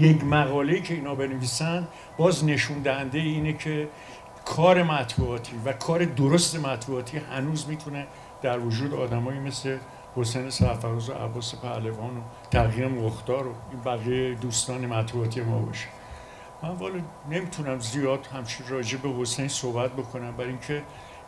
یک 0.00 0.24
مقاله 0.24 0.80
که 0.80 0.94
اینا 0.94 1.14
بنویسن 1.14 1.88
باز 2.16 2.44
نشون 2.44 2.78
دهنده 2.78 3.18
اینه 3.18 3.52
که 3.52 3.88
کار 4.44 4.82
مطبوعاتی 4.82 5.52
و 5.64 5.72
کار 5.72 6.04
درست 6.04 6.56
مطبوعاتی 6.56 7.18
هنوز 7.18 7.68
می‌تونه 7.68 8.06
در 8.42 8.58
وجود 8.58 8.94
آدمایی 8.94 9.40
مثل 9.40 9.78
حسین 10.16 10.50
سرفراز 10.50 11.10
و 11.10 11.12
عباس 11.12 11.54
پهلوان 11.54 12.16
و 12.16 12.20
تغییر 12.50 12.88
مختار 12.88 13.46
و 13.46 13.52
این 13.70 13.80
بقیه 13.80 14.34
دوستان 14.34 14.86
مطبوعاتی 14.86 15.40
ما 15.40 15.58
باشه. 15.58 15.86
من 16.62 16.70
والا 16.70 17.00
نمی‌تونم 17.30 17.78
زیاد 17.78 18.26
همچین 18.26 18.66
راجع 18.68 18.98
به 18.98 19.08
حسین 19.08 19.48
صحبت 19.48 19.92
بکنم 19.92 20.36
برای 20.36 20.48
اینکه 20.48 20.82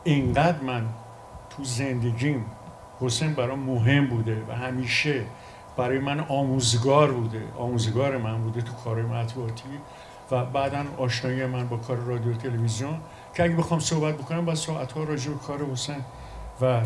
اینقدر 0.05 0.61
من 0.61 0.87
تو 1.51 1.65
زندگیم 1.65 2.45
حسین 3.01 3.35
برام 3.35 3.59
مهم 3.59 4.07
بوده 4.07 4.43
و 4.49 4.53
همیشه 4.53 5.25
برای 5.77 5.99
من 5.99 6.21
آموزگار 6.21 7.13
بوده 7.13 7.43
آموزگار 7.59 8.17
من 8.17 8.43
بوده 8.43 8.63
تو 8.63 8.73
کار 8.73 9.03
مطبوعاتی 9.03 9.65
و 10.31 10.45
بعدا 10.45 10.85
آشنایی 10.99 11.47
من 11.47 11.69
با 11.69 11.77
کار 11.77 11.97
رادیو 11.97 12.35
تلویزیون. 12.35 13.01
که 13.35 13.43
اگه 13.43 13.57
بخوام 13.57 13.81
صحبت 13.81 14.15
بکنم 14.15 14.45
با 14.45 14.55
ساعت 14.55 14.93
ها 14.93 15.05
راجع 15.05 15.31
به 15.31 15.39
کار 15.39 15.65
حسین 15.73 16.05
و 16.61 16.81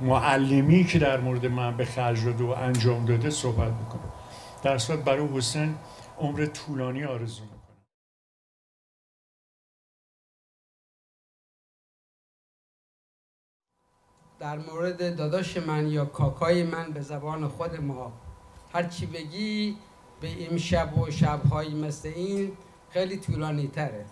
معلمی 0.00 0.84
که 0.84 0.98
در 0.98 1.20
مورد 1.20 1.46
من 1.46 1.76
به 1.76 1.84
خرج 1.84 2.24
داده 2.24 2.44
و 2.44 2.50
انجام 2.50 3.04
داده 3.04 3.30
صحبت 3.30 3.72
بکنم 3.72 4.12
در 4.62 4.78
صورت 4.78 4.98
برای 4.98 5.28
حسین 5.28 5.74
عمر 6.18 6.46
طولانی 6.46 7.04
آرزو 7.04 7.42
می‌کنم. 7.42 7.58
در 14.38 14.58
مورد 14.58 15.16
داداش 15.16 15.56
من 15.56 15.88
یا 15.88 16.04
کاکای 16.04 16.62
من 16.62 16.92
به 16.92 17.00
زبان 17.00 17.48
خود 17.48 17.80
ما 17.80 18.12
هرچی 18.72 19.06
بگی 19.06 19.76
به 20.20 20.28
این 20.28 20.58
شب 20.58 20.98
و 20.98 21.10
شبهایی 21.10 21.74
مثل 21.74 22.08
این 22.08 22.52
خیلی 22.90 23.16
طولانی 23.16 23.68
تره 23.68 24.06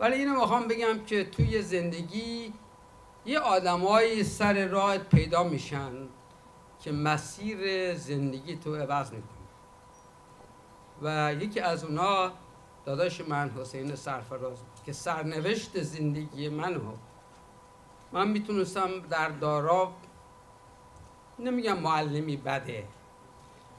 ولی 0.00 0.14
اینو 0.14 0.40
می‌خوام 0.40 0.68
بگم 0.68 1.04
که 1.06 1.24
توی 1.24 1.62
زندگی 1.62 2.52
یه 3.26 3.38
آدمایی 3.38 4.24
سر 4.24 4.66
راه 4.66 4.98
پیدا 4.98 5.42
میشن 5.42 5.92
که 6.80 6.92
مسیر 6.92 7.94
زندگی 7.94 8.56
تو 8.56 8.76
عوض 8.76 9.12
می‌کنه 9.12 9.28
و 11.02 11.34
یکی 11.34 11.60
از 11.60 11.84
اونا 11.84 12.32
داداش 12.84 13.20
من 13.20 13.50
حسین 13.50 13.94
سرفراز 13.94 14.58
که 14.86 14.92
سرنوشت 14.92 15.82
زندگی 15.82 16.48
منو 16.48 16.80
من 18.12 18.28
می‌تونستم 18.28 18.88
در 19.10 19.28
دارا 19.28 19.92
نمیگم 21.38 21.78
معلمی 21.78 22.36
بده 22.36 22.84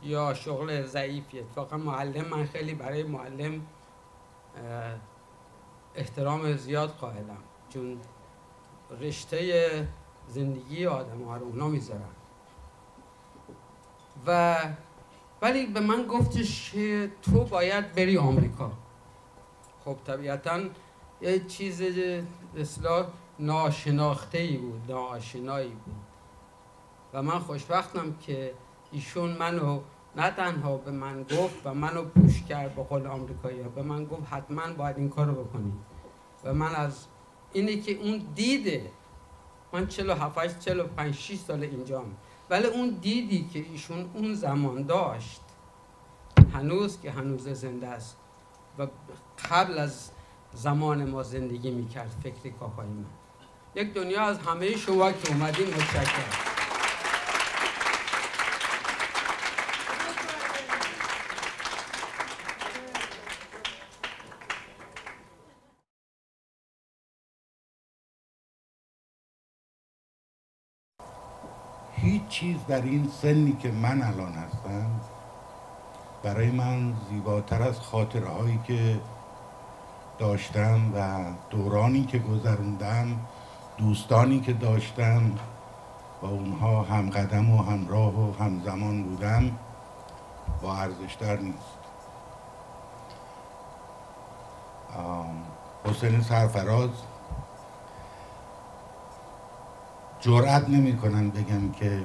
یا 0.03 0.33
شغل 0.33 0.85
ضعیفی 0.85 1.39
اتفاقا 1.39 1.77
معلم 1.77 2.25
من 2.25 2.45
خیلی 2.45 2.73
برای 2.73 3.03
معلم 3.03 3.67
احترام 5.95 6.53
زیاد 6.53 6.89
قائلم. 6.89 7.37
چون 7.69 8.01
رشته 9.01 9.87
زندگی 10.27 10.85
آدم 10.85 11.23
ها 11.23 11.37
رو 11.37 11.45
اونا 11.45 11.67
می‌ذارن. 11.67 12.01
و 14.27 14.57
ولی 15.41 15.65
به 15.65 15.79
من 15.79 16.03
گفتش 16.03 16.71
که 16.71 17.11
تو 17.21 17.43
باید 17.43 17.93
بری 17.95 18.17
آمریکا. 18.17 18.71
خب 19.85 19.97
طبیعتا 20.05 20.59
یه 21.21 21.39
چیز 21.39 21.81
اصلاح 22.57 23.07
ناشناخته 23.39 24.37
ای 24.37 24.57
بود 24.57 24.91
ناشنایی 24.91 25.69
بود. 25.69 25.95
و 27.13 27.21
من 27.21 27.39
خوشبختم 27.39 28.15
که 28.21 28.53
ایشون 28.91 29.31
منو 29.31 29.81
نه 30.15 30.31
تنها 30.31 30.77
به 30.77 30.91
من 30.91 31.23
گفت 31.23 31.61
و 31.65 31.73
منو 31.73 32.03
پوش 32.03 32.43
کرد 32.43 32.75
به 32.75 32.83
قول 32.83 33.07
آمریکایی 33.07 33.63
به 33.63 33.81
من 33.81 34.05
گفت 34.05 34.33
حتما 34.33 34.73
باید 34.77 34.97
این 34.97 35.09
کارو 35.09 35.43
بکنی. 35.43 35.73
و 36.43 36.53
من 36.53 36.75
از 36.75 37.05
اینه 37.55 37.77
که 37.77 37.91
اون 37.91 38.23
دیده 38.35 38.91
من 39.73 39.87
47 39.87 40.59
45 40.59 41.15
6 41.15 41.35
سال 41.35 41.63
اینجام 41.63 42.15
ولی 42.49 42.67
اون 42.67 42.89
دیدی 42.89 43.49
که 43.53 43.65
ایشون 43.71 44.09
اون 44.13 44.33
زمان 44.33 44.83
داشت 44.83 45.41
هنوز 46.53 47.01
که 47.01 47.11
هنوز 47.11 47.47
زنده 47.47 47.87
است 47.87 48.17
و 48.79 48.87
قبل 49.49 49.77
از 49.77 50.09
زمان 50.53 51.09
ما 51.09 51.23
زندگی 51.23 51.71
می‌کرد 51.71 52.15
فکر 52.23 52.49
کاکای 52.59 52.87
من. 52.87 53.05
یک 53.75 53.93
دنیا 53.93 54.21
از 54.21 54.39
همه 54.39 54.77
شما 54.77 55.11
که 55.11 55.31
اومدین 55.31 55.67
متشکرم. 55.67 56.44
هیچ 72.05 72.27
چیز 72.27 72.57
در 72.67 72.81
این 72.81 73.11
سنی 73.21 73.57
که 73.59 73.71
من 73.71 74.01
الان 74.01 74.33
هستم 74.33 74.85
برای 76.23 76.51
من 76.51 76.93
زیباتر 77.09 77.61
از 77.61 77.79
خاطره 77.79 78.27
هایی 78.27 78.59
که 78.67 78.99
داشتم 80.19 80.79
و 80.95 81.23
دورانی 81.49 82.05
که 82.05 82.19
گذروندم 82.19 83.19
دوستانی 83.77 84.39
که 84.39 84.53
داشتم 84.53 85.31
با 86.21 86.29
اونها 86.29 86.81
هم 86.81 87.09
قدم 87.09 87.49
و 87.49 87.63
همراه 87.63 88.19
و 88.19 88.43
همزمان 88.43 89.03
بودم 89.03 89.51
با 90.61 90.75
ارزشتر 90.75 91.37
نیست. 91.37 91.75
حسین 95.85 96.21
سرفراز 96.21 96.89
جرأت 100.25 100.69
نمی 100.69 100.97
کنم 100.97 101.29
بگم 101.29 101.71
که 101.71 102.03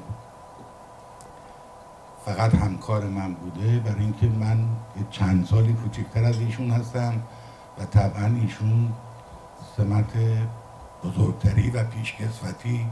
فقط 2.25 2.55
همکار 2.55 3.05
من 3.05 3.35
بوده 3.35 3.79
برای 3.79 4.01
اینکه 4.01 4.27
من 4.27 4.69
چند 5.11 5.47
سالی 5.47 5.73
کوچکتر 5.73 6.25
از 6.25 6.39
ایشون 6.39 6.71
هستم 6.71 7.23
و 7.79 7.85
طبعا 7.85 8.27
ایشون 8.43 8.93
سمت 9.77 10.13
بزرگتری 11.05 11.71
و 11.71 11.85
پیشکسوتی 11.85 12.87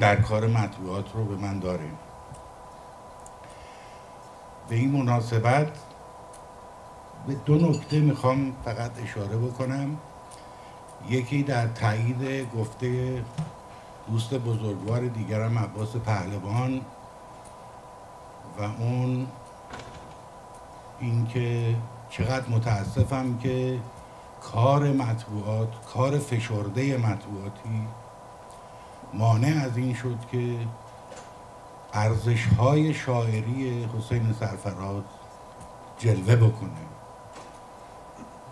در 0.00 0.16
کار 0.16 0.46
مطبوعات 0.46 1.12
رو 1.14 1.24
به 1.24 1.36
من 1.36 1.58
داره. 1.58 1.90
به 4.68 4.74
این 4.74 4.90
مناسبت 4.90 5.68
به 7.26 7.34
دو 7.34 7.54
نکته 7.54 8.00
می‌خوام 8.00 8.52
فقط 8.64 8.90
اشاره 9.02 9.36
بکنم. 9.36 9.96
یکی 11.08 11.42
در 11.42 11.66
تایید 11.66 12.50
گفته 12.56 13.22
دوست 14.12 14.34
بزرگوار 14.34 15.00
دیگرم 15.06 15.58
عباس 15.58 15.96
پهلوان 15.96 16.80
و 18.58 18.62
اون 18.62 19.26
اینکه 21.00 21.76
چقدر 22.10 22.48
متاسفم 22.48 23.38
که 23.38 23.78
کار 24.42 24.92
مطبوعات 24.92 25.68
کار 25.94 26.18
فشرده 26.18 26.96
مطبوعاتی 26.96 27.88
مانع 29.14 29.64
از 29.64 29.76
این 29.76 29.94
شد 29.94 30.18
که 30.32 30.56
ارزش 31.92 32.46
های 32.46 32.94
شاعری 32.94 33.84
حسین 33.84 34.34
سرفراز 34.40 35.02
جلوه 35.98 36.36
بکنه. 36.36 36.82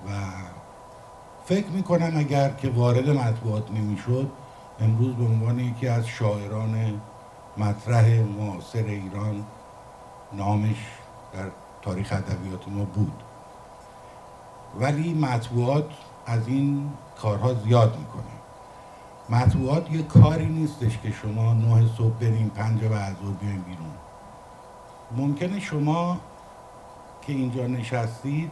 و 0.08 0.10
فکر 1.44 1.68
می‌کنم 1.68 2.12
اگر 2.16 2.50
که 2.50 2.70
وارد 2.70 3.10
مطبوعات 3.10 3.70
نمی‌شد 3.70 4.30
امروز 4.80 5.14
به 5.14 5.24
عنوان 5.24 5.58
یکی 5.58 5.88
از 5.88 6.06
شاعران 6.06 7.00
مطرح 7.56 8.20
معاصر 8.20 8.84
ایران 8.84 9.44
نامش 10.32 10.76
در 11.32 11.46
تاریخ 11.82 12.12
ادبیات 12.12 12.68
ما 12.68 12.84
بود. 12.84 13.22
ولی 14.80 15.14
مطبوعات 15.14 15.90
از 16.26 16.48
این 16.48 16.90
کارها 17.18 17.54
زیاد 17.54 17.96
می‌کنه. 17.98 18.22
مطبوعات 19.28 19.92
یه 19.92 20.02
کاری 20.02 20.46
نیستش 20.46 20.98
که 20.98 21.10
شما 21.10 21.54
نه 21.54 21.88
صبح 21.98 22.14
بریم 22.20 22.48
پنج 22.48 22.80
بعد 22.84 23.16
ظهر 23.22 23.32
بیایم 23.32 23.62
بیرون. 23.62 23.92
ممکنه 25.16 25.60
شما 25.60 26.20
که 27.22 27.32
اینجا 27.32 27.66
نشستید 27.66 28.50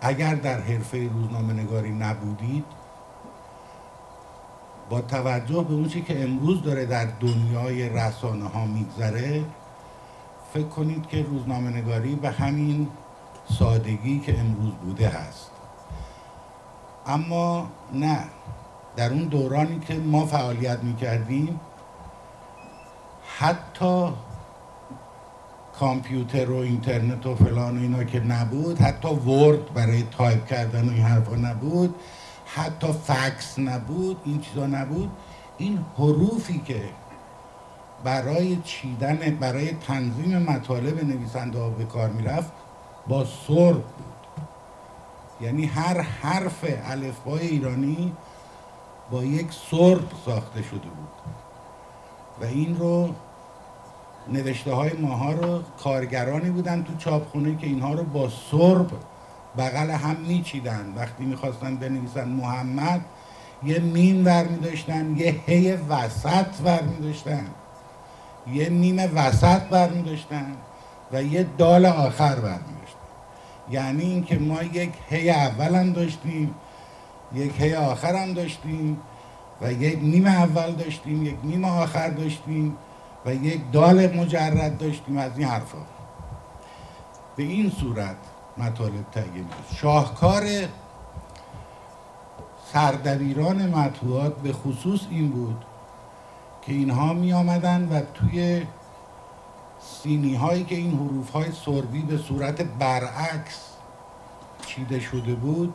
اگر 0.00 0.34
در 0.34 0.60
حرفه 0.60 1.08
روزنامه 1.08 1.52
نگاری 1.52 1.90
نبودید 1.90 2.64
با 4.90 5.00
توجه 5.00 5.64
به 5.68 5.74
اونچه 5.74 6.00
که 6.00 6.22
امروز 6.22 6.62
داره 6.62 6.86
در 6.86 7.04
دنیای 7.04 7.88
رسانه 7.88 8.48
ها 8.48 8.66
میگذره 8.66 9.44
فکر 10.54 10.68
کنید 10.68 11.06
که 11.06 11.22
روزنامه 11.22 11.70
نگاری 11.70 12.14
به 12.14 12.30
همین 12.30 12.88
سادگی 13.58 14.20
که 14.20 14.38
امروز 14.38 14.72
بوده 14.72 15.08
هست. 15.08 15.50
اما 17.06 17.68
نه 17.94 18.18
در 18.96 19.12
اون 19.12 19.24
دورانی 19.24 19.78
که 19.78 19.94
ما 19.94 20.26
فعالیت 20.26 20.78
می‌کردیم 20.82 21.60
حتی 23.38 24.12
کامپیوتر 25.78 26.50
و 26.50 26.56
اینترنت 26.56 27.26
و 27.26 27.34
فلان 27.34 27.78
و 27.78 27.80
اینا 27.80 28.04
که 28.04 28.20
نبود 28.20 28.78
حتی 28.78 29.08
ورد 29.08 29.74
برای 29.74 30.02
تایپ 30.02 30.46
کردن 30.46 30.88
و 30.88 30.92
این 30.92 31.02
حرفا 31.02 31.36
نبود 31.36 31.94
حتی 32.54 32.92
فکس 32.92 33.58
نبود 33.58 34.16
این 34.24 34.40
چیزا 34.40 34.66
نبود. 34.66 35.10
این 35.58 35.84
حروفی 35.98 36.58
که 36.58 36.82
برای 38.04 38.56
چیدن 38.56 39.16
برای 39.40 39.72
تنظیم 39.72 40.38
مطالب 40.38 41.04
نویسنده 41.04 41.58
ها 41.58 41.70
به 41.70 41.84
کار 41.84 42.08
می‌رفت 42.08 42.52
با 43.08 43.24
سرب 43.24 43.74
بود. 43.74 44.44
یعنی 45.40 45.66
هر 45.66 46.00
حرف 46.00 46.64
الفبای 46.84 47.46
ایرانی 47.46 48.12
با 49.10 49.24
یک 49.24 49.46
سرب 49.70 50.08
ساخته 50.24 50.62
شده 50.62 50.78
بود. 50.78 51.08
و 52.40 52.44
این 52.44 52.78
رو 52.78 53.14
نوشته 54.32 54.72
های 54.72 54.92
ماها 54.92 55.32
رو 55.32 55.62
کارگرانی 55.82 56.50
بودن 56.50 56.82
تو 56.82 56.96
چاپخونه 56.96 57.56
که 57.56 57.66
اینها 57.66 57.94
رو 57.94 58.04
با 58.04 58.28
سرب 58.28 58.90
بغل 59.58 59.90
هم 59.90 60.16
میچیدن. 60.16 60.92
وقتی 60.96 61.24
می‌خواستن 61.24 61.76
بنویسن 61.76 62.28
محمد 62.28 63.00
یه 63.62 63.78
میم 63.78 64.26
ور 64.26 64.44
میداشتن 64.44 65.16
یه 65.16 65.40
هی 65.46 65.72
وسط 65.72 66.46
ور 66.64 66.82
میداشتن. 66.82 67.46
یه 68.52 68.68
میم 68.68 69.10
وسط 69.14 69.62
ور 69.70 69.90
میداشتن 69.90 70.56
و 71.12 71.22
یه 71.22 71.46
دال 71.58 71.86
آخر 71.86 72.36
ور 72.42 72.60
میداشتن. 72.68 73.00
یعنی 73.70 74.02
اینکه 74.02 74.38
ما 74.38 74.62
یک 74.62 74.92
هی 75.08 75.30
اول 75.30 75.74
هم 75.74 75.92
داشتیم 75.92 76.54
یک 77.34 77.60
هی 77.60 77.74
آخر 77.74 78.14
هم 78.14 78.32
داشتیم 78.32 79.00
و 79.60 79.72
یک 79.72 79.98
نیم 80.02 80.26
اول 80.26 80.72
داشتیم 80.72 81.26
یک 81.26 81.36
نیم 81.44 81.64
آخر 81.64 82.08
داشتیم 82.08 82.76
و 83.26 83.34
یک 83.34 83.60
دال 83.72 84.16
مجرد 84.16 84.78
داشتیم. 84.78 85.18
از 85.18 85.38
این 85.38 85.48
حرفا. 85.48 85.78
به 87.36 87.42
این 87.42 87.70
صورت 87.70 88.16
مطالب 88.62 89.10
تهیه 89.12 89.32
میشه 89.32 89.74
شاهکار 89.80 90.42
سردبیران 92.72 93.66
مطبوعات 93.66 94.36
به 94.36 94.52
خصوص 94.52 95.00
این 95.10 95.30
بود 95.30 95.64
که 96.62 96.72
اینها 96.72 97.12
می 97.12 97.32
آمدن 97.32 97.88
و 97.88 98.00
توی 98.14 98.62
سینی 99.80 100.34
هایی 100.34 100.64
که 100.64 100.74
این 100.74 100.96
حروف 100.96 101.30
های 101.30 101.52
سربی 101.52 102.02
به 102.02 102.18
صورت 102.18 102.62
برعکس 102.62 103.70
چیده 104.66 105.00
شده 105.00 105.34
بود 105.34 105.74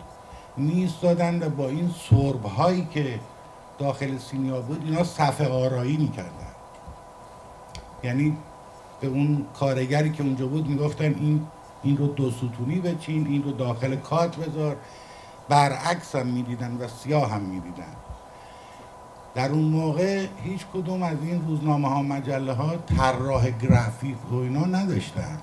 می 0.57 0.89
و 1.03 1.49
با 1.49 1.67
این 1.67 1.91
سرب 2.09 2.45
هایی 2.45 2.87
که 2.91 3.19
داخل 3.79 4.17
سینی 4.17 4.49
ها 4.49 4.61
بود 4.61 4.81
اینا 4.85 5.03
صفحه 5.03 5.47
آرایی 5.47 5.97
می 5.97 6.11
کردن. 6.11 6.55
یعنی 8.03 8.37
به 9.01 9.07
اون 9.07 9.45
کارگری 9.59 10.11
که 10.11 10.23
اونجا 10.23 10.47
بود 10.47 10.67
می‌گفتن 10.67 11.03
این 11.05 11.47
این 11.85 11.97
رو 11.97 12.07
دو 12.07 12.31
ستونی 12.31 12.79
بچین 12.79 13.27
این 13.27 13.43
رو 13.43 13.51
داخل 13.51 13.95
کات 13.95 14.35
بذار. 14.35 14.75
برعکس 15.49 16.15
هم 16.15 16.27
می‌دیدن 16.27 16.77
و 16.77 16.87
سیاه 16.87 17.31
هم 17.31 17.41
می‌دیدن. 17.41 17.95
در 19.35 19.49
اون 19.49 19.63
موقع 19.63 20.27
هیچ 20.43 20.65
کدوم 20.73 21.03
از 21.03 21.17
این 21.21 21.47
روزنامه 21.47 21.89
ها 21.89 22.01
مجله 22.01 22.53
ها 22.53 22.75
طراح 22.77 23.49
گرافیک 23.49 24.31
و 24.31 24.35
اینا 24.35 24.65
نداشتن. 24.65 25.37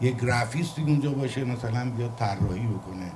یه 0.00 0.10
گرافیستی 0.10 0.82
اونجا 0.82 1.10
باشه 1.10 1.44
مثلا 1.44 1.90
بیاد 1.90 2.14
طراحی 2.16 2.66
بکنه 2.66 3.12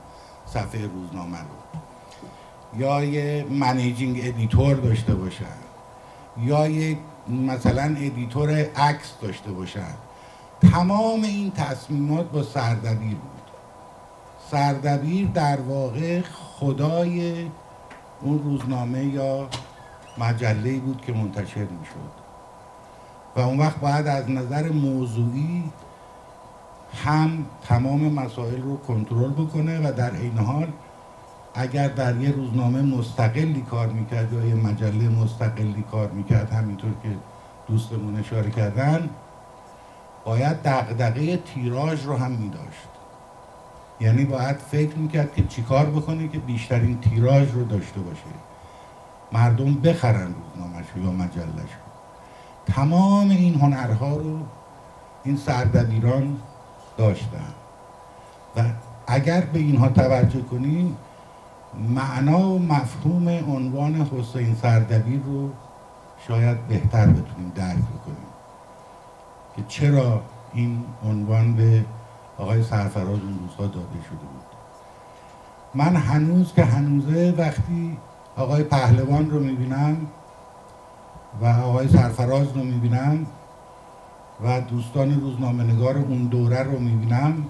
صفحه 0.46 0.86
روزنامه 0.86 1.38
رو. 1.38 2.80
یا 2.80 3.04
یه 3.04 3.46
managing 3.50 4.20
editor 4.24 4.76
داشته 4.76 5.14
باشن. 5.14 5.44
یا 6.38 6.68
یه 6.68 6.98
مثلا 7.28 7.82
editor 7.82 8.50
عکس 8.76 9.12
داشته 9.22 9.52
باشن. 9.52 9.94
تمام 10.60 11.22
این 11.22 11.50
تصمیمات 11.50 12.30
با 12.30 12.42
سردبیر 12.42 13.14
بود. 13.14 13.40
سردبیر 14.50 15.28
در 15.28 15.60
واقع 15.60 16.20
خدای 16.20 17.46
اون 18.22 18.42
روزنامه 18.42 19.04
یا 19.04 19.48
مجله 20.18 20.78
بود 20.78 21.00
که 21.00 21.12
منتشر 21.12 21.60
می 21.60 21.86
شد 21.86 22.20
و 23.36 23.40
اون 23.40 23.58
وقت 23.58 23.80
باید 23.80 24.06
از 24.06 24.30
نظر 24.30 24.68
موضوعی 24.68 25.64
هم 27.04 27.46
تمام 27.68 28.12
مسائل 28.12 28.62
رو 28.62 28.76
کنترل 28.76 29.30
بکنه 29.30 29.88
و 29.88 29.92
در 29.92 30.12
این 30.12 30.38
حال 30.38 30.68
اگر 31.54 31.88
در 31.88 32.16
یه 32.16 32.30
روزنامه 32.30 32.82
مستقلی 32.82 33.62
کار 33.70 33.86
می‌کرد 33.86 34.32
یا 34.32 34.44
یه 34.44 34.54
مجله 34.54 35.08
مستقلی 35.08 35.84
کار 35.90 36.10
می‌کرد 36.10 36.52
همینطور 36.52 36.90
که 37.02 37.08
دوستمون 37.68 38.20
اشاره 38.20 38.50
کردن 38.50 39.10
باید 40.24 40.62
دقدقه 40.62 41.36
تیراژ 41.36 42.06
رو 42.06 42.16
هم 42.16 42.30
میداشت. 42.30 42.88
یعنی 44.00 44.24
باید 44.24 44.56
فکر 44.56 44.96
می‌کرد 44.96 45.34
که 45.34 45.44
چیکار 45.44 45.86
بکنه 45.86 46.28
که 46.28 46.38
بیشترین 46.38 47.00
تیراژ 47.00 47.50
رو 47.50 47.64
داشته 47.64 48.00
باشه. 48.00 48.20
مردم 49.32 49.74
بخرن 49.74 50.34
روزنامهش 50.34 50.86
یا 50.96 51.10
مجلش 51.10 51.70
تمام 52.66 53.30
این 53.30 53.54
هنرها 53.54 54.16
رو 54.16 54.38
این 55.24 55.36
سردبیران 55.36 56.36
داشتن. 56.96 57.54
و 58.56 58.62
اگر 59.06 59.40
به 59.40 59.58
اینها 59.58 59.88
توجه 59.88 60.42
کنیم 60.42 60.96
معنا 61.88 62.40
و 62.40 62.58
مفهوم 62.58 63.28
عنوان 63.28 63.94
حسین 63.94 64.54
سردبیر 64.54 65.20
رو 65.22 65.50
شاید 66.28 66.66
بهتر 66.68 67.06
بتونیم 67.06 67.52
درک 67.54 68.04
کنیم 68.04 68.29
که 69.60 69.66
چرا 69.68 70.22
این 70.52 70.84
عنوان 71.04 71.52
به 71.52 71.84
آقای 72.38 72.62
سرفراز 72.62 73.08
اون 73.08 73.38
روزها 73.40 73.66
داده 73.66 74.02
شده 74.08 74.18
بود؟ 74.18 74.44
من 75.74 75.96
هنوز 75.96 76.52
که 76.52 76.64
هنوزه 76.64 77.34
وقتی 77.38 77.98
آقای 78.36 78.62
پهلوان 78.62 79.30
رو 79.30 79.40
می‌بینم 79.40 79.96
و 81.40 81.46
آقای 81.46 81.88
سرفراز 81.88 82.56
رو 82.56 82.64
می‌بینم 82.64 83.26
و 84.44 84.60
دوستان 84.60 85.20
روزنامه 85.20 85.82
اون 85.84 86.24
دوره 86.24 86.62
رو 86.62 86.78
می‌بینم 86.78 87.46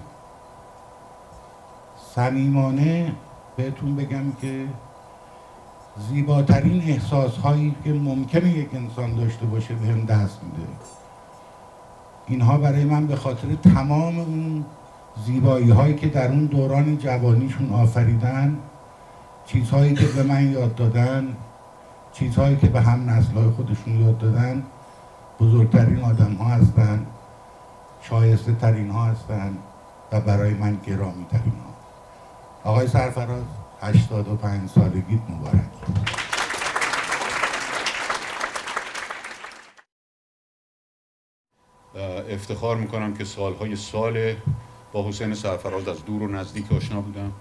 صمیمانه 2.15 3.13
بهتون 3.57 3.95
بگم 3.95 4.31
که 4.41 4.67
زیباترین 6.09 6.81
احساس 6.81 7.37
هایی 7.37 7.75
که 7.83 7.93
ممکنه 7.93 8.49
یک 8.49 8.75
انسان 8.75 9.15
داشته 9.15 9.45
باشه 9.45 9.73
به 9.73 9.87
هم 9.87 10.05
دست 10.05 10.39
میده. 10.43 10.67
اینها 12.31 12.57
برای 12.57 12.83
من 12.83 13.07
به 13.07 13.15
خاطر 13.15 13.47
تمام 13.55 14.19
اون 14.19 14.65
زیبایی 15.25 15.69
هایی 15.69 15.95
که 15.95 16.07
در 16.07 16.27
اون 16.27 16.45
دوران 16.45 16.97
جوانیشون 16.97 17.69
آفریدن 17.69 18.57
چیزهایی 19.45 19.93
که 19.93 20.05
به 20.05 20.23
من 20.23 20.51
یاد 20.51 20.75
دادن 20.75 21.27
چیزهایی 22.13 22.55
که 22.55 22.67
به 22.67 22.81
هم 22.81 23.09
نسلهای 23.09 23.49
خودشون 23.49 24.01
یاد 24.01 24.17
دادن 24.17 24.63
بزرگترین 25.39 26.03
آدم 26.03 26.33
ها 26.33 26.45
هستن 26.45 27.05
شایسته 28.01 28.53
ترین 28.53 28.89
ها 28.89 29.05
هستن 29.05 29.57
و 30.11 30.21
برای 30.21 30.53
من 30.53 30.77
گرامی 30.87 31.25
ترین 31.31 31.53
ها 31.53 32.71
آقای 32.71 32.87
سرفراز 32.87 33.43
85 33.81 34.69
سالگیت 34.69 35.21
مبارک. 35.29 36.30
افتخار 42.29 42.77
می‌کنم 42.77 43.13
که 43.13 43.23
سالهای 43.23 43.75
سال 43.75 44.35
با 44.93 45.09
حسین 45.09 45.33
سرفراز 45.33 45.87
از 45.87 46.05
دور 46.05 46.23
و 46.23 46.27
نزدیک 46.27 46.71
آشنا 46.71 47.01
بودم. 47.01 47.31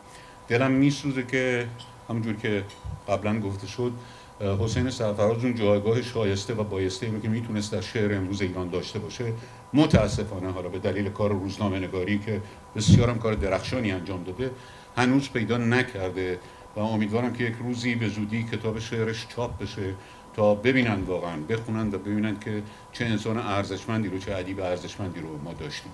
دلم 0.48 0.70
میسوزه 0.70 1.22
که 1.22 1.66
همونجور 2.08 2.34
که 2.34 2.64
قبلا 3.08 3.40
گفته 3.40 3.66
شد 3.66 3.92
حسین 4.60 4.90
سرفراز 4.90 5.44
اون 5.44 5.54
جایگاه 5.54 6.02
شایسته 6.02 6.54
و 6.54 6.64
بایسته 6.64 7.10
رو 7.10 7.20
که 7.20 7.28
می‌تونست 7.28 7.72
در 7.72 7.80
شعر 7.80 8.14
امروز 8.14 8.42
ایران 8.42 8.70
داشته 8.70 8.98
باشه. 8.98 9.32
متاسفانه 9.74 10.50
حالا 10.52 10.68
به 10.68 10.78
دلیل 10.78 11.08
کار 11.08 11.30
روزنامه 11.30 11.78
نگاری 11.78 12.18
که 12.18 12.40
بسیارم 12.76 13.18
کار 13.18 13.34
درخشانی 13.34 13.92
انجام 13.92 14.24
داده 14.24 14.50
هنوز 14.96 15.30
پیدا 15.30 15.58
نکرده 15.58 16.38
و 16.76 16.80
امیدوارم 16.80 17.32
که 17.32 17.44
یک 17.44 17.54
روزی 17.60 17.94
به 17.94 18.08
زودی 18.08 18.42
کتاب 18.42 18.78
شعرش 18.78 19.26
چاپ 19.36 19.58
بشه. 19.58 19.94
تا 20.40 20.54
ببینن 20.54 21.02
واقعا 21.06 21.36
بخونن 21.48 21.88
و 21.88 21.98
ببینن 21.98 22.36
که 22.40 22.62
چه 22.92 23.04
انسان 23.04 23.38
ارزشمندی 23.38 24.08
رو 24.08 24.18
چه 24.18 24.36
ادیب 24.36 24.60
ارزشمندی 24.60 25.20
رو 25.20 25.28
ما 25.44 25.52
داشتیم. 25.52 25.92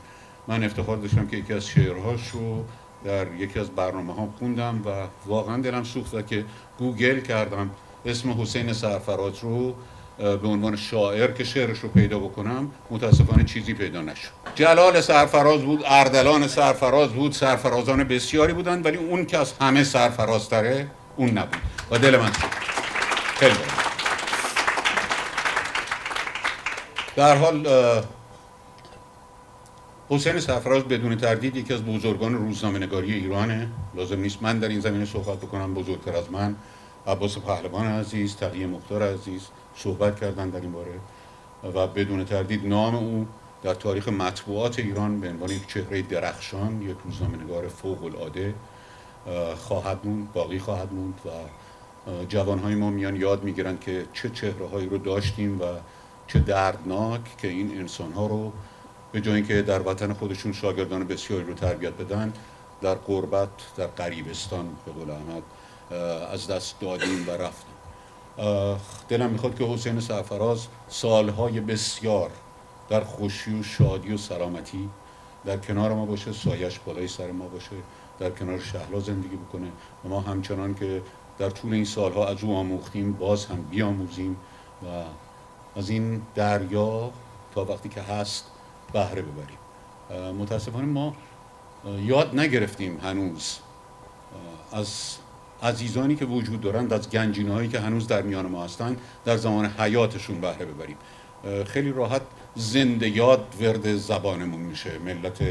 من 0.48 0.64
افتخار 0.64 0.96
داشتم 0.96 1.26
که 1.26 1.36
یکی 1.36 1.52
از 1.52 1.66
شعرهاش 1.66 2.28
رو 2.28 2.64
در 3.04 3.34
یکی 3.34 3.58
از 3.58 3.70
برنامه 3.70 4.14
ها 4.14 4.28
خوندم 4.38 4.82
و 4.84 5.06
واقعا 5.26 5.62
دلم 5.62 5.84
سوخت 5.84 6.26
که 6.26 6.44
گوگل 6.78 7.20
کردم 7.20 7.70
اسم 8.04 8.42
حسین 8.42 8.72
سرفراز 8.72 9.38
رو 9.42 9.74
به 10.18 10.48
عنوان 10.48 10.76
شاعر 10.76 11.30
که 11.30 11.44
شعرش 11.44 11.78
رو 11.78 11.88
پیدا 11.88 12.18
بکنم 12.18 12.70
متاسفانه 12.90 13.44
چیزی 13.44 13.74
پیدا 13.74 14.02
نشد. 14.02 14.30
جلال 14.54 15.00
سرفراز 15.00 15.62
بود 15.62 15.82
اردلان 15.86 16.48
سرفراز 16.48 17.08
بود 17.08 17.32
سرفرازان 17.32 18.04
بسیاری 18.04 18.52
بودند 18.52 18.86
ولی 18.86 18.96
اون 18.96 19.24
که 19.24 19.38
از 19.38 19.52
همه 19.60 19.84
سرفرازتره 19.84 20.86
اون 21.16 21.30
نبود. 21.30 21.60
و 21.90 21.98
دل 21.98 22.16
من 22.16 22.32
سوخت. 22.32 22.58
خیلی 23.36 23.85
در 27.16 27.36
حال 27.36 27.68
حسین 30.08 30.40
سرفراز 30.40 30.84
بدون 30.84 31.16
تردید 31.16 31.56
یکی 31.56 31.74
از 31.74 31.84
بزرگان 31.84 32.34
روزنامه 32.34 32.78
نگاری 32.78 33.14
ایرانه. 33.14 33.68
لازم 33.94 34.20
نیست 34.20 34.42
من 34.42 34.58
در 34.58 34.68
این 34.68 34.80
زمینه 34.80 35.04
صحبت 35.04 35.38
بکنم 35.38 35.74
بزرگتر 35.74 36.16
از 36.16 36.30
من. 36.30 36.56
عباس 37.06 37.38
پهلوان 37.38 37.86
عزیز 37.86 38.36
تقیه 38.36 38.66
مختار 38.66 39.02
عزیز 39.02 39.42
صحبت 39.76 40.20
کردن 40.20 40.50
در 40.50 40.60
این 40.60 40.72
باره. 40.72 41.00
و 41.74 41.86
بدون 41.86 42.24
تردید 42.24 42.66
نام 42.66 42.94
او 42.94 43.26
در 43.62 43.74
تاریخ 43.74 44.08
مطبوعات 44.08 44.78
ایران 44.78 45.20
به 45.20 45.28
عنوان 45.28 45.50
یک 45.50 45.66
چهره 45.68 46.02
درخشان 46.02 46.82
یک 46.82 46.96
روزنامه 47.04 47.36
نگار 47.44 47.68
فوق 47.68 48.04
العاده 48.04 48.54
خواهد 49.56 49.98
موند 50.04 50.32
باقی 50.32 50.58
خواهد 50.58 50.92
موند. 50.92 51.14
و 51.24 51.30
جوانهای 52.28 52.74
ما 52.74 52.90
میان 52.90 53.16
یاد 53.16 53.44
می‌گیرند 53.44 53.80
که 53.80 54.04
چه 54.12 54.30
چهره 54.30 54.66
هایی 54.66 54.88
رو 54.88 54.98
داشتیم 54.98 55.60
و 55.60 55.64
چه 56.26 56.38
دردناک 56.38 57.36
که 57.36 57.48
این 57.48 57.78
انسان 57.78 58.12
ها 58.12 58.26
رو 58.26 58.52
به 59.12 59.20
جای 59.20 59.34
اینکه 59.34 59.62
در 59.62 59.88
وطن 59.88 60.12
خودشون 60.12 60.52
شاگردان 60.52 61.04
بسیاری 61.04 61.44
رو 61.44 61.54
تربیت 61.54 61.92
بدن 61.92 62.32
در 62.82 62.94
قربت 62.94 63.48
در 63.76 63.86
قریبستان 63.86 64.68
به 64.86 65.12
احمد 65.12 65.42
از 66.32 66.46
دست 66.46 66.80
دادیم 66.80 67.28
و 67.28 67.30
رفتیم. 67.30 67.76
دلم 69.08 69.30
می‌خواد 69.30 69.58
که 69.58 69.64
حسین 69.64 70.00
سرفراز 70.00 70.66
سالهای 70.88 71.60
بسیار 71.60 72.30
در 72.88 73.04
خوشی 73.04 73.60
و 73.60 73.62
شادی 73.62 74.12
و 74.12 74.16
سلامتی 74.16 74.90
در 75.44 75.56
کنار 75.56 75.94
ما 75.94 76.06
باشه 76.06 76.32
سایش 76.32 76.78
بالای 76.78 77.08
سر 77.08 77.30
ما 77.30 77.48
باشه 77.48 77.76
در 78.18 78.30
کنار 78.30 78.58
شهلا 78.58 79.00
زندگی 79.00 79.36
بکنه 79.36 79.68
و 80.04 80.08
ما 80.08 80.20
همچنان 80.20 80.74
که 80.74 81.02
در 81.38 81.50
طول 81.50 81.72
این 81.72 81.84
سالها 81.84 82.28
از 82.28 82.44
او 82.44 82.56
آموختیم 82.56 83.12
باز 83.12 83.46
هم 83.46 83.62
بیاموزیم 83.62 84.36
و 84.82 84.86
از 85.76 85.90
این 85.90 86.22
دریا 86.34 87.10
تا 87.54 87.64
وقتی 87.64 87.88
که 87.88 88.02
هست 88.02 88.44
بهره 88.92 89.22
ببریم. 89.22 89.58
متاسفانه 90.38 90.86
ما 90.86 91.16
یاد 91.98 92.38
نگرفتیم 92.38 92.98
هنوز. 93.02 93.58
از 94.72 95.16
عزیزانی 95.62 96.16
که 96.16 96.24
وجود 96.24 96.60
دارند 96.60 96.92
از 96.92 97.10
گنجینه 97.10 97.52
هایی 97.52 97.68
که 97.68 97.80
هنوز 97.80 98.06
در 98.06 98.22
میان 98.22 98.46
ما 98.46 98.64
هستند 98.64 99.00
در 99.24 99.36
زمان 99.36 99.66
حیاتشون 99.66 100.40
بهره 100.40 100.64
ببریم. 100.66 100.96
خیلی 101.66 101.92
راحت 101.92 102.22
زنده 102.54 103.08
یاد 103.08 103.46
ورد 103.60 103.96
زبانمون 103.96 104.60
میشه. 104.60 104.98
ملت 104.98 105.42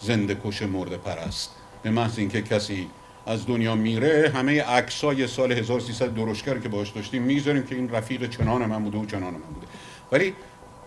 زنده 0.00 0.34
کش 0.44 0.62
مرده 0.62 0.96
پرست. 0.96 1.50
به 1.82 1.90
محض 1.90 2.18
اینکه 2.18 2.42
کسی 2.42 2.88
از 3.26 3.46
دنیا 3.46 3.74
میره 3.74 4.32
همه 4.34 4.62
عکسای 4.62 5.26
سال 5.26 5.52
1300 5.52 6.14
درشکر 6.14 6.58
که 6.58 6.68
باش 6.68 6.90
داشتیم 6.90 7.22
می‌ذاریم 7.22 7.62
که 7.62 7.74
این 7.74 7.90
رفیق 7.90 8.30
چنان 8.30 8.66
من 8.66 8.84
بوده 8.84 8.98
و 8.98 9.06
چنان 9.06 9.34
من 9.34 9.40
بوده. 9.54 9.66
ولی 10.12 10.34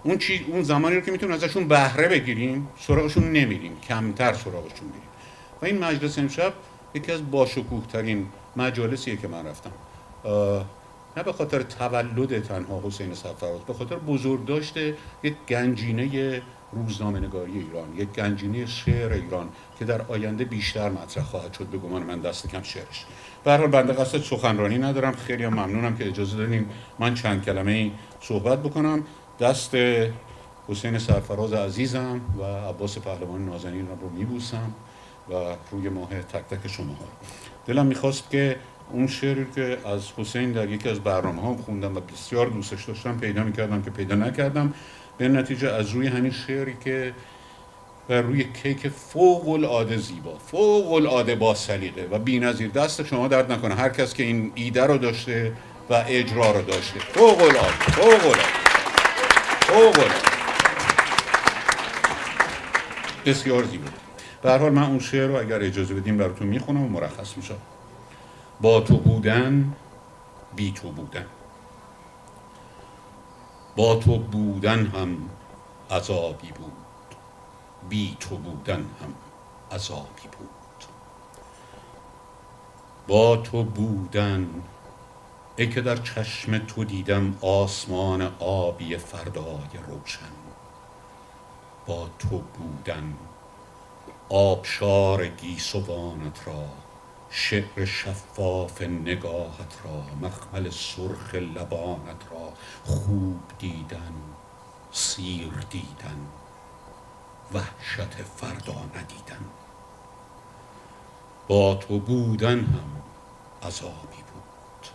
اون 0.03 0.17
چی 0.17 0.45
اون 0.47 0.63
زمانی 0.63 0.95
رو 0.95 1.01
که 1.01 1.11
می‌تونیم 1.11 1.35
ازشون 1.35 1.67
بهره 1.67 2.07
بگیریم 2.07 2.67
سراغشون 2.79 3.31
نمیریم. 3.31 3.79
کمتر 3.79 4.33
سراغشون 4.33 4.85
میریم. 4.87 5.09
و 5.61 5.65
این 5.65 5.83
مجلس 5.83 6.19
امشب 6.19 6.53
یکی 6.93 7.11
از 7.11 7.31
باشکوه 7.31 7.87
ترین 7.87 8.27
مجالسیه 8.55 9.17
که 9.17 9.27
من 9.27 9.45
رفتم. 9.45 9.71
نه 11.17 11.23
به 11.23 11.33
خاطر 11.33 11.63
تولد 11.63 12.43
تنها 12.43 12.81
حسین 12.85 13.13
سفراز 13.13 13.59
به 13.67 13.73
خاطر 13.73 13.95
بزرگ 13.95 14.45
داشته 14.45 14.95
یک 15.23 15.35
گنجینه 15.49 16.41
روزنامه 16.75 17.19
نگاری 17.19 17.51
ایران 17.51 17.95
یک 17.97 18.09
گنجینه 18.09 18.65
شعر 18.65 19.13
ایران 19.13 19.49
که 19.79 19.85
در 19.85 20.01
آینده 20.01 20.45
بیشتر 20.45 20.89
مطرح 20.89 21.23
خواهد 21.23 21.53
شد 21.53 21.65
به 21.65 21.77
گمان 21.77 22.03
من 22.03 22.19
دست 22.19 22.47
کم 22.47 22.63
شعرش. 22.63 23.05
به 23.43 23.51
هر 23.51 23.57
حال 23.57 23.67
بنده 23.67 23.93
قصد 23.93 24.17
سخنرانی 24.17 24.77
ندارم. 24.77 25.11
خیلی 25.11 25.47
ممنونم 25.47 25.97
که 25.97 26.07
اجازه 26.07 26.37
دادیم 26.37 26.69
من 26.99 27.13
چند 27.13 27.45
کلمه 27.45 27.91
صحبت 28.21 28.63
بکنم. 28.63 29.03
دست 29.39 29.75
حسین 30.67 30.97
سرفراز 30.97 31.53
عزیزم 31.53 32.21
و 32.39 32.43
عباس 32.43 32.97
پهلوان 32.97 33.45
نازنین 33.45 33.87
رو 34.01 34.09
میبوسم 34.09 34.73
و 35.29 35.33
روی 35.71 35.89
ماه 35.89 36.09
تک 36.09 36.55
تک 36.55 36.67
شما 36.67 36.93
ها 36.93 37.05
دلم 37.65 37.85
می‌خواست 37.85 38.29
که 38.29 38.59
اون 38.91 39.07
شعری 39.07 39.45
که 39.55 39.77
از 39.85 40.11
حسین 40.17 40.51
در 40.51 40.69
یکی 40.69 40.89
از 40.89 40.99
برنامه 40.99 41.41
ها 41.41 41.53
خوندم 41.53 41.97
و 41.97 41.99
بسیار 41.99 42.47
دوستش 42.47 42.85
داشتم 42.85 43.17
پیدا 43.17 43.43
می‌کردم 43.43 43.81
که 43.81 43.89
پیدا 43.89 44.15
نکردم. 44.15 44.73
به 45.17 45.27
نتیجه 45.27 45.71
از 45.71 45.89
روی 45.89 46.07
همین 46.07 46.31
شعری 46.31 46.77
که 46.83 47.13
بر 48.07 48.21
روی 48.21 48.45
کیک 48.63 48.87
فوق 48.87 49.49
العاده 49.49 49.97
زیبا 49.97 50.37
فوق 50.37 50.93
العاده 50.93 51.35
با 51.35 51.55
سلیقه 51.55 52.07
و 52.11 52.19
بی‌نظیر 52.19 52.69
دست 52.69 53.05
شما 53.05 53.27
درد 53.27 53.51
نکنه. 53.51 53.75
هر 53.75 53.89
کس 53.89 54.13
که 54.13 54.23
این 54.23 54.51
ایده 54.55 54.83
رو 54.85 54.97
داشته 54.97 55.53
و 55.89 56.03
اجرا 56.07 56.51
رو 56.51 56.61
داشته. 56.61 56.99
فوق 56.99 57.41
العاده 57.41 57.71
فوق 57.71 58.07
العاده 58.07 58.41
فوق 59.61 59.99
العاده 59.99 60.35
بسیار 63.25 63.63
زیبا. 63.63 63.87
به 64.41 64.57
حال 64.57 64.71
من 64.71 64.83
اون 64.83 64.99
شعر 64.99 65.27
رو 65.27 65.39
اگر 65.39 65.61
اجازه 65.61 65.93
بدیم 65.93 66.17
براتون 66.17 66.47
می‌خونم 66.47 66.83
و 66.83 66.87
مرخص 66.87 67.37
میشم 67.37 67.57
با 68.61 68.79
تو 68.79 68.97
بودن 68.97 69.73
بی 70.55 70.71
تو 70.71 70.89
بودن. 70.89 71.25
با 73.75 73.95
تو 73.95 74.17
بودن 74.17 74.85
هم 74.85 75.29
عذابی 75.91 76.51
بود. 76.51 76.71
بی 77.89 78.17
تو 78.19 78.37
بودن 78.37 78.79
هم 79.01 79.13
عذابی 79.71 80.27
بود. 80.37 80.85
با 83.07 83.37
تو 83.37 83.63
بودن 83.63 84.49
ای 85.57 85.69
که 85.69 85.81
در 85.81 85.95
چشم 85.97 86.57
تو 86.57 86.83
دیدم 86.83 87.37
آسمان 87.41 88.31
آبی 88.39 88.97
فردای 88.97 89.69
روشن. 89.87 90.35
با 91.87 92.09
تو 92.19 92.37
بودن 92.37 93.13
آبشار 94.29 95.27
گیسوانت 95.27 96.47
را 96.47 96.84
شعر 97.37 97.85
شفاف 97.85 98.81
نگاهت 98.81 99.77
را 99.83 100.27
مخمل 100.27 100.69
سرخ 100.69 101.35
لبانت 101.35 102.21
را 102.31 102.53
خوب 102.85 103.39
دیدن 103.59 104.13
سیر 104.91 105.51
دیدن 105.69 106.27
وحشت 107.53 108.13
فردا 108.13 108.73
ندیدن. 108.73 109.45
با 111.47 111.75
تو 111.75 111.99
بودن 111.99 112.59
هم 112.59 113.01
عذابی 113.63 114.23
بود. 114.33 114.89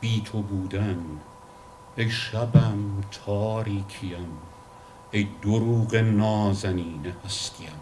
بی 0.00 0.22
تو 0.24 0.42
بودن 0.42 1.20
ای 1.96 2.10
شبم 2.10 3.00
تاریکیم 3.26 4.38
ای 5.10 5.28
دروغ 5.42 5.94
نازنین 5.94 7.14
هستیم. 7.24 7.80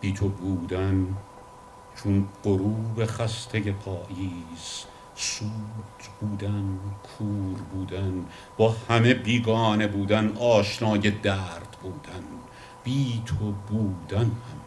بی 0.00 0.12
تو 0.12 0.28
بودن 0.28 1.16
چون 2.06 2.28
غروب 2.44 3.06
خسته 3.06 3.72
پاییز 3.72 4.84
سود 5.16 5.50
بودن 6.20 6.78
کور 7.02 7.62
بودن 7.72 8.26
با 8.56 8.74
همه 8.88 9.14
بیگانه 9.14 9.86
بودن 9.86 10.36
آشنای 10.36 11.10
درد 11.10 11.76
بودن 11.82 12.24
بی 12.84 13.22
تو 13.26 13.52
بودن 13.68 14.24
هم 14.24 14.60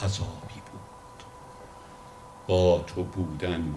عذابی 0.00 0.60
بود. 0.72 1.24
با 2.46 2.84
تو 2.86 3.04
بودن 3.04 3.74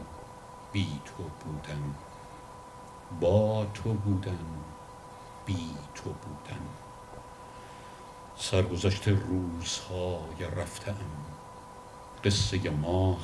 بی 0.72 0.88
تو 1.06 1.24
بودن 1.24 1.96
با 3.22 3.66
تو 3.74 3.94
بودن 3.94 4.46
بی 5.46 5.68
تو 5.96 6.04
بودن. 6.04 6.62
سرگذشت 8.38 9.08
روزهای 9.08 10.56
رفتم 10.58 11.23
قصه 12.24 12.70
ما 12.70 13.14
هم 13.14 13.20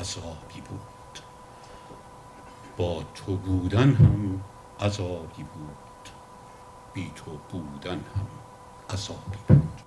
عذابی 0.00 0.60
بود. 0.60 1.18
با 2.76 3.04
تو 3.14 3.36
بودن 3.36 3.94
هم 3.94 4.40
عذابی 4.80 5.42
بود. 5.42 6.08
بی 6.94 7.12
تو 7.16 7.30
بودن 7.50 7.92
هم 7.94 8.28
عذابی 8.90 9.38
بود. 9.48 9.82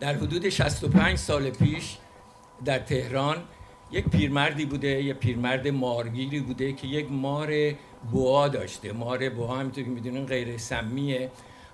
در 0.00 0.14
حدود 0.14 0.48
65 0.48 1.18
سال 1.18 1.50
پیش 1.50 1.98
در 2.64 2.78
تهران 2.78 3.36
یک 3.90 4.08
پیرمردی 4.08 4.64
بوده 4.64 5.02
یه 5.02 5.14
پیرمرد 5.14 5.68
مارگیری 5.68 6.40
بوده 6.40 6.72
که 6.72 6.86
یک 6.86 7.12
مار 7.12 7.52
بوا 8.12 8.48
داشته. 8.48 8.92
مار 8.92 9.28
بوا 9.28 9.56
همینطور 9.56 9.84
که 9.84 9.90
می‌دونین 9.90 10.26
غیر 10.26 10.56
سمیه. 10.56 11.30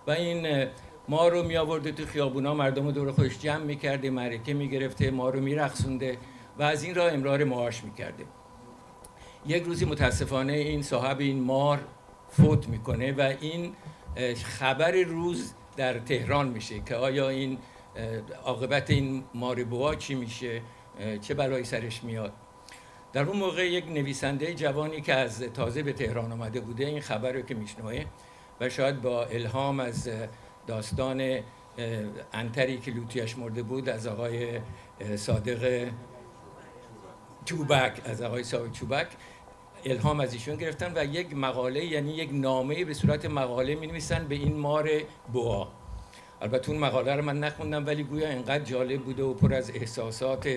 و 0.07 0.11
این 0.11 0.67
مار 1.09 1.33
رو 1.33 1.43
می 1.43 1.57
آورده 1.57 1.93
تو 1.93 2.07
خیابونا 2.07 2.55
مردم 2.55 2.87
رو 2.87 2.93
دور 2.93 3.13
خودش 3.13 3.39
جمع 3.39 3.65
می‌کرده 3.65 4.11
مرکه 4.11 4.55
می‌گرفته 4.55 5.11
ما 5.11 5.31
رو 5.31 5.41
میرقصونده 5.41 6.19
و 6.59 6.63
از 6.63 6.85
این 6.85 6.95
راه 6.95 7.13
امرار 7.13 7.45
معاش 7.45 7.85
می‌کرده. 7.85 8.25
یک 9.47 9.63
روزی 9.63 9.85
متاسفانه 9.85 10.53
این 10.53 10.83
صاحب 10.83 11.21
این 11.21 11.43
مار 11.43 11.81
فوت 12.29 12.69
می‌کنه 12.69 13.13
و 13.13 13.33
این 13.41 13.73
خبر 14.45 14.93
روز 14.93 15.53
در 15.77 15.99
تهران 15.99 16.49
میشه 16.49 16.81
که 16.81 16.95
آیا 16.95 17.29
این 17.29 17.59
عاقبت 18.45 18.91
این 18.91 19.25
ماربوا 19.35 19.95
چی 19.95 20.15
میشه؟ 20.15 20.63
چه 21.21 21.35
بلایی 21.35 21.65
سرش 21.65 22.05
میاد؟ 22.05 22.33
در 23.13 23.23
اون 23.23 23.37
موقع 23.37 23.67
یک 23.67 23.89
نویسنده 23.89 24.55
جوانی 24.55 25.01
که 25.01 25.15
از 25.15 25.43
تازه 25.43 25.83
به 25.83 25.93
تهران 25.93 26.33
آمده 26.33 26.61
بوده 26.61 26.87
این 26.87 27.01
خبر 27.01 27.33
رو 27.33 27.43
که 27.43 27.55
میشنوه 27.55 28.05
و 28.61 28.69
شاید 28.69 29.03
با 29.03 29.25
الهام 29.25 29.81
از 29.81 30.11
داستان 30.67 31.41
انتری 32.33 32.79
که 32.79 32.91
لوتیش 32.91 33.39
مرده 33.39 33.63
بود 33.63 33.89
از 33.89 34.07
آقای 34.07 34.61
صادق 35.17 35.89
چوبک 37.45 38.01
از 38.05 38.23
آقای 38.23 38.45
صادق 38.45 38.73
چوبک 38.73 39.07
الهام 39.85 40.21
از 40.21 40.33
ایشون 40.33 40.57
گرفتن 40.57 40.93
و 40.97 41.05
یک 41.05 41.37
مقاله 41.37 41.85
یعنی 41.85 42.13
یک 42.13 42.31
نامه 42.33 42.85
به 42.85 42.95
صورت 42.95 43.25
مقاله 43.25 43.75
می 43.75 43.87
نویسن 43.87 44.29
به 44.29 44.35
این 44.35 44.57
مار 44.57 44.91
بوا 45.33 45.69
البته 46.43 46.71
اون 46.71 46.79
مقاله 46.79 47.17
رو 47.17 47.23
من 47.23 47.41
نخوندم 47.41 47.87
ولی 47.87 48.03
گویا 48.03 48.29
اینقدر 48.29 48.65
جالب 48.65 49.03
بوده 49.03 49.23
و 49.23 49.35
پر 49.35 49.55
از 49.55 49.71
احساسات 49.75 50.49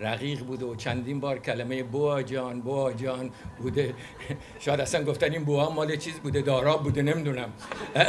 رقیق 0.00 0.44
بوده 0.44 0.66
و 0.66 0.74
چندین 0.74 1.20
بار 1.20 1.38
کلمه 1.38 1.82
بوا 1.82 2.22
جان 2.22 2.60
بوا 2.60 2.92
جان 2.92 3.30
بوده. 3.58 3.94
شاید 4.60 4.80
اصلا 4.80 5.04
گفتن 5.04 5.32
این 5.32 5.44
بوا 5.44 5.70
مال 5.70 5.96
چیز 5.96 6.14
بوده 6.14 6.40
داراب 6.40 6.82
بوده 6.82 7.02
نمی‌دونم. 7.02 7.52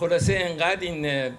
خلاصه 0.00 0.38
انقدر 0.40 0.80
این 0.80 1.32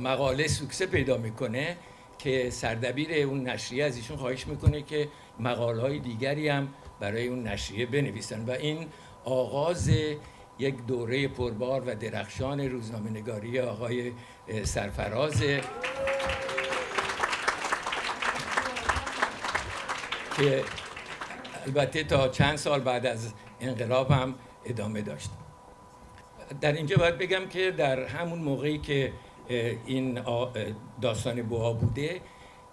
مقاله 0.00 0.48
سوکسه 0.48 0.86
پیدا 0.86 1.16
می‌کنه 1.16 1.76
که 2.18 2.50
سردبیر 2.50 3.26
اون 3.26 3.48
نشریه 3.48 3.84
از 3.84 3.96
ایشون 3.96 4.16
خواهش 4.16 4.46
می‌کنه 4.46 4.82
که 4.82 5.08
مقاله 5.40 5.82
های 5.82 5.98
دیگری 5.98 6.48
هم 6.48 6.68
برای 7.00 7.26
اون 7.26 7.48
نشریه 7.48 7.86
بنویسن. 7.86 8.44
و 8.44 8.50
این 8.50 8.86
آغاز 9.24 9.90
یک 10.62 10.86
دوره 10.86 11.28
پربار 11.28 11.80
و 11.80 11.94
درخشان 11.94 12.60
روزنامه 12.60 13.10
نگاری 13.10 13.60
آقای 13.60 14.12
سرفراز. 14.64 15.42
که 20.36 20.64
البته 21.66 22.04
تا 22.04 22.28
چند 22.28 22.56
سال 22.56 22.80
بعد 22.80 23.06
از 23.06 23.32
انقلاب 23.60 24.10
هم 24.10 24.34
ادامه 24.64 25.02
داشت. 25.02 25.30
در 26.60 26.72
اینجا 26.72 26.96
باید 26.96 27.18
بگم 27.18 27.48
که 27.48 27.70
در 27.70 28.04
همون 28.04 28.38
موقعی 28.38 28.78
که 28.78 29.12
این 29.86 30.20
داستان 31.00 31.42
بوها 31.42 31.72
بوده 31.72 32.20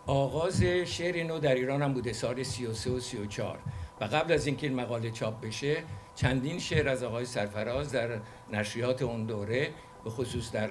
آغاز 0.08 0.64
شعر 0.64 1.24
نو 1.24 1.40
در 1.40 1.56
ایران 1.56 1.82
هم 1.82 1.94
بوده 1.94 2.14
سال 2.14 2.44
33 2.44 2.92
و 2.92 3.00
34 3.00 3.60
و 4.02 4.06
قبل 4.06 4.34
از 4.34 4.48
اینکه 4.48 4.68
این 4.68 4.76
مقاله 4.76 5.12
چاپ 5.12 5.42
بشه 5.42 5.84
چندین 6.22 6.60
شعر 6.60 6.90
از 6.90 7.04
آقای 7.04 7.26
سرفراز 7.26 7.92
در 7.92 8.20
نشریات 8.52 9.02
اون 9.02 9.26
دوره 9.26 9.70
به 10.04 10.10
خصوص 10.10 10.52
در 10.52 10.70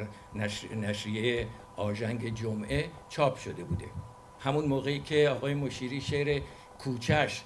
نشریه 0.72 1.46
آژنگ 1.76 2.34
جمعه 2.34 2.90
چاپ 3.08 3.36
شده 3.36 3.64
بوده. 3.64 3.84
همون 4.40 4.64
موقعی 4.64 5.00
که 5.00 5.28
آقای 5.28 5.54
مشیری 5.54 6.00
شعر 6.00 6.40
کوچش 6.78 7.42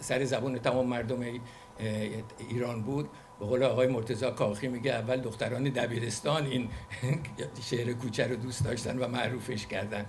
سر 0.00 0.24
زبون 0.24 0.58
تمام 0.58 0.86
مردم 0.86 1.40
ایران 2.48 2.82
بود 2.82 3.08
به 3.40 3.46
قول 3.46 3.62
آقای 3.62 3.86
مرتزا 3.86 4.30
کاخی 4.30 4.68
میگه 4.68 4.92
اول 4.92 5.16
دختران 5.20 5.64
دبیرستان 5.64 6.46
این 6.46 6.68
شعر 7.70 7.92
کوچه 7.92 8.26
رو 8.26 8.36
دوست 8.36 8.64
داشتن 8.64 8.98
و 8.98 9.08
معروفش 9.08 9.66
کردن. 9.66 10.06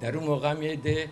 در 0.00 0.16
اون 0.16 0.26
موقع 0.26 0.50
هم 0.50 1.08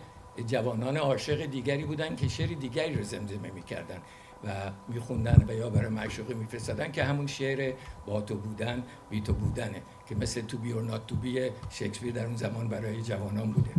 جوانان 0.46 0.96
عاشق 0.96 1.46
دیگری 1.46 1.84
بودن 1.84 2.16
که 2.16 2.28
شعر 2.28 2.48
دیگری 2.48 2.94
رو 2.94 3.02
زمزمه 3.02 3.50
می‌کردن. 3.50 4.02
و 4.44 4.70
میخوندن 4.88 5.44
و 5.48 5.52
یا 5.54 5.70
برای 5.70 5.88
معشوقه 5.88 6.34
میفرستادن 6.34 6.92
که 6.92 7.04
همون 7.04 7.26
شعر 7.26 7.74
با 8.06 8.20
تو 8.20 8.34
بودن 8.34 8.82
بی 9.10 9.20
تو 9.20 9.32
بودنه 9.32 9.82
که 10.08 10.14
مثل 10.14 10.40
تو 10.40 10.58
بی 10.58 10.72
اور 10.72 10.82
نات 10.82 11.06
تو 11.06 11.16
بی 11.16 11.50
شکسپیر 11.70 12.12
در 12.12 12.26
اون 12.26 12.36
زمان 12.36 12.68
برای 12.68 13.02
جوانان 13.02 13.52
بوده. 13.52 13.70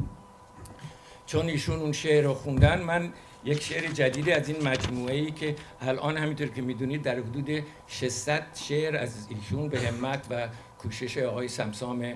چون 1.25 1.45
ایشون 1.45 1.79
اون 1.79 1.91
شعر 1.91 2.23
رو 2.23 2.33
خوندن 2.33 2.81
من 2.81 3.13
یک 3.43 3.63
شعر 3.63 3.91
جدیدی 3.91 4.31
از 4.31 4.49
این 4.49 4.67
مجموعه 4.67 5.15
ای 5.15 5.31
که 5.31 5.55
الان 5.81 6.17
همینطور 6.17 6.47
که 6.47 6.61
می‌دونید 6.61 7.01
در 7.01 7.15
حدود 7.15 7.63
600 7.87 8.47
شعر 8.53 8.97
از 8.97 9.27
ایشون 9.29 9.69
به 9.69 9.79
همت 9.79 10.27
و 10.29 10.47
کوشش 10.79 11.17
آقای 11.17 11.47
سمسام 11.47 12.13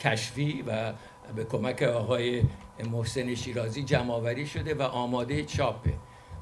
کشفی 0.00 0.64
و 0.66 0.92
به 1.36 1.44
کمک 1.44 1.82
آقای 1.82 2.42
محسن 2.90 3.34
شیرازی 3.34 3.82
جمعآوری 3.82 4.46
شده 4.46 4.74
و 4.74 4.82
آماده 4.82 5.44
چاپه. 5.44 5.92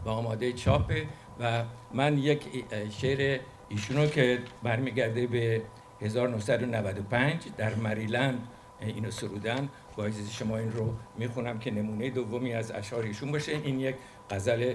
و 0.05 0.09
آماده 0.09 0.53
چاپه 0.53 1.07
و 1.41 1.65
من 1.95 2.19
یک 2.19 2.65
شعر 2.91 3.41
ایشونو 3.69 4.07
که 4.07 4.39
برمیگرده 4.63 5.27
به 5.27 5.63
1995 6.01 7.43
در 7.57 7.75
مریلند 7.75 8.49
اینو 8.81 9.11
سرودن. 9.11 9.69
با 9.97 10.11
شما 10.11 10.57
این 10.57 10.73
رو 10.73 10.95
می‌خونم 11.19 11.59
که 11.59 11.71
نمونه 11.71 12.11
دومی 12.11 12.55
از 12.55 12.73
اشعار 12.73 13.03
ایشون 13.03 13.33
باشه. 13.33 13.53
این 13.53 13.81
یک 13.81 13.97
غزل 14.31 14.75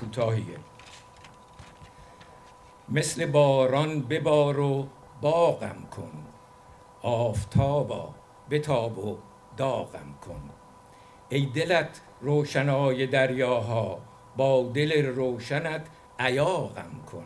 کوتاهیه. 0.00 0.56
مثل 2.88 3.26
باران 3.26 4.00
ببار 4.00 4.60
و 4.60 4.88
باغم 5.20 5.88
کن. 5.96 6.12
آفتابا 7.02 8.14
بتاب 8.50 8.98
و 8.98 9.18
داغم 9.56 10.14
کن. 10.26 10.50
ای 11.28 11.46
دلت 11.46 12.00
روشنای 12.20 13.06
دریاها 13.06 13.98
با 14.36 14.70
دل 14.74 15.06
روشنت 15.06 15.86
عیاغم 16.18 17.00
کن. 17.12 17.24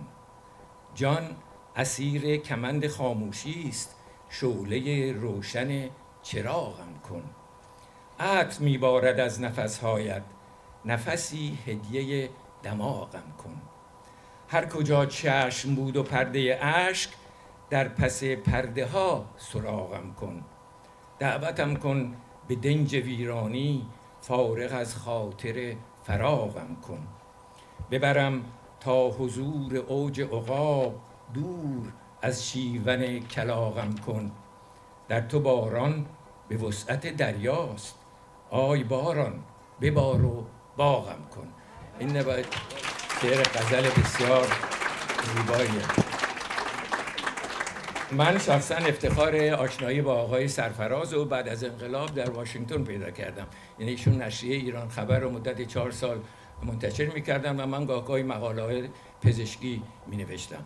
جان 0.94 1.36
اسیر 1.76 2.36
کمند 2.36 2.86
خاموشی 2.86 3.66
است 3.68 3.96
شعله 4.28 5.12
روشن 5.12 5.88
چراغم 6.22 7.00
کن. 7.09 7.22
عطر 8.20 8.62
میبارد 8.62 9.20
از 9.20 9.40
نفسهایت 9.40 10.22
نفسی 10.84 11.59
هدیه 11.66 12.30
دماغم 12.62 13.34
کن. 13.44 13.62
هر 14.48 14.66
کجا 14.66 15.07
چشم 15.07 15.74
بود 15.74 15.96
و 15.96 16.02
پرده 16.02 16.59
اشک 16.62 17.11
در 17.70 17.88
پس 17.88 18.24
پرده 18.24 18.86
ها 18.86 19.24
سراغم 19.36 20.14
کن. 20.20 20.44
دعوتم 21.18 21.74
کن 21.74 22.16
به 22.48 22.54
دنج 22.54 22.94
ویرانی 22.94 23.86
فارغ 24.20 24.72
از 24.74 24.96
خاطر 24.96 25.76
فراغم 26.07 26.76
کن. 26.88 26.98
ببرم 27.90 28.44
تا 28.80 29.09
حضور 29.09 29.76
اوج 29.76 30.20
عقاب 30.20 30.94
دور 31.34 31.92
از 32.22 32.50
شیون 32.50 33.20
کلاغم 33.20 33.94
کن. 33.94 34.32
در 35.09 35.20
تو 35.20 35.40
باران 35.40 36.07
به 36.48 36.57
وسعت 36.57 37.16
دریاست. 37.16 37.94
آی 38.50 38.84
باران 38.84 39.44
ببار 39.80 40.24
و 40.24 40.46
باغم 40.76 41.28
کن. 41.34 41.48
این 41.98 42.16
نباید 42.16 42.46
شعر 43.22 43.42
غزل 43.42 43.90
بسیار 43.90 44.46
زیباییه. 45.34 46.15
من 48.12 48.38
شخصا 48.38 48.74
افتخار 48.74 49.36
آشنایی 49.36 50.02
با 50.02 50.14
آقای 50.14 50.48
سرفراز 50.48 51.14
و 51.14 51.24
بعد 51.24 51.48
از 51.48 51.64
انقلاب 51.64 52.14
در 52.14 52.30
واشنگتن 52.30 52.84
پیدا 52.84 53.11
کردم. 53.11 53.46
یعنی 53.78 53.90
ایشون 53.90 54.22
نشریه 54.22 54.57
ایران 54.57 54.88
خبر 54.88 55.18
رو 55.18 55.30
مدت 55.30 55.62
چهار 55.62 55.90
سال 55.90 56.18
منتشر 56.62 57.07
می‌کردم 57.07 57.61
و 57.61 57.66
من 57.66 57.84
گاهگاهی 57.84 58.22
مقاله 58.22 58.88
پزشکی 59.22 59.82
می 60.07 60.16
نوشتم 60.16 60.64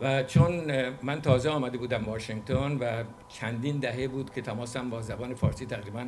و 0.00 0.22
چون 0.22 0.72
من 1.02 1.22
تازه 1.22 1.50
آمده 1.50 1.78
بودم 1.78 2.04
واشنگتن 2.04 2.76
و 2.76 3.04
چندین 3.28 3.78
دهه 3.78 4.08
بود 4.08 4.34
که 4.34 4.42
تماسم 4.42 4.90
با 4.90 5.02
زبان 5.02 5.34
فارسی 5.34 5.66
تقریبا 5.66 6.06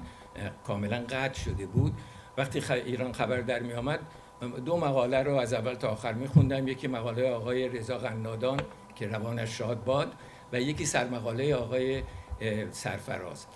کاملا 0.67 1.05
قطع 1.11 1.41
شده 1.41 1.67
بود. 1.67 1.93
وقتی 2.39 2.63
ایران 2.73 3.13
خبر 3.13 3.41
در 3.41 3.61
می 3.61 3.73
آمد 3.73 4.01
دو 4.65 4.77
مقاله 4.77 5.23
رو 5.23 5.35
از 5.35 5.53
اول 5.53 5.75
تا 5.75 5.89
آخر 5.89 6.13
می 6.13 6.29
خوندم 6.29 6.69
یکی 6.69 6.87
مقاله 6.87 7.31
آقای 7.31 7.69
رضا 7.69 7.99
غنادان 7.99 8.61
که 8.95 9.07
روانش 9.07 9.59
شاد 9.59 9.85
باد. 9.85 10.13
و 10.53 10.61
یکی 10.61 10.87
سرمقاله 10.87 11.55
آقای 11.55 12.03
سرفراز. 12.71 13.47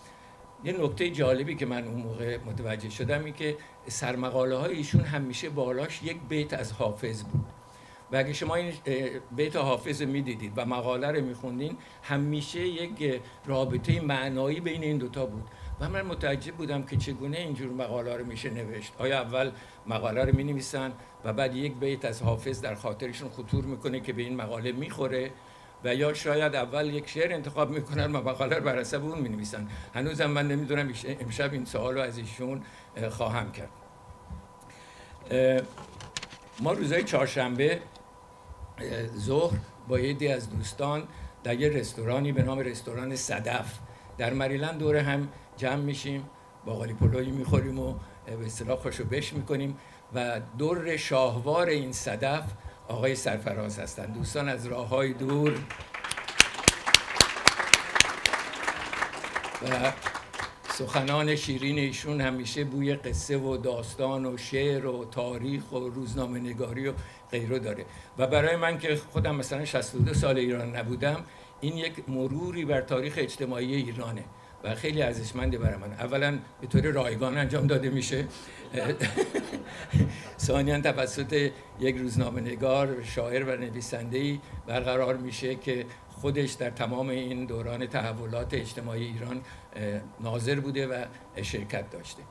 یه 0.64 0.72
نکته 0.72 1.10
جالبی 1.10 1.54
که 1.54 1.66
من 1.66 1.84
اون 1.84 2.00
موقع 2.00 2.38
متوجه 2.46 2.90
شدم 2.90 3.24
این 3.24 3.34
که 3.34 3.56
سرمقاله 3.86 4.56
های 4.56 4.76
ایشون 4.76 5.00
همیشه 5.00 5.48
بالاش 5.48 6.02
یک 6.02 6.16
بیت 6.28 6.54
از 6.54 6.72
حافظ 6.72 7.22
بود. 7.22 7.44
و 8.12 8.16
اگه 8.16 8.32
شما 8.32 8.54
این 8.54 8.72
بیت 9.36 9.56
حافظ 9.56 10.02
می‌دیدید 10.02 10.52
و 10.56 10.64
مقاله 10.64 11.10
رو 11.10 11.24
میخوندین 11.24 11.76
همیشه 12.02 12.60
یک 12.60 13.20
رابطه 13.46 14.00
معنایی 14.00 14.60
بین 14.60 14.82
این 14.82 14.98
دوتا 14.98 15.26
بود. 15.26 15.44
و 15.80 15.88
من 15.88 16.02
متعجب 16.02 16.54
بودم 16.54 16.82
که 16.82 16.96
چگونه 16.96 17.38
اینجور 17.38 17.72
مقاله 17.72 18.16
رو 18.16 18.26
میشه 18.26 18.50
نوشت. 18.50 18.92
آیا 18.98 19.20
اول 19.20 19.50
مقاله 19.86 20.24
رو 20.24 20.36
می 20.36 20.62
و 21.24 21.32
بعد 21.32 21.56
یک 21.56 21.74
بیت 21.74 22.04
از 22.04 22.22
حافظ 22.22 22.60
در 22.60 22.74
خاطرشون 22.74 23.28
خطور 23.28 23.64
می‌کنه 23.64 24.00
که 24.00 24.12
به 24.12 24.22
این 24.22 24.36
مقاله 24.36 24.72
می‌خوره؟ 24.72 25.30
و 25.84 25.94
یا 25.94 26.14
شاید 26.14 26.54
اول 26.54 26.94
یک 26.94 27.08
شعر 27.08 27.32
انتخاب 27.32 27.70
می‌کنن 27.70 28.16
و 28.16 28.20
مقاله 28.22 28.56
رو 28.56 28.64
بر 28.64 28.80
حسب 28.80 29.04
اون 29.04 29.18
می 29.18 29.46
هنوزم 29.94 30.26
من 30.26 30.48
نمی‌دونم 30.48 30.92
امشب 31.20 31.52
این 31.52 31.64
سوال 31.64 31.94
رو 31.94 32.00
از 32.00 32.18
ایشون 32.18 32.62
خواهم 33.10 33.52
کرد. 33.52 33.70
ما 36.60 36.72
روزهای 36.72 37.04
چهارشنبه 37.04 37.80
ظهر 39.18 39.58
با 39.88 39.98
یه 39.98 40.32
از 40.34 40.50
دوستان 40.50 41.02
در 41.44 41.60
یه 41.60 41.68
رستورانی 41.68 42.32
به 42.32 42.42
نام 42.42 42.58
رستوران 42.58 43.16
صدف 43.16 43.78
در 44.18 44.32
مریلند 44.32 44.78
دور 44.78 44.96
هم 44.96 45.28
جمع 45.56 45.82
میشیم 45.82 46.30
باقالی 46.64 46.92
پلوی 46.92 47.30
می‌خوریم 47.30 47.78
و 47.78 47.94
به 48.26 48.46
اصطلاح 48.46 48.76
خوشو 48.78 49.04
بش 49.04 49.32
می‌کنیم 49.32 49.76
و 50.14 50.40
دور 50.58 50.96
شاهوار 50.96 51.66
این 51.66 51.92
صدف 51.92 52.44
آقای 52.88 53.14
سرفراز 53.14 53.78
هستند. 53.78 54.14
دوستان 54.14 54.48
از 54.48 54.66
راه 54.66 54.88
های 54.88 55.12
دور. 55.12 55.52
و 59.62 59.92
سخنان 60.72 61.36
شیرین 61.36 61.78
ایشون 61.78 62.20
همیشه 62.20 62.64
بوی 62.64 62.94
قصه 62.94 63.38
و 63.38 63.56
داستان 63.56 64.26
و 64.26 64.36
شعر 64.36 64.86
و 64.86 65.04
تاریخ 65.04 65.72
و 65.72 65.78
روزنامه 65.78 66.40
نگاری 66.40 66.88
و 66.88 66.92
غیره 67.30 67.58
داره. 67.58 67.84
و 68.18 68.26
برای 68.26 68.56
من 68.56 68.78
که 68.78 68.96
خودم 69.12 69.36
مثلا 69.36 69.64
62 69.64 70.14
سال 70.14 70.38
ایران 70.38 70.76
نبودم 70.76 71.24
این 71.60 71.76
یک 71.76 72.08
مروری 72.08 72.64
بر 72.64 72.80
تاریخ 72.80 73.14
اجتماعی 73.16 73.74
ایرانه. 73.74 74.24
و 74.64 74.74
خیلی 74.74 75.02
ارزشمنده 75.02 75.58
برای 75.58 75.76
من. 75.76 75.92
اولا 75.92 76.38
به 76.60 76.66
طور 76.66 76.82
رایگان 76.82 77.38
انجام 77.38 77.66
داده 77.66 77.90
میشه. 77.90 78.26
ثانیا 80.38 80.80
توسط 80.80 81.50
یک 81.80 81.96
روزنامه 81.96 82.40
نگار 82.40 83.02
شاعر 83.02 83.44
و 83.44 83.56
نویسنده 83.56 84.38
برقرار 84.66 85.16
میشه 85.16 85.54
که 85.54 85.86
خودش 86.08 86.52
در 86.52 86.70
تمام 86.70 87.08
این 87.08 87.44
دوران 87.44 87.86
تحولات 87.86 88.54
اجتماعی 88.54 89.04
ایران 89.04 89.40
ناظر 90.20 90.60
بوده 90.60 90.86
و 90.86 91.04
شرکت 91.42 91.90
داشته. 91.90 92.22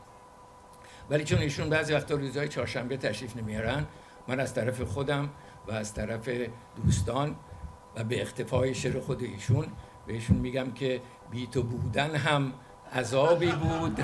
ولی 1.10 1.24
چون 1.24 1.40
ایشون 1.40 1.70
بعضی 1.70 1.94
وقتا 1.94 2.16
روزهای 2.16 2.48
چهارشنبه 2.48 2.98
تشریف 2.98 3.38
نمیارن 3.38 3.86
من 4.28 4.40
از 4.40 4.54
طرف 4.54 4.82
خودم 4.82 5.30
و 5.68 5.72
از 5.72 5.94
طرف 5.94 6.30
دوستان 6.86 7.36
و 7.96 8.04
به 8.04 8.22
اختفای 8.22 8.76
شعر 8.76 9.00
خود 9.00 9.24
ایشون 9.24 9.68
بهشون 10.08 10.38
میگم 10.38 10.72
که 10.72 11.02
بی 11.32 11.48
تو 11.48 11.64
بودن 11.64 12.16
هم 12.16 12.54
عذابی 12.96 13.52
بود 13.52 14.04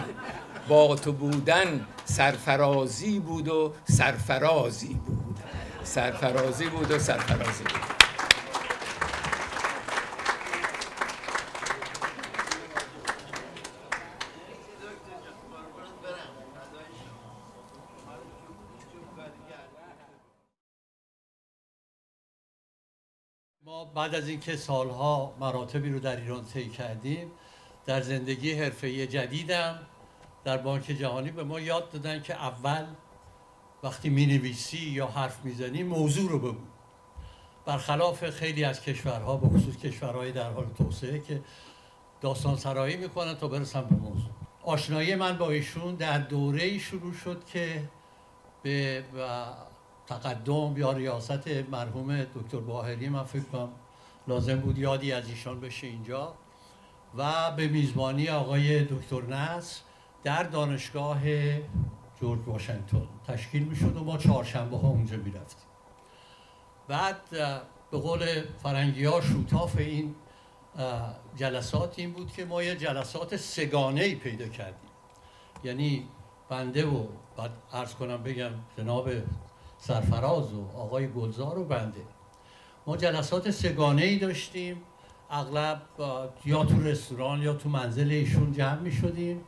با 0.67 0.95
تو 0.95 1.11
بودن 1.11 1.87
سرفرازی 2.05 3.19
بود 3.19 3.47
و 3.47 3.73
سرفرازی 3.85 4.93
بود. 4.93 5.37
سرفرازی 5.83 6.65
بود 6.65 6.91
و 6.91 6.99
سرفرازی 6.99 7.63
بود. 7.63 8.02
بعد 23.95 24.15
از 24.15 24.27
اینکه 24.27 24.55
سالها 24.55 25.33
مراتبی 25.39 25.89
رو 25.89 25.99
در 25.99 26.15
ایران 26.15 26.45
طی 26.45 26.69
کردیم 26.69 27.31
در 27.85 28.01
زندگی 28.01 28.53
حرفه‌ای 28.53 29.07
جدیدم 29.07 29.79
در 30.43 30.57
بانک 30.57 30.83
جهانی 30.83 31.31
به 31.31 31.43
ما 31.43 31.59
یاد 31.59 31.91
دادن 31.91 32.21
که 32.21 32.33
اول 32.33 32.85
وقتی 33.83 34.09
می‌نویسی 34.09 34.77
یا 34.77 35.07
حرف 35.07 35.45
می‌زنی 35.45 35.83
موضوع 35.83 36.31
رو 36.31 36.39
بگو. 36.39 36.61
برخلاف 37.65 38.29
خیلی 38.29 38.63
از 38.63 38.81
کشورها 38.81 39.37
به 39.37 39.47
خصوص 39.47 39.77
کشورهای 39.77 40.31
در 40.31 40.51
حال 40.51 40.65
توسعه 40.77 41.19
که 41.19 41.41
داستان 42.21 42.55
سرایی 42.55 42.97
می‌کنن 42.97 43.35
تا 43.35 43.47
برسن 43.47 43.81
به 43.81 43.95
موضوع. 43.95 44.31
آشنایی 44.63 45.15
من 45.15 45.37
با 45.37 45.49
ایشون 45.49 45.95
در 45.95 46.17
دوره 46.17 46.77
شروع 46.77 47.13
شد 47.13 47.45
که 47.45 47.83
به 48.63 49.03
تقدم 50.07 50.77
یا 50.77 50.91
ریاست 50.91 51.47
مرحوم 51.47 52.23
دکتر 52.23 52.59
باهری 52.59 53.09
من 53.09 53.23
فکر 53.23 53.43
کنم 53.43 53.69
لازم 54.27 54.55
بود 54.55 54.77
یادی 54.77 55.11
از 55.11 55.29
ایشان 55.29 55.59
بشه 55.59 55.87
اینجا. 55.87 56.33
و 57.17 57.51
به 57.51 57.67
میزبانی 57.67 58.29
آقای 58.29 58.83
دکتر 58.83 59.21
نصر 59.21 59.81
در 60.23 60.43
دانشگاه 60.43 61.19
جورج 62.21 62.39
واشنگتن 62.47 63.07
تشکیل 63.27 63.63
می 63.63 63.75
شد 63.75 63.97
و 63.97 64.03
ما 64.03 64.17
چهارشنبه 64.17 64.77
ها 64.77 64.87
اونجا 64.87 65.17
می 65.17 65.31
رفتیم 65.31 65.67
بعد 66.87 67.29
به 67.91 67.97
قول 67.97 68.43
فرنگی 68.63 69.05
ها 69.05 69.21
شوتاف 69.21 69.77
این 69.77 70.15
جلسات 71.35 71.99
این 71.99 72.11
بود 72.11 72.31
که 72.31 72.45
ما 72.45 72.63
یه 72.63 72.75
جلسات 72.75 73.35
سگانه 73.37 74.01
ای 74.01 74.15
پیدا 74.15 74.47
کردیم. 74.47 74.89
یعنی 75.63 76.07
بنده 76.49 76.85
و 76.85 77.05
بعد 77.37 77.51
عرض 77.73 77.93
کنم 77.93 78.23
بگم 78.23 78.51
جناب 78.77 79.09
سرفراز 79.87 80.53
و 80.53 80.77
آقای 80.77 81.07
گلزار 81.07 81.59
و 81.59 81.65
بنده. 81.65 82.01
ما 82.87 82.97
جلسات 82.97 83.51
سگانه 83.51 84.03
ای 84.03 84.17
داشتیم. 84.17 84.81
اغلب 85.29 85.81
یا 86.45 86.65
تو 86.65 86.83
رستوران 86.83 87.41
یا 87.41 87.53
تو 87.53 87.69
منزل 87.69 88.11
ایشون 88.11 88.53
جمع 88.53 88.79
می 88.79 88.91
شدیم 88.91 89.41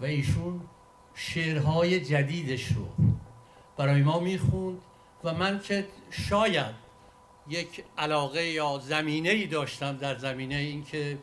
و 0.00 0.04
ایشون 0.04 0.60
شعرهای 1.14 2.00
جدیدش 2.00 2.72
رو 2.72 2.88
برای 3.76 4.02
ما 4.02 4.18
می‌خوند 4.18 4.78
و 5.24 5.34
من 5.34 5.60
که 5.60 5.86
شاید 6.10 6.74
یک 7.48 7.84
علاقه 7.98 8.44
یا 8.44 8.80
زمینه 8.84 9.28
ای 9.28 9.46
داشتم 9.46 9.96
در 9.96 10.18
زمینه 10.18 10.54
اینکه 10.54 11.18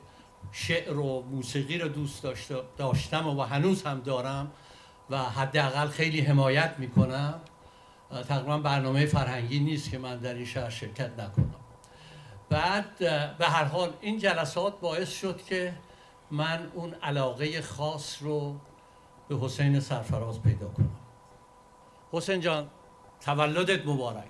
شعر 0.52 0.98
و 0.98 1.22
موسیقی 1.22 1.78
رو 1.78 1.88
دوست 1.88 2.28
داشتم 2.78 3.28
و 3.38 3.42
هنوز 3.42 3.84
هم 3.84 4.00
دارم 4.00 4.52
و 5.10 5.18
حداقل 5.18 5.88
خیلی 5.88 6.22
حمایت 6.22 6.76
می‌کنم. 6.78 7.42
تقریبا 8.28 8.58
برنامه 8.58 9.06
فرهنگی 9.06 9.60
نیست 9.60 9.92
که 9.92 9.98
من 9.98 10.18
در 10.18 10.34
این 10.34 10.46
شهر 10.46 10.70
شرکت 10.70 11.12
نکنم. 11.20 11.56
بعد 12.50 12.98
به 13.38 13.46
هر 13.46 13.64
حال 13.64 13.94
این 14.02 14.20
جلسات 14.20 14.80
باعث 14.80 15.10
شد 15.10 15.42
که 15.42 15.74
من 16.32 16.72
اون 16.74 16.94
علاقه 16.94 17.62
خاص 17.62 18.18
رو 18.22 18.56
به 19.28 19.38
حسین 19.42 19.80
سرفراز 19.80 20.42
پیدا 20.42 20.68
کنم. 20.68 20.96
حسین 22.12 22.42
جان 22.42 22.68
تولدت 23.22 23.86
مبارک. 23.88 24.24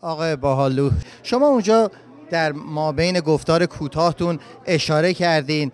آقای 0.00 0.36
باحالو 0.36 0.90
شما 1.22 1.46
اونجا 1.46 1.90
در 2.30 2.52
ما 2.52 2.92
بین 2.92 3.20
گفتار 3.20 3.66
کوتاهتون 3.66 4.38
اشاره 4.66 5.14
کردین 5.14 5.72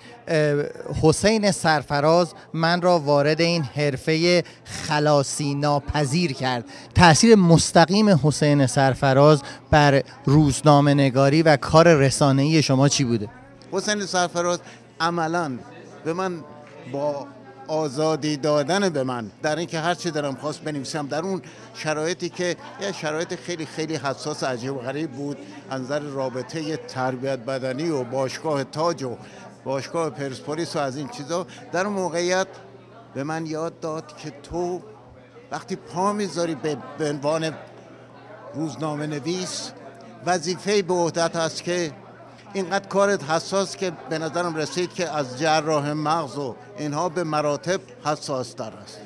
حسین 1.03 1.51
سرفراز 1.51 2.35
من 2.53 2.83
را 2.83 2.99
وارد 2.99 3.41
این 3.41 3.63
حرفه 3.63 4.45
خلاصی 4.65 5.55
ناپذیر 5.55 6.33
کرد 6.33 6.65
تاثیر 6.95 7.35
مستقیم 7.35 8.21
حسین 8.23 8.67
سرفراز 8.67 9.43
بر 9.71 10.03
روزنامه 10.25 10.95
نگاری 10.95 11.43
و 11.43 11.57
کار 11.57 11.95
رسانه‌ای 11.95 12.63
شما 12.63 12.89
چی 12.89 13.05
بوده؟ 13.05 13.29
حسین 13.73 14.07
سرفراز 14.07 14.59
عملا 15.01 15.59
به 16.05 16.13
من 16.13 16.45
با 16.93 17.27
آزادی 17.69 18.37
دادن 18.37 18.89
به 18.89 19.03
من. 19.03 19.31
در 19.43 19.57
اینکه 19.57 19.81
هر 19.81 19.95
چی 19.95 20.11
دارم 20.11 20.35
خواست 20.35 20.61
بنویسم. 20.61 21.07
در 21.07 21.23
اون 21.23 21.43
شرایطی 21.75 22.29
که 22.29 22.57
یه 22.81 22.93
شرایط 22.93 23.35
خیلی 23.35 23.67
خیلی 23.67 23.97
حساس 23.97 24.45
عجیب 24.45 24.77
و 24.77 24.79
غریب 24.79 25.11
بود. 25.11 25.39
نظر 25.73 26.01
رابطه 26.01 26.77
تربیت 26.77 27.39
بدنی 27.39 27.91
و 27.91 28.05
باشگاه 28.05 28.65
تاج 28.65 29.03
و 29.03 29.17
باشگاه 29.65 30.11
پرسپولیس 30.11 30.77
و 30.77 30.79
از 30.79 30.97
این 30.97 31.09
چیزا. 31.09 31.47
در 31.73 31.87
اون 31.87 31.95
موقعیت 31.95 32.47
به 33.15 33.25
من 33.25 33.47
یاد 33.47 33.81
داد 33.81 34.17
که 34.17 34.31
تو 34.31 34.83
وقتی 35.51 35.77
پا 35.77 36.13
می‌ذاری 36.13 36.55
به 36.99 37.11
عنوان 37.11 37.55
روزنامه 38.55 39.07
نویس 39.07 39.73
وظیفه 40.27 40.83
به 40.83 40.95
عهدت 40.95 41.37
هست 41.37 41.65
که 41.65 41.93
اینقدر 42.55 42.89
کارت 42.89 43.25
حساس 43.25 43.77
که 43.77 43.93
به 44.11 44.19
نظرم 44.19 44.57
رسید 44.57 44.95
که 44.95 45.09
از 45.09 45.39
جراح 45.39 45.93
مغز 45.93 46.39
و 46.39 46.57
اینها 46.79 47.09
به 47.09 47.25
مراتب 47.25 47.81
حساس 48.05 48.57
در 48.57 48.73
است. 48.73 49.01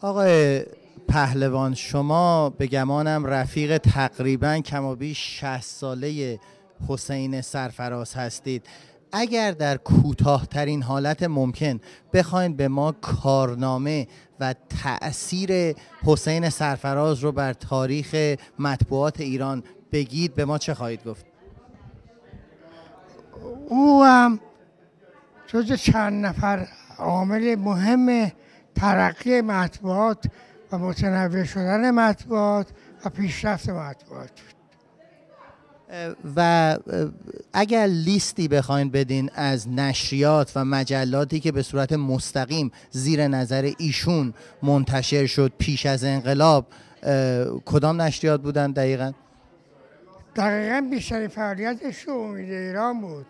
آقای 0.00 0.64
پهلوان 1.08 1.74
شما 1.74 2.50
به 2.50 2.66
گمانم 2.66 3.26
رفیق 3.26 3.78
تقریبا 3.78 4.58
کما 4.58 4.94
بیش 4.94 5.40
60 5.40 5.60
ساله 5.60 6.40
حسین 6.88 7.40
سرفراز 7.40 8.14
هستید. 8.14 8.66
اگر 9.12 9.50
در 9.50 9.76
کوتاهترین 9.76 10.82
حالت 10.82 11.22
ممکن 11.22 11.80
بخواید 12.12 12.56
به 12.56 12.68
ما 12.68 12.92
کارنامه 12.92 14.06
و 14.42 14.54
تأثیر 14.82 15.76
حسین 16.04 16.50
سرفراز 16.50 17.20
رو 17.20 17.32
بر 17.32 17.52
تاریخ 17.52 18.36
مطبوعات 18.58 19.20
ایران 19.20 19.62
بگید 19.92 20.34
به 20.34 20.44
ما 20.44 20.58
چه 20.58 20.74
خواهید 20.74 21.04
گفت؟ 21.04 21.26
او 23.68 24.04
هم 24.04 24.40
جز 25.46 25.72
چند 25.72 26.26
نفر 26.26 26.68
عامل 26.98 27.54
مهم 27.54 28.32
ترقی 28.74 29.40
مطبوعات 29.40 30.24
و 30.72 30.78
متنوع 30.78 31.44
شدن 31.44 31.90
مطبوعات 31.90 32.66
و 33.04 33.08
پیشرفت 33.08 33.68
مطبوعات. 33.68 34.30
و 36.36 36.78
اگر 37.52 37.86
لیستی 37.86 38.48
بخواین 38.48 38.90
بدین 38.90 39.30
از 39.34 39.68
نشریات 39.68 40.52
و 40.56 40.64
مجلاتی 40.64 41.40
که 41.40 41.52
به 41.52 41.62
صورت 41.62 41.92
مستقیم 41.92 42.72
زیر 42.90 43.28
نظر 43.28 43.72
ایشون 43.78 44.34
منتشر 44.62 45.26
شد 45.26 45.52
پیش 45.58 45.86
از 45.86 46.04
انقلاب 46.04 46.66
کدام 47.64 48.02
نشریات 48.02 48.40
بودن 48.42 48.72
دقیقا؟ 48.72 49.12
دقیقا 50.36 50.86
بیشتری 50.90 51.28
فعالیتش 51.28 52.08
امید 52.08 52.50
ایران 52.50 53.00
بود. 53.00 53.26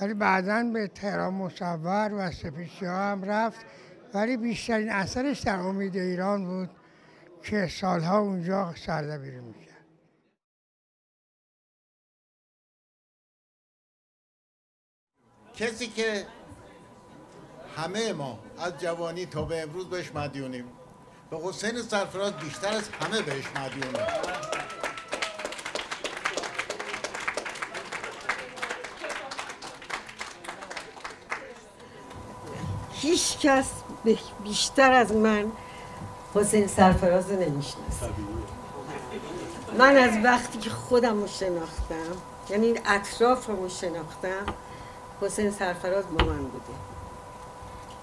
ولی 0.00 0.14
بعدا 0.14 0.70
به 0.72 0.86
تهران 0.86 1.34
مصور 1.34 2.10
و 2.12 2.30
سپیسی 2.30 2.86
ها 2.86 3.12
هم 3.12 3.24
رفت. 3.24 3.60
ولی 4.14 4.36
بیشترین 4.36 4.90
اثرش 4.90 5.40
در 5.40 5.56
امید 5.56 5.96
ایران 5.96 6.44
بود 6.44 6.70
که 7.42 7.68
سالها 7.80 8.18
اونجا 8.18 8.74
سردبیری 8.86 9.40
می‌کرد. 9.40 9.71
کسی 15.62 15.86
که 15.86 16.26
همه 17.76 18.12
ما 18.12 18.38
از 18.58 18.72
جوانی 18.78 19.26
تا 19.26 19.42
به 19.42 19.62
امروز 19.62 19.90
بهش 19.90 20.10
مدیونیم. 20.14 20.64
به 21.30 21.38
حسین 21.44 21.82
سرفراز 21.82 22.32
بیشتر 22.32 22.68
از 22.68 22.88
همه 22.88 23.22
بهش 23.22 23.44
مدیونیم. 23.56 24.06
هیچ 32.92 33.38
کس 33.38 33.66
بیشتر 34.44 34.92
از 34.92 35.12
من 35.12 35.52
حسین 36.34 36.66
سرفراز 36.66 37.30
رو 37.30 37.40
نمی‌شناسه. 37.40 38.10
من 39.78 39.96
از 39.96 40.24
وقتی 40.24 40.58
که 40.58 40.70
خودم 40.70 41.20
رو 41.20 41.28
شناختم 41.28 42.16
یعنی 42.50 42.74
اطراف 42.86 43.46
رو 43.46 43.68
شناختم 43.68 44.46
حسین 45.22 45.50
سرفراز 45.50 46.04
با 46.18 46.24
من 46.24 46.42
بوده. 46.44 46.64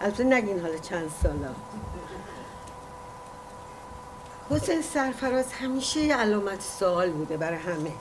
البته 0.01 0.23
نگین 0.23 0.59
حالا 0.59 0.77
چند 0.77 1.11
سالا. 1.23 1.49
حسین 4.49 4.81
سرفراز 4.81 5.53
همیشه 5.53 5.99
یه 5.99 6.15
علامت 6.15 6.61
سوال 6.61 7.11
بوده 7.11 7.37
برای 7.37 7.57
همه. 7.57 7.91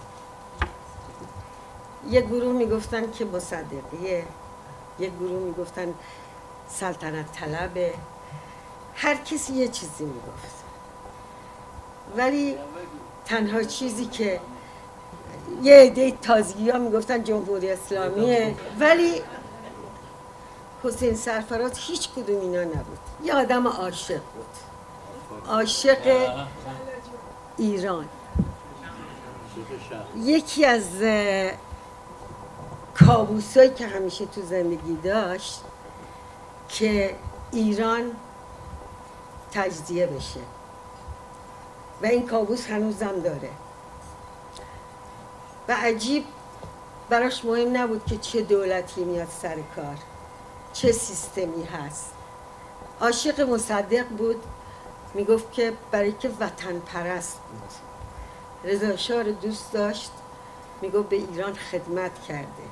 یه 2.08 2.20
گروه 2.20 2.52
می‌گفتن 2.52 3.10
که 3.10 3.24
مصدقیه 3.24 4.24
یه 4.98 5.10
گروه 5.10 5.42
می‌گفتن 5.42 5.94
سلطنت 6.68 7.32
طلبه. 7.32 7.94
هر 8.94 9.14
کسی 9.14 9.52
یه 9.52 9.68
چیزی 9.68 10.04
می‌گفت. 10.04 10.64
ولی 12.16 12.58
تنها 13.24 13.62
چیزی 13.62 14.06
که 14.06 14.40
یه 15.62 15.74
عده 15.74 16.11
تازگی 16.11 16.70
ها 16.70 16.78
می‌گفتن 16.78 17.24
جمهوری 17.24 17.70
اسلامیه. 17.70 18.55
ولی 18.80 19.22
حسین 20.84 21.14
سرفراز 21.14 21.78
هیچ 21.78 22.09
کدوم 22.09 22.40
اینا 22.40 22.64
نبود. 22.64 22.99
یه 23.22 23.34
آدم 23.34 23.68
عاشق 23.68 24.20
بود. 24.20 24.46
عاشق 25.49 26.28
ایران. 27.57 28.09
یکی 30.16 30.64
از 30.64 30.86
کابوسایی 33.07 33.70
که 33.70 33.86
همیشه 33.86 34.26
تو 34.26 34.42
زندگی 34.42 34.96
داشت 35.05 35.61
که 36.68 37.16
ایران 37.53 38.03
تجزیه 39.53 40.07
بشه. 40.07 40.40
و 42.03 42.07
این 42.07 42.26
کابوس 42.26 42.66
هنوزم 42.66 43.20
داره. 43.20 43.51
و 45.68 45.72
عجیب 45.72 46.24
براش 47.08 47.44
مهم 47.44 47.76
نبود 47.76 48.06
که 48.06 48.16
چه 48.16 48.42
دولتی 48.42 49.04
میاد 49.04 49.28
سر 49.42 49.56
کار 49.76 49.96
چه 50.72 50.92
سیستمی 50.92 51.64
هست. 51.64 52.12
عاشق 53.00 53.40
مصدق 53.40 54.08
بود 54.08 54.42
می‌گفت 55.14 55.52
که 55.52 55.72
برای 55.90 56.12
که 56.12 56.30
وطن 56.40 56.78
پرست 56.78 57.38
بود. 57.50 57.70
رضا 58.70 59.20
رو 59.20 59.32
دوست 59.32 59.72
داشت 59.72 60.10
می‌گفت 60.82 61.08
به 61.08 61.16
ایران 61.16 61.54
خدمت 61.54 62.22
کرده. 62.28 62.68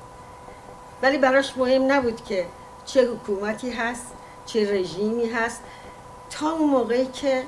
ولی 1.01 1.17
براش 1.17 1.57
مهم 1.57 1.91
نبود 1.91 2.25
که 2.25 2.45
چه 2.85 3.11
حکومتی 3.11 3.71
هست 3.71 4.05
چه 4.45 4.73
رژیمی 4.73 5.29
هست. 5.29 5.61
تا 6.29 6.49
اون 6.49 6.69
موقعی 6.69 7.05
که 7.05 7.43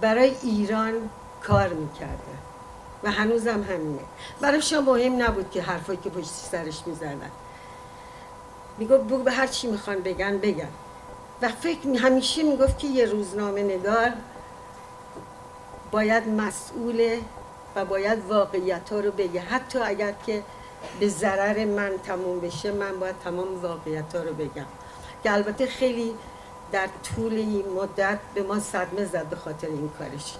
برای 0.00 0.36
ایران 0.42 1.10
کار 1.42 1.68
می‌کرده. 1.68 2.45
و 3.02 3.10
هنوزم 3.10 3.62
همینه. 3.62 4.02
براش 4.40 4.72
مهم 4.72 5.22
نبود 5.22 5.50
که 5.50 5.62
حرفایی 5.62 5.98
که 6.04 6.10
پشت 6.10 6.30
سرش 6.30 6.82
می‌زنن 6.86 7.30
می‌گفت 8.78 9.04
بگو 9.04 9.22
به 9.22 9.32
هر 9.32 9.46
چی 9.46 9.66
می‌خوان 9.66 10.00
بگن 10.00 10.38
بگن. 10.38 10.68
و 11.42 11.48
فکر 11.48 11.88
همیشه 11.88 12.42
می‌گفت 12.42 12.78
که 12.78 12.86
یه 12.86 13.04
روزنامه 13.04 13.62
نگار 13.62 14.12
باید 15.90 16.28
مسئوله 16.28 17.20
و 17.76 17.84
باید 17.84 18.18
واقعیت 18.28 18.92
ها 18.92 19.00
رو 19.00 19.10
بگه. 19.10 19.40
حتی 19.40 19.78
اگر 19.78 20.12
که 20.26 20.42
به 21.00 21.08
ضرر 21.08 21.64
من 21.64 21.90
تموم 22.06 22.40
بشه 22.40 22.72
من 22.72 23.00
باید 23.00 23.16
تمام 23.24 23.62
واقعیت 23.62 24.14
ها 24.14 24.22
رو 24.22 24.34
بگم. 24.34 24.66
که 25.22 25.32
البته 25.32 25.66
خیلی 25.66 26.14
در 26.72 26.88
طول 27.16 27.32
این 27.32 27.64
مدت 27.68 28.18
به 28.34 28.42
ما 28.42 28.60
صدمه 28.60 29.04
زد 29.04 29.26
به 29.26 29.36
خاطر 29.36 29.66
این 29.66 29.90
کارش. 29.98 30.34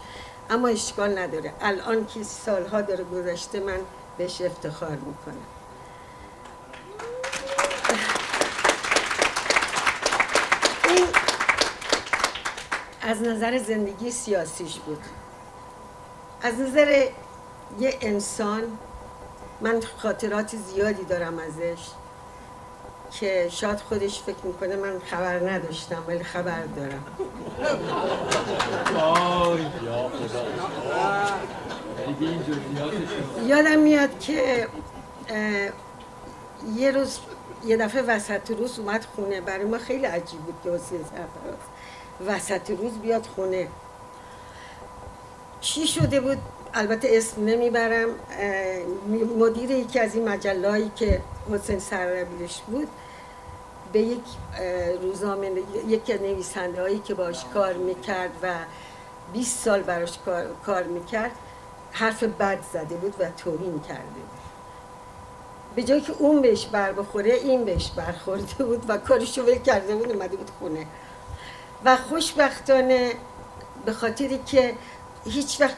اما 0.50 0.68
اشکال 0.68 1.18
نداره. 1.18 1.52
الان 1.60 2.06
که 2.06 2.22
سالها 2.22 2.80
داره 2.80 3.04
گذشته 3.04 3.60
من 3.60 3.78
بهش 4.18 4.40
افتخار 4.40 4.90
می‌کنم. 4.96 5.46
این 10.88 11.06
از 13.02 13.22
نظر 13.22 13.58
زندگی 13.58 14.10
سیاسیش 14.10 14.78
بود. 14.78 15.02
از 16.42 16.60
نظر 16.60 17.08
یه 17.78 17.98
انسان 18.00 18.78
من 19.60 19.80
خاطرات 20.02 20.56
زیادی 20.56 21.04
دارم 21.04 21.38
ازش. 21.38 21.86
که 23.10 23.48
شاید 23.50 23.80
خودش 23.80 24.22
فکر 24.22 24.36
می‌کنه 24.44 24.76
من 24.76 24.98
خبر 25.10 25.50
نداشتم 25.50 26.02
ولی 26.08 26.24
خبر 26.24 26.62
دارم. 26.76 27.04
یادم 33.46 33.78
میاد 33.78 34.20
که 34.20 34.68
یه 36.76 36.90
روز 36.90 37.18
یه 37.64 37.76
دفعه 37.76 38.02
وسط 38.02 38.50
روز 38.50 38.78
اومد 38.78 39.06
خونه. 39.16 39.40
برای 39.40 39.64
ما 39.64 39.78
خیلی 39.78 40.04
عجیب 40.06 40.40
بود 40.40 40.54
که 40.64 40.70
حسین 40.70 41.00
سرفراز 41.04 41.58
وسط 42.26 42.70
روز 42.70 42.92
بیاد 42.92 43.26
خونه. 43.26 43.68
چی 45.60 45.86
شده 45.86 46.20
بود؟ 46.20 46.38
البته 46.76 47.08
اسم 47.12 47.44
نمی‌برم 47.44 48.08
مدیر 49.38 49.70
یکی 49.70 49.98
از 49.98 50.14
این 50.14 50.28
مجلهایی 50.28 50.90
که 50.96 51.20
حسین 51.50 51.78
سرربیلش 51.78 52.60
بود 52.66 52.88
به 53.92 54.00
یک 54.00 54.22
روزنامه 55.02 55.50
یک 55.88 56.10
نویسنده 56.10 56.80
هایی 56.80 56.98
که 56.98 57.14
باش 57.14 57.44
کار 57.54 57.72
می‌کرد 57.72 58.30
و 58.42 58.54
20 59.32 59.64
سال 59.64 59.82
براش 59.82 60.18
کار, 60.18 60.46
کار 60.66 60.82
می‌کرد 60.82 61.30
حرف 61.92 62.22
بد 62.22 62.58
زده 62.72 62.94
بود 62.94 63.14
و 63.18 63.24
توهین 63.36 63.80
کرده 63.80 64.02
بود. 64.02 64.40
به 65.76 65.82
جایی 65.82 66.00
که 66.00 66.12
اون 66.18 66.42
بهش 66.42 66.66
بر 66.66 66.92
بخوره 66.92 67.34
این 67.34 67.64
بهش 67.64 67.90
برخورده 67.90 68.64
بود 68.64 68.84
و 68.88 68.96
کارشو 68.98 69.42
ول 69.42 69.58
کرده 69.58 69.96
بود 69.96 70.12
اومده 70.12 70.36
بود 70.36 70.50
خونه. 70.58 70.86
و 71.84 71.96
خوشبختانه 71.96 73.12
به 73.84 73.92
خاطری 73.92 74.40
که 74.46 74.74
هیچ 75.24 75.60
وقت 75.60 75.76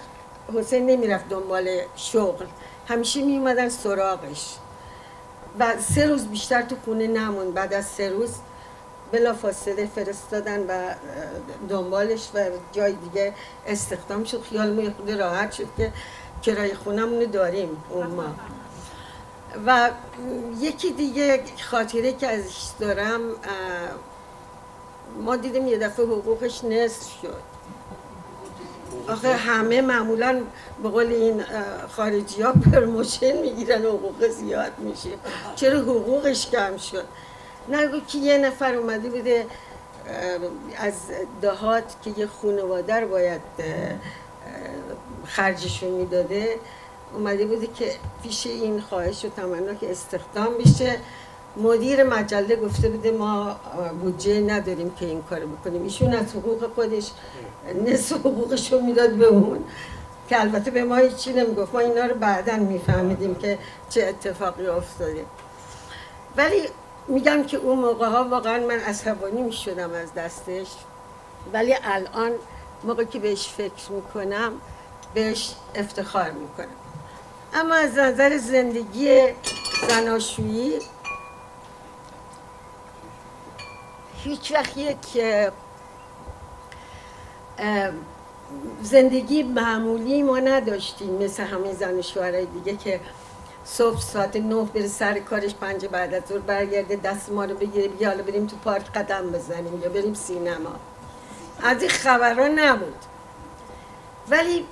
حسین 0.54 0.86
نمی‌رفت 0.86 1.28
دنبال 1.28 1.80
شغل. 1.96 2.46
همیشه 2.88 3.22
می 3.22 3.38
اومدن 3.38 3.68
سراغش. 3.68 4.54
و 5.58 5.74
سه 5.94 6.06
روز 6.06 6.26
بیشتر 6.26 6.62
تو 6.62 6.76
خونه 6.84 7.06
نمون 7.06 7.52
بعد 7.52 7.74
از 7.74 7.86
سه 7.86 8.08
روز 8.08 8.34
بلا 9.12 9.34
فاصله 9.34 9.86
فرستادن 9.94 10.66
و 10.66 10.94
دنبالش 11.68 12.28
و 12.34 12.44
جای 12.72 12.92
دیگه 12.92 13.34
استخدام 13.66 14.24
شد. 14.24 14.42
خیال 14.42 14.92
خود 14.92 15.10
راحت 15.10 15.52
شد 15.52 15.66
که 15.76 15.92
کرای 16.42 16.74
خونمونو 16.74 17.26
داریم 17.26 17.84
اون 17.90 18.06
ما 18.06 18.24
و 19.66 19.90
یکی 20.60 20.92
دیگه 20.92 21.42
خاطره 21.70 22.12
که 22.12 22.26
ازش 22.28 22.70
دارم 22.80 23.20
ما 25.20 25.36
دیدیم 25.36 25.66
یه 25.66 25.78
دفعه 25.78 26.06
حقوقش 26.06 26.64
نصف 26.64 27.20
شد. 27.22 27.57
آخه 29.08 29.32
همه 29.32 29.80
معمولا 29.80 30.40
به 30.82 30.88
قول 30.88 31.06
این 31.06 31.44
خارجی 31.90 32.42
ها 32.42 32.52
پرموشن 32.52 33.36
می‌گیرن 33.42 33.84
حقوق 33.84 34.28
زیاد 34.28 34.72
میشه. 34.78 35.10
چرا 35.56 35.78
حقوقش 35.80 36.50
کم 36.50 36.76
شد؟ 36.76 37.04
نگو 37.68 38.00
که 38.00 38.18
یه 38.18 38.38
نفر 38.38 38.74
اومده 38.74 39.08
بوده 39.08 39.46
از 40.78 40.92
دهات 41.42 41.96
که 42.02 42.10
یه 42.16 42.26
خانواده 42.26 43.00
رو 43.00 43.08
باید 43.08 43.40
خرجشون 45.26 45.90
می‌داده 45.90 46.56
اومده 47.14 47.46
بوده 47.46 47.66
که 47.66 47.92
پیش 48.22 48.46
این 48.46 48.80
خواهش 48.80 49.24
و 49.24 49.28
تمنا 49.28 49.74
که 49.74 49.90
استخدام 49.90 50.58
بشه 50.58 50.96
مدیر 51.56 52.04
مجله 52.04 52.56
گفته 52.56 52.88
بوده 52.88 53.10
ما 53.10 53.56
بودجه 54.02 54.40
نداریم 54.40 54.90
که 54.90 55.06
این 55.06 55.22
کارو 55.22 55.48
بکنیم. 55.48 55.82
ایشون 55.82 56.14
از 56.14 56.34
حقوق 56.34 56.74
خودش 56.74 57.10
نصف 57.74 58.16
حقوقش 58.16 58.72
رو 58.72 58.80
می‌داد 58.80 59.10
به 59.10 59.26
اون 59.26 59.64
که 60.28 60.40
البته 60.40 60.70
به 60.70 60.84
ما 60.84 60.96
هیچی 60.96 61.32
نمی‌گفت. 61.32 61.74
ما 61.74 61.80
اینا 61.80 62.04
رو 62.04 62.14
بعدا 62.14 62.56
میفهمیدیم 62.56 63.34
که 63.34 63.58
چه 63.88 64.06
اتفاقی 64.06 64.66
افتاده. 64.66 65.24
ولی 66.36 66.68
میگم 67.08 67.44
که 67.44 67.56
اون 67.56 67.78
موقع 67.78 68.06
ها 68.06 68.24
واقعا 68.24 68.66
من 68.66 68.78
عصبانی 68.78 69.42
می‌شدم 69.42 69.90
از 69.92 70.14
دستش. 70.14 70.66
ولی 71.52 71.76
الان 71.84 72.32
موقع 72.84 73.04
که 73.04 73.18
بهش 73.18 73.48
فکر 73.48 73.92
می‌کنم 73.92 74.52
بهش 75.14 75.54
افتخار 75.74 76.30
می‌کنم. 76.30 76.66
اما 77.54 77.74
از 77.74 77.98
نظر 77.98 78.36
زندگی 78.36 79.28
زناشویی 79.88 80.78
هیچ 84.24 84.52
وقت 84.52 84.76
یک 84.76 84.96
زندگی 88.82 89.42
معمولی 89.42 90.22
ما 90.22 90.38
نداشتیم 90.38 91.10
مثل 91.24 91.42
همه 91.42 91.74
زن 91.74 92.00
شوهرهای 92.00 92.46
دیگه 92.46 92.76
که 92.76 93.00
صبح 93.64 94.00
ساعت 94.00 94.36
نه 94.36 94.64
بره 94.74 94.86
سر 94.86 95.18
کارش 95.18 95.54
پنج 95.54 95.86
بعد 95.86 96.14
از 96.14 96.22
ظهر 96.28 96.38
برگرده 96.38 96.96
دست 96.96 97.32
ما 97.32 97.44
رو 97.44 97.54
بگیره 97.54 97.88
بیا 97.88 98.08
حالا 98.08 98.22
بریم 98.22 98.46
تو 98.46 98.56
پارک 98.56 98.92
قدم 98.92 99.30
بزنیم 99.30 99.82
یا 99.82 99.88
بریم 99.88 100.14
سینما. 100.14 100.72
از 101.62 101.82
این 101.82 101.90
خبرها 101.90 102.48
نبود. 102.48 103.04
ولی 104.28 104.64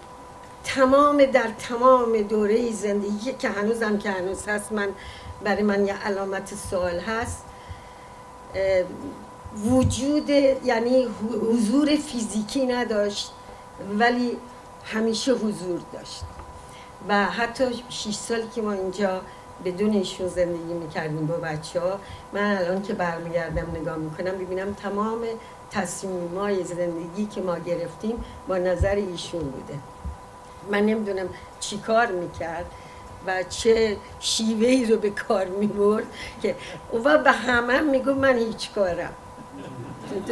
تمام 0.64 1.24
در 1.24 1.50
تمام 1.68 2.22
دوره 2.22 2.72
زندگی 2.72 3.32
که 3.32 3.48
هنوزم 3.48 3.98
که 3.98 4.10
هنوز 4.10 4.48
هست 4.48 4.72
من 4.72 4.88
برای 5.44 5.62
من 5.62 5.86
یه 5.86 6.06
علامت 6.06 6.54
سوال 6.70 6.98
هست. 6.98 7.44
وجود 9.54 10.30
یعنی 10.30 11.08
حضور 11.52 11.96
فیزیکی 11.96 12.66
نداشت 12.66 13.32
ولی 13.98 14.36
همیشه 14.84 15.32
حضور 15.32 15.80
داشت. 15.92 16.22
و 17.08 17.24
حتی 17.24 17.64
6 17.88 18.14
سالی 18.14 18.48
که 18.54 18.62
ما 18.62 18.72
اینجا 18.72 19.20
بدون 19.64 19.92
ایشون 19.92 20.28
زندگی 20.28 20.72
می‌کردیم 20.72 21.26
با 21.26 21.34
بچه 21.34 21.80
ها 21.80 21.98
من 22.32 22.56
الان 22.56 22.82
که 22.82 22.92
برمیگردم 22.92 23.66
نگاه 23.80 23.96
می‌کنم 23.96 24.38
ببینم 24.38 24.74
تمام 24.74 25.18
تصمیم 25.70 26.38
های 26.38 26.64
زندگی 26.64 27.26
که 27.26 27.40
ما 27.40 27.58
گرفتیم 27.58 28.24
با 28.48 28.58
نظر 28.58 28.94
ایشون 28.94 29.40
بوده. 29.40 29.78
من 30.70 30.86
نمی‌دونم 30.86 31.28
چی 31.60 31.78
کار 31.78 32.06
می‌کرد 32.06 32.66
و 33.26 33.42
چه 33.42 33.96
شیوه 34.20 34.66
ای 34.66 34.84
رو 34.86 34.96
به 34.96 35.10
کار 35.10 35.46
می‌برد 35.46 36.06
که 36.42 36.54
اون 36.92 37.22
به 37.22 37.32
همه 37.32 37.80
میگو 37.80 38.14
من 38.14 38.38
هیچ 38.38 38.72
کارم. 38.72 39.12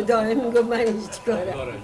داره 0.07 0.35
میگو 0.35 0.63
من 0.63 0.79
هیچ 0.79 1.21
کارم 1.27 1.83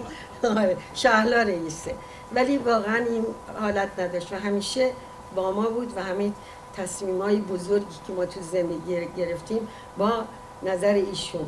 آره 0.58 0.76
شهلا 0.94 1.42
رئیسه. 1.42 1.94
ولی 2.32 2.58
واقعا 2.58 2.96
این 2.96 3.24
حالت 3.60 3.88
نداشت 3.98 4.32
و 4.32 4.36
همیشه 4.36 4.90
با 5.34 5.52
ما 5.52 5.68
بود 5.68 5.96
و 5.96 6.02
همین 6.02 6.34
تصمیم 6.76 7.22
های 7.22 7.36
بزرگی 7.36 7.96
که 8.06 8.12
ما 8.12 8.26
تو 8.26 8.40
زندگی 8.40 9.08
گرفتیم 9.16 9.68
با 9.98 10.24
نظر 10.62 10.94
ایشون. 10.94 11.46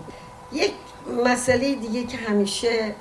یک 0.53 0.73
مسئله 1.25 1.75
دیگه 1.75 2.07
که 2.07 2.17
همیشه 2.17 2.95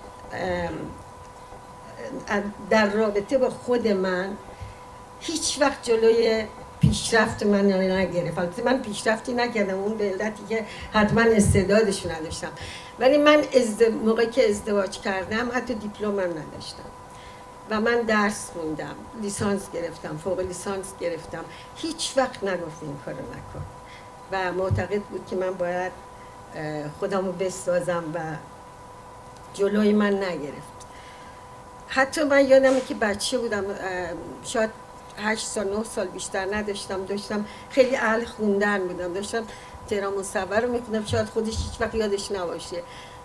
در 2.70 2.90
رابطه 2.90 3.38
با 3.38 3.50
خود 3.50 3.88
من 3.88 4.38
هیچ 5.20 5.58
وقت 5.62 5.84
جلوی 5.84 6.46
پیشرفت 6.82 7.44
من 7.44 7.66
نگرفت. 7.72 8.40
البته 8.40 8.64
من 8.64 8.82
پیشرفتی 8.82 9.34
نکردم 9.34 9.80
اون 9.80 9.98
به 9.98 10.10
علتی 10.10 10.44
که 10.50 10.66
حتما 10.94 11.22
استعدادش 11.22 12.06
نداشتم. 12.06 12.52
ولی 13.00 13.18
من 13.18 13.44
ازد... 13.56 13.84
موقعی 13.84 14.28
که 14.28 14.50
ازدواج 14.50 15.00
کردم 15.00 15.50
حتی 15.54 15.74
دیپلم 15.74 16.20
نداشتم. 16.20 16.90
و 17.70 17.82
من 17.82 18.02
درس 18.02 18.50
خوندم 18.50 18.96
لیسانس 19.22 19.62
گرفتم 19.74 20.18
فوق 20.24 20.40
لیسانس 20.40 20.86
گرفتم. 21.00 21.46
هیچ 21.76 22.14
وقت 22.18 22.44
نگفت 22.44 22.84
این 22.84 22.98
کارو 23.06 23.18
نکن. 23.18 23.66
و 24.32 24.52
معتقد 24.54 25.02
بود 25.02 25.28
که 25.30 25.36
من 25.36 25.54
باید 25.54 25.92
خودم 27.00 27.26
رو 27.26 27.32
بسازم 27.32 28.04
و 28.14 28.20
جلوی 29.54 29.94
من 29.94 30.14
نگرفت. 30.14 30.82
حتی 31.88 32.24
من 32.24 32.48
یادمه 32.48 32.82
که 32.82 32.94
بچه 32.94 33.38
بودم 33.38 33.64
شاید 34.44 34.70
هشت 35.24 35.46
سال 35.48 35.78
نه 35.78 35.84
سال 35.84 36.08
بیشتر 36.08 36.56
نداشتم. 36.56 37.06
داشتم 37.06 37.46
خیلی 37.70 37.96
اهل 37.96 38.26
خوندن 38.26 38.88
بودم. 38.88 39.14
داشتم 39.14 39.44
تهران 39.88 40.14
مصور 40.14 40.60
رو 40.60 40.72
می‌خونم 40.72 41.06
شاید 41.06 41.26
خودش 41.26 41.58
هیچ 41.58 41.82
وقت 41.82 41.96
یادش 41.96 42.32
نباشه. 42.32 42.84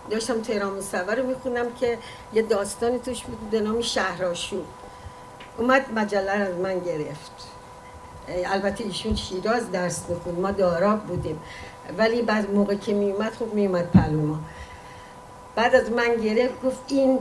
داشتم 0.09 0.41
تهران 0.41 0.73
مصور 0.73 1.15
رو 1.15 1.27
می‌خونم 1.27 1.73
که 1.79 1.97
یه 2.33 2.41
داستانی 2.41 2.99
توش 2.99 3.23
بود 3.23 3.49
به 3.49 3.59
نام 3.59 3.81
شهراشو 3.81 4.61
اومد 5.57 5.93
مجله 5.95 6.31
از 6.31 6.55
من 6.55 6.79
گرفت. 6.79 7.47
البته 8.45 8.83
ایشون 8.83 9.15
شیراز 9.15 9.71
درس 9.71 10.03
بخون 10.03 10.35
ما 10.35 10.51
داراب 10.51 10.99
بودیم. 10.99 11.39
ولی 11.97 12.21
بعد 12.21 12.51
موقع 12.51 12.75
که 12.75 12.93
میومد 12.93 13.33
خب 13.33 13.53
میومد 13.53 13.91
پلوما. 13.91 14.39
بعد 15.55 15.75
از 15.75 15.91
من 15.91 16.15
گرفت 16.15 16.61
گفت 16.61 16.79
این 16.87 17.19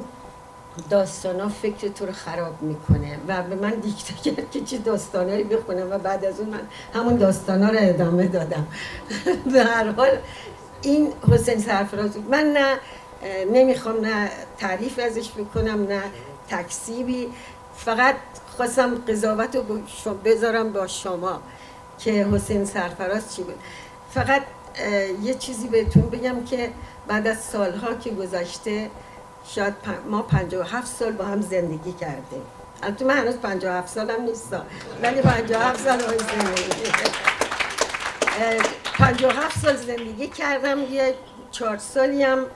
داستان 0.91 1.41
ها 1.41 1.49
فکر 1.49 1.89
تو 1.89 2.07
رو 2.07 2.13
خراب 2.13 2.63
می‌کنه 2.63 3.19
و 3.29 3.43
به 3.43 3.55
من 3.55 3.71
دیکته 3.71 4.15
کرد 4.15 4.51
که 4.51 4.61
چه 4.61 4.79
داستانهایی 4.79 5.45
بخونم 5.45 5.91
و 5.91 5.99
بعد 5.99 6.25
از 6.25 6.41
اون 6.41 6.49
من 6.49 6.61
همون 6.95 7.17
داستان 7.17 7.63
ها 7.63 7.71
رو 7.71 7.79
ادامه 7.81 8.27
دادم. 8.27 8.67
به 9.53 9.63
هر 9.65 9.91
حال 9.91 10.19
این 10.83 11.13
حسین 11.31 11.59
سرفراز 11.59 12.11
بود. 12.11 12.31
من 12.31 12.45
نه 12.57 12.79
نمی‌خوام 13.53 14.01
نه 14.01 14.31
تعریف 14.59 14.99
ازش 14.99 15.31
بکنم 15.31 15.87
نه 15.87 16.03
تکسیبی 16.49 17.29
فقط 17.77 18.17
خواستم 18.57 18.95
قضاوت 18.95 19.57
رو 19.57 20.15
بذارم 20.25 20.73
با 20.73 20.87
شما 20.87 21.41
که 21.99 22.11
حسین 22.11 22.65
سرفراز 22.65 23.37
چی 23.37 23.43
بود. 23.43 23.59
فقط 24.11 24.43
یه 25.23 25.35
چیزی 25.35 25.69
بهتون 25.69 26.03
بگم 26.03 26.45
که 26.45 26.71
بعد 27.09 27.27
از 27.27 27.41
سالها 27.41 27.95
که 27.95 28.11
گذشته 28.11 28.91
شاید 29.49 29.75
ما 30.11 30.23
57 30.23 30.87
سال 30.87 31.13
با 31.13 31.25
هم 31.25 31.41
زندگی 31.41 31.93
کردیم. 31.93 32.43
البته 32.83 33.05
من 33.05 33.17
هنوز 33.19 33.37
57 33.37 33.89
سالم 33.89 34.23
نیستم 34.23 34.67
ولی 35.03 35.21
57 35.21 35.81
سال 35.81 35.97
با 35.97 36.05
زندگی 36.05 36.91
57 38.99 39.59
سال 39.59 39.77
زندگی 39.77 40.29
کردم 40.29 40.83
یه 40.83 41.15
چهار 41.51 41.79
سالی 41.79 42.23
هم 42.23 42.47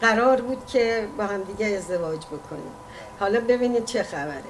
قرار 0.00 0.40
بود 0.40 0.66
که 0.66 1.08
با 1.18 1.24
هم 1.24 1.42
دیگه 1.42 1.66
ازدواج 1.66 2.26
بکنیم. 2.26 2.72
حالا 3.20 3.40
ببینید 3.40 3.84
چه 3.84 4.02
خبره. 4.02 4.42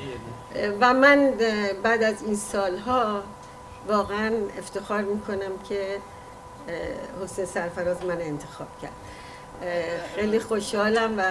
و 0.80 0.94
من 0.94 1.32
بعد 1.82 2.02
از 2.02 2.22
این 2.22 2.36
سالها 2.36 3.22
واقعا 3.88 4.32
افتخار 4.58 5.02
می‌کنم 5.02 5.58
که 5.68 5.98
حسین 7.24 7.44
سرفراز 7.44 8.04
من 8.04 8.20
انتخاب 8.20 8.68
کرد. 8.82 8.92
خیلی 10.14 10.40
خوشحالم 10.40 11.18
و 11.18 11.22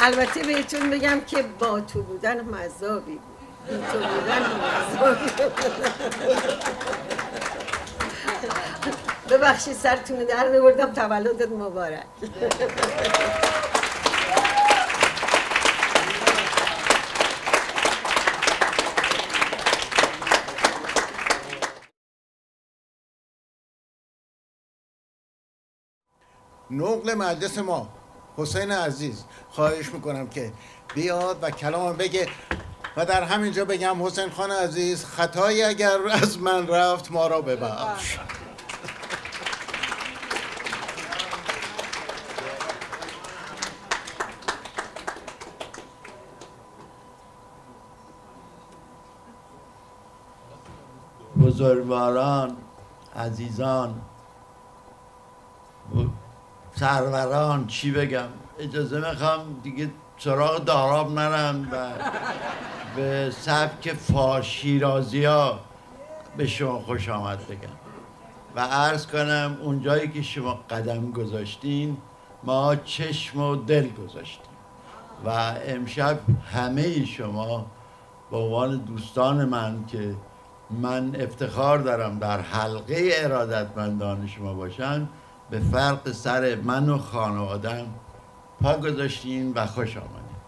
البته 0.00 0.42
بهتون 0.42 0.90
بگم 0.90 1.20
که 1.20 1.42
با 1.58 1.80
تو 1.80 2.02
بودن 2.02 2.40
مذابی 2.40 3.12
بود. 3.12 3.84
تو 3.92 3.98
بودن 3.98 4.42
مذابی 4.42 5.30
ببخشید 9.30 9.74
سرتون 9.74 10.16
در 10.16 10.60
بردم 10.60 10.92
تولدت 10.92 11.48
مبارک. 11.48 12.04
نقل 26.70 27.14
مجلس 27.14 27.58
ما. 27.58 27.88
حسین 28.36 28.70
عزیز 28.70 29.24
خواهش 29.50 29.88
می‌کنم 29.92 30.28
که 30.28 30.52
بیاد 30.94 31.38
و 31.42 31.50
کلام 31.50 31.96
بگه. 31.96 32.28
و 32.96 33.06
در 33.06 33.22
همینجا 33.22 33.64
بگم 33.64 34.06
حسین 34.06 34.30
خان 34.30 34.50
عزیز 34.50 35.04
خطایی 35.04 35.62
اگر 35.62 35.98
از 36.22 36.38
من 36.38 36.66
رفت 36.66 37.12
ما 37.12 37.26
را 37.26 37.40
ببخش. 37.40 38.18
بزرگواران 51.40 52.56
عزیزان 53.16 54.00
سروران 56.80 57.66
چی 57.66 57.90
بگم؟ 57.90 58.28
اجازه 58.58 59.10
می‌خوام 59.10 59.40
دیگه 59.62 59.90
سراغ 60.18 60.64
داراب 60.64 61.12
نرم 61.12 61.68
و 61.72 61.90
به 62.96 63.30
سبک 63.30 63.92
فاشیرازی 63.92 65.24
ها 65.24 65.60
به 66.36 66.46
شما 66.46 66.78
خوش 66.78 67.08
آمد 67.08 67.46
بگم. 67.46 67.76
و 68.56 68.60
عرض 68.60 69.06
کنم 69.06 69.56
اونجایی 69.62 70.08
که 70.08 70.22
شما 70.22 70.60
قدم 70.70 71.10
گذاشتین 71.10 71.96
ما 72.44 72.76
چشم 72.76 73.40
و 73.40 73.56
دل 73.56 73.88
گذاشتیم. 73.88 74.52
و 75.24 75.28
امشب 75.66 76.18
همه 76.52 77.04
شما 77.04 77.66
به 78.30 78.36
عنوان 78.36 78.76
دوستان 78.76 79.44
من 79.44 79.84
که 79.86 80.14
من 80.70 81.16
افتخار 81.20 81.78
دارم 81.78 82.18
در 82.18 82.40
حلقه 82.40 83.10
ارادتمندان 83.12 84.26
شما 84.26 84.54
باشم 84.54 85.08
به 85.50 85.60
فرق 85.60 86.12
سر 86.12 86.54
من 86.54 86.88
و 86.88 86.98
خانوادم 86.98 87.86
پا 88.62 88.76
گذاشتین 88.76 89.52
و 89.52 89.66
خوش 89.66 89.96
آمدین. 89.96 90.38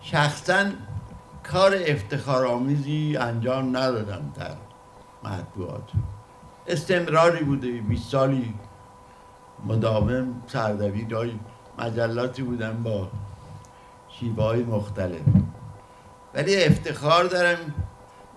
شخصا 0.00 0.64
کار 1.52 1.76
افتخارآمیزی 1.86 3.16
انجام 3.20 3.76
ندادم 3.76 4.32
در 4.34 4.56
مطبوعات 5.24 5.90
استمراری 6.66 7.44
بوده 7.44 7.80
20 7.80 8.10
سالی 8.10 8.54
مداوم 9.66 10.42
سردبیر 10.46 11.34
مجلاتی 11.78 12.42
بودم 12.42 12.82
با 12.82 13.08
شیوه 14.08 14.44
های 14.44 14.62
مختلف. 14.62 15.22
ولی 16.34 16.64
افتخار 16.64 17.24
دارم 17.24 17.74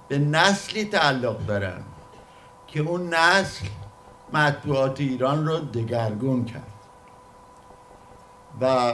به 0.08 0.20
نسلی 0.20 0.86
تعلق 0.86 1.46
دارم 1.46 1.84
که 2.68 2.80
اون 2.80 3.14
نسل 3.14 3.68
مطبوعات 4.34 5.00
ایران 5.02 5.48
رو 5.48 5.58
دگرگون 5.58 6.46
کرد. 6.46 6.74
و 8.62 8.94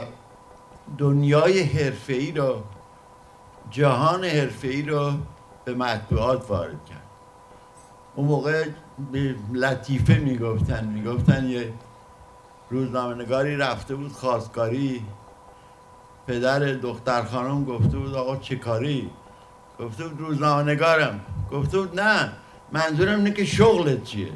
دنیای 0.98 1.62
حرفه‌ای 1.62 2.32
رو 2.32 2.62
جهان 3.70 4.24
حرفه‌ای 4.24 4.82
رو 4.82 5.12
به 5.64 5.74
مطبوعات 5.74 6.50
وارد 6.50 6.84
کرد. 6.84 7.06
اون 8.16 8.26
موقع 8.26 8.64
به 9.12 9.34
لطیفه 9.52 10.14
می‌گفتن 10.14 10.84
می‌گفتن 10.84 11.44
یه 11.44 11.72
روزنامه‌نگاری 12.70 13.56
رفته 13.56 13.94
بود 13.94 14.12
خواستگاری. 14.12 15.04
پدر 16.26 16.58
دختر 16.58 17.22
خانم 17.22 17.64
گفته 17.64 17.98
بود 17.98 18.14
آقا 18.14 18.36
چه 18.36 18.56
کاری؟ 18.56 19.10
گفته 19.80 20.08
بود 20.08 20.20
روزنامه‌نگارم. 20.20 21.20
گفته 21.52 21.78
بود 21.78 22.00
نه 22.00 22.32
منظورم 22.72 23.18
اینه 23.18 23.30
که 23.30 23.44
شغلت 23.44 24.04
چیه؟ 24.04 24.32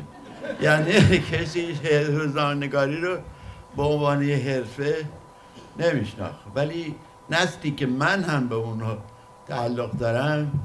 یعنی 0.60 0.92
کسی 1.32 1.78
روزنامه‌نگاری 2.06 3.00
رو 3.00 3.18
به 3.76 3.82
عنوان 3.82 4.22
یه 4.22 4.36
حرفه 4.36 5.04
نمیشناخت. 5.78 6.38
ولی 6.54 6.94
نسلی 7.30 7.70
که 7.70 7.86
من 7.86 8.22
هم 8.22 8.48
به 8.48 8.54
اونها 8.54 8.98
تعلق 9.46 9.92
دارم 9.92 10.64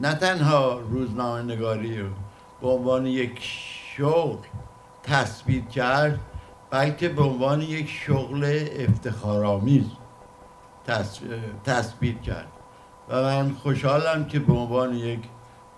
نه 0.00 0.14
تنها 0.14 0.78
روزنامه 0.78 1.42
نگاری 1.42 2.00
رو 2.00 2.08
به 2.60 2.68
عنوان 2.68 3.06
یک 3.06 3.38
شغل 3.96 4.46
تصویر 5.02 5.64
کرد 5.64 6.20
بلکه 6.70 7.08
به 7.08 7.22
عنوان 7.22 7.62
یک 7.62 7.90
شغل 7.90 8.66
افتخارآمیز 8.78 9.84
تصویر 11.64 12.14
کرد. 12.14 12.48
و 13.08 13.22
من 13.22 13.52
خوشحالم 13.52 14.24
که 14.24 14.38
به 14.38 14.52
عنوان 14.52 14.94
یک 14.94 15.20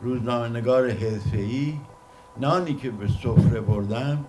روزنامه 0.00 0.48
نگار 0.48 0.90
حرفه‌ای 0.90 1.78
نانی 2.40 2.74
که 2.74 2.90
به 2.90 3.08
سفره 3.08 3.60
بردم 3.60 4.24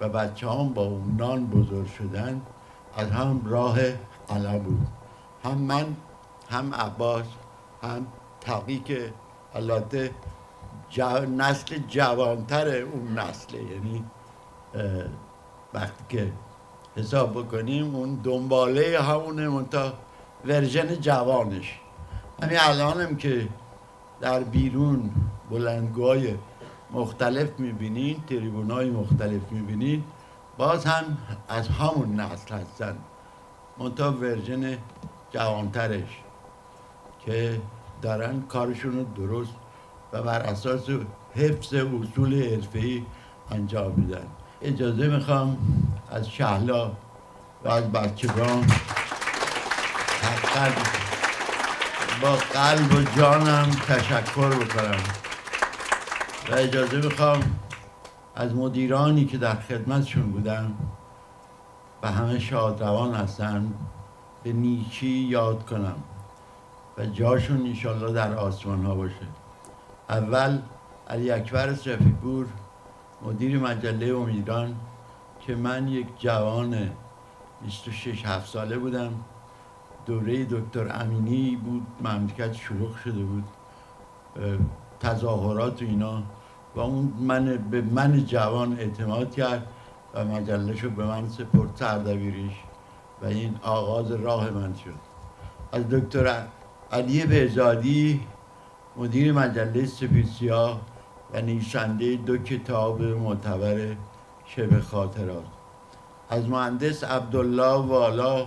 و 0.00 0.08
بچه 0.08 0.50
هم 0.50 0.68
با 0.68 0.82
اون 0.82 1.16
نان 1.16 1.46
بزرگ 1.46 1.86
شدن 1.86 2.42
از 2.96 3.10
هم 3.10 3.40
راه 3.44 3.78
علا 4.30 4.58
بود. 4.58 4.86
هم 5.44 5.58
من 5.58 5.96
هم 6.50 6.74
عباس 6.74 7.26
هم 7.82 8.06
تقی 8.40 8.78
که 8.78 9.12
البته 9.54 10.10
نسل 11.36 11.78
جوانتر 11.88 12.68
اون 12.68 13.18
نسله 13.18 13.62
یعنی 13.62 14.04
وقتی 15.74 16.04
که 16.08 16.32
حساب 16.96 17.32
بکنیم 17.32 17.94
اون 17.94 18.14
دنباله 18.14 19.02
همونه 19.02 19.48
منتا 19.48 19.92
ورژن 20.44 21.00
جوانش. 21.00 21.78
همین 22.42 22.58
الانم 22.60 23.16
که 23.16 23.48
در 24.20 24.40
بیرون 24.40 25.10
بلندگوهای 25.50 26.34
مختلف 26.90 27.48
می‌بینین 27.58 28.22
تریبون 28.28 28.70
های 28.70 28.90
مختلف 28.90 29.42
می‌بینین. 29.50 30.04
باز 30.56 30.84
هم 30.84 31.18
از 31.48 31.68
همون 31.68 32.20
نسل 32.20 32.54
هستن. 32.54 32.96
منتها 33.78 34.12
ورژن 34.12 34.78
جوانترش 35.30 36.22
که 37.26 37.60
دارن 38.02 38.42
کارشون 38.42 38.96
رو 38.96 39.26
درست 39.26 39.52
و 40.12 40.22
بر 40.22 40.40
اساس 40.40 40.86
حفظ 41.34 41.74
اصول 41.74 42.50
حرفه‌ای 42.50 43.02
انجام 43.50 43.92
میدن. 43.96 44.26
اجازه 44.62 45.08
می‌خوام 45.08 45.58
از 46.10 46.30
شهلا 46.30 46.92
و 47.64 47.68
از 47.68 47.92
بچگان 47.92 48.66
با 52.22 52.32
قلب 52.32 52.94
و 52.94 53.02
جانم 53.16 53.70
تشکر 53.70 54.48
بکنم. 54.48 55.27
و 56.50 56.54
اجازه 56.54 56.96
می‌خوام 56.96 57.40
از 58.34 58.54
مدیرانی 58.54 59.24
که 59.24 59.38
در 59.38 59.54
خدمتشون 59.54 60.22
بودم 60.22 60.74
و 62.02 62.12
همه 62.12 62.38
شادروان 62.38 63.14
هستن 63.14 63.74
به 64.42 64.52
نیکی 64.52 65.08
یاد 65.08 65.66
کنم 65.66 65.94
و 66.98 67.06
جاشون 67.06 67.66
انشالله 67.66 68.12
در 68.12 68.34
آسمان 68.34 68.84
ها 68.84 68.94
باشه. 68.94 69.26
اول 70.08 70.58
علی 71.10 71.30
اکبر 71.30 71.74
صفیپور 71.74 72.46
مدیر 73.22 73.58
مجله 73.58 74.16
امیدان 74.16 74.74
که 75.40 75.54
من 75.54 75.88
یک 75.88 76.06
جوان 76.18 76.90
26 77.62 78.26
7 78.26 78.48
ساله 78.48 78.78
بودم. 78.78 79.12
دوره 80.06 80.44
دکتر 80.44 81.02
امینی 81.02 81.56
بود 81.56 81.86
مملکت 82.00 82.52
شلوغ 82.52 82.96
شده 82.96 83.22
بود 83.22 83.44
تظاهرات 85.00 85.82
و 85.82 85.84
اینا. 85.84 86.22
و 86.76 86.80
اون 86.80 87.12
من 87.20 87.56
به 87.70 87.80
من 87.80 88.26
جوان 88.26 88.78
اعتماد 88.78 89.30
کرد 89.30 89.66
و 90.14 90.24
مجله 90.24 90.76
شو 90.76 90.90
به 90.90 91.06
من 91.06 91.28
سپرد 91.28 91.70
سردبیریش 91.74 92.52
و 93.22 93.26
این 93.26 93.56
آغاز 93.62 94.10
راه 94.12 94.50
من 94.50 94.74
شد. 94.74 95.08
از 95.72 95.88
دکتر 95.88 96.42
علی 96.92 97.26
بهزادی 97.26 98.20
مدیر 98.96 99.32
مجله 99.32 99.86
سپیسیا 99.86 100.80
و 101.34 101.40
نویسنده 101.40 102.16
دو 102.16 102.38
کتاب 102.38 103.02
معتبر 103.02 103.96
شبه 104.46 104.80
خاطرات. 104.80 105.44
از 106.30 106.48
مهندس 106.48 107.04
عبدالله 107.04 107.86
والا 107.86 108.46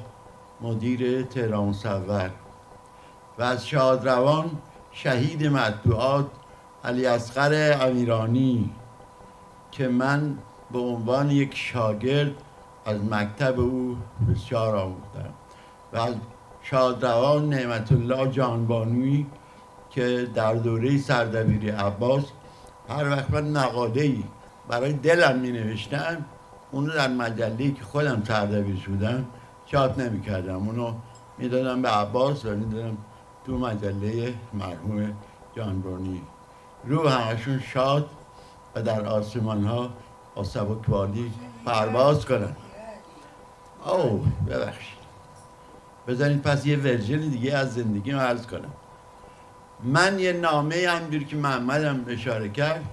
مدیر 0.61 1.21
تهران 1.21 1.67
مصور. 1.67 2.31
و 3.39 3.43
از 3.43 3.67
شادروان 3.67 4.51
شهید 4.91 5.47
مطبوعات 5.47 6.25
علی 6.83 7.05
اصغر 7.05 7.77
امیرانی 7.81 8.69
که 9.71 9.87
من 9.87 10.37
به 10.71 10.79
عنوان 10.79 11.31
یک 11.31 11.55
شاگرد 11.55 12.31
از 12.85 13.03
مکتب 13.11 13.59
او 13.59 13.97
بسیار 14.29 14.75
آموختم. 14.75 15.33
و 15.93 15.97
از 15.97 16.15
شادروان 16.61 17.49
نعمت 17.49 17.91
الله 17.91 18.31
جانبانوی 18.31 19.25
که 19.89 20.27
در 20.35 20.53
دوره 20.53 20.97
سردبیری 20.97 21.69
عباس 21.69 22.23
هر 22.89 23.09
وقت 23.09 23.31
من 23.31 23.51
نقاده 23.51 24.01
ای 24.01 24.23
برای 24.67 24.93
دلم 24.93 25.39
می 25.39 25.51
نوشتم 25.51 26.25
اونو 26.71 26.93
در 26.93 27.07
مجله 27.07 27.71
که 27.71 27.83
خودم 27.83 28.23
سردبیر 28.27 28.75
شدم 28.75 29.25
چاپ 29.65 29.99
نمی 29.99 30.21
کردم 30.21 30.67
اونو 30.67 30.93
می‌دادم 31.37 31.81
به 31.81 31.89
عباس 31.89 32.45
و 32.45 32.49
می‌دادم 32.49 32.97
تو 33.45 33.57
مجله 33.57 34.33
مرحوم 34.53 35.13
جانبانی 35.55 36.21
رو 36.85 37.09
همشون 37.09 37.59
شاد 37.59 38.09
و 38.75 38.81
در 38.81 39.05
آسمان 39.05 39.63
ها 39.63 39.89
با 40.35 40.43
سبکبالی 40.43 41.31
پرواز 41.65 42.25
کنن. 42.25 42.55
او 43.85 44.25
ببخشید. 44.47 45.01
بذارید 46.07 46.41
پس 46.41 46.65
یه 46.65 46.77
ورژن 46.77 47.19
دیگه 47.19 47.57
از 47.57 47.73
زندگی 47.73 48.11
عرض 48.11 48.47
کنم. 48.47 48.71
من 49.83 50.19
یه 50.19 50.33
نامه 50.33 50.87
همجور 50.89 51.23
که 51.23 51.35
محمدم 51.35 52.05
اشاره 52.07 52.49
کرد 52.49 52.83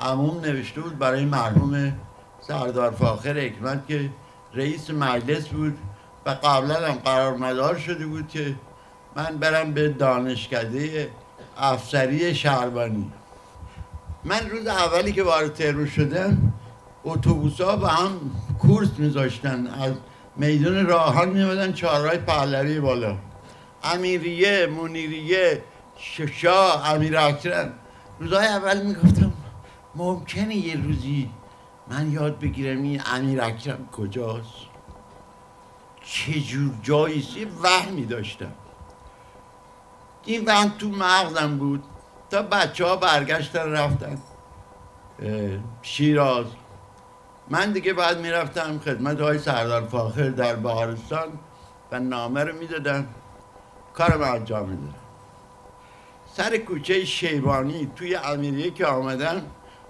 عموم 0.00 0.40
نوشته 0.40 0.80
بود 0.80 0.98
برای 0.98 1.24
مرحوم 1.24 1.92
سردار 2.40 2.90
فاخر 2.90 3.38
حکمت 3.38 3.86
که 3.88 4.10
رئیس 4.54 4.90
مجلس 4.90 5.48
بود 5.48 5.78
و 6.26 6.30
قبلا 6.30 6.74
هم 6.74 6.94
قرار 6.94 7.36
مدار 7.36 7.76
شده 7.76 8.06
بود 8.06 8.28
که 8.28 8.54
من 9.16 9.36
برم 9.36 9.72
به 9.72 9.88
دانشکده 9.88 11.10
افسری 11.56 12.34
شهربانی. 12.34 13.12
من 14.24 14.50
روز 14.50 14.66
اولی 14.66 15.12
که 15.12 15.22
وارد 15.22 15.52
تهران 15.52 15.86
شدم 15.86 16.52
اتوبوس 17.04 17.60
ها 17.60 17.76
با 17.76 17.88
هم 17.88 18.20
کورس 18.58 18.88
میذاشتن. 18.98 19.66
از 19.66 19.92
میدون 20.36 20.86
راهان 20.86 21.28
میمدن 21.28 21.72
چهارراه 21.72 22.16
پهلوی 22.16 22.80
بالا. 22.80 23.16
امیریه 23.84 24.66
منیریه 24.66 25.64
شاه 26.32 26.90
امیر 26.90 27.18
اکرم. 27.18 27.72
روزهای 28.18 28.46
اول 28.46 28.86
می‌گفتم 28.86 29.32
ممکنه 29.94 30.56
یه 30.56 30.76
روزی 30.76 31.30
من 31.90 32.12
یاد 32.12 32.38
بگیرم 32.38 32.82
این 32.82 33.02
امیر 33.06 33.42
اکرم 33.42 33.88
کجاست؟ 33.92 34.72
چه 36.04 36.40
جور 36.40 36.74
جاییست؟ 36.82 37.36
یه 37.36 37.46
وهمی 37.62 38.06
داشتم. 38.06 38.52
این 40.24 40.44
وهم 40.44 40.68
تو 40.78 40.88
مغزم 40.88 41.58
بود. 41.58 41.84
تا 42.32 42.42
بچه 42.42 42.86
ها 42.86 42.96
برگشتن 42.96 43.72
رفتن. 43.72 44.18
شیراز. 45.82 46.46
من 47.48 47.72
دیگه 47.72 47.92
بعد 47.92 48.20
می‌رفتم 48.20 48.78
خدمت 48.78 49.20
های 49.20 49.38
سردار 49.38 49.82
فاخر 49.82 50.28
در 50.28 50.56
بهارستان 50.56 51.28
و 51.92 52.00
نامه 52.00 52.44
رو 52.44 52.58
می‌دادم 52.58 53.06
کارم 53.94 54.22
انجام 54.22 54.68
می‌دادم 54.68 54.94
سر 56.34 56.56
کوچه 56.56 57.04
شیبانی 57.04 57.90
توی 57.96 58.14
امیریه 58.14 58.70
که 58.70 58.86
آمدم 58.86 59.42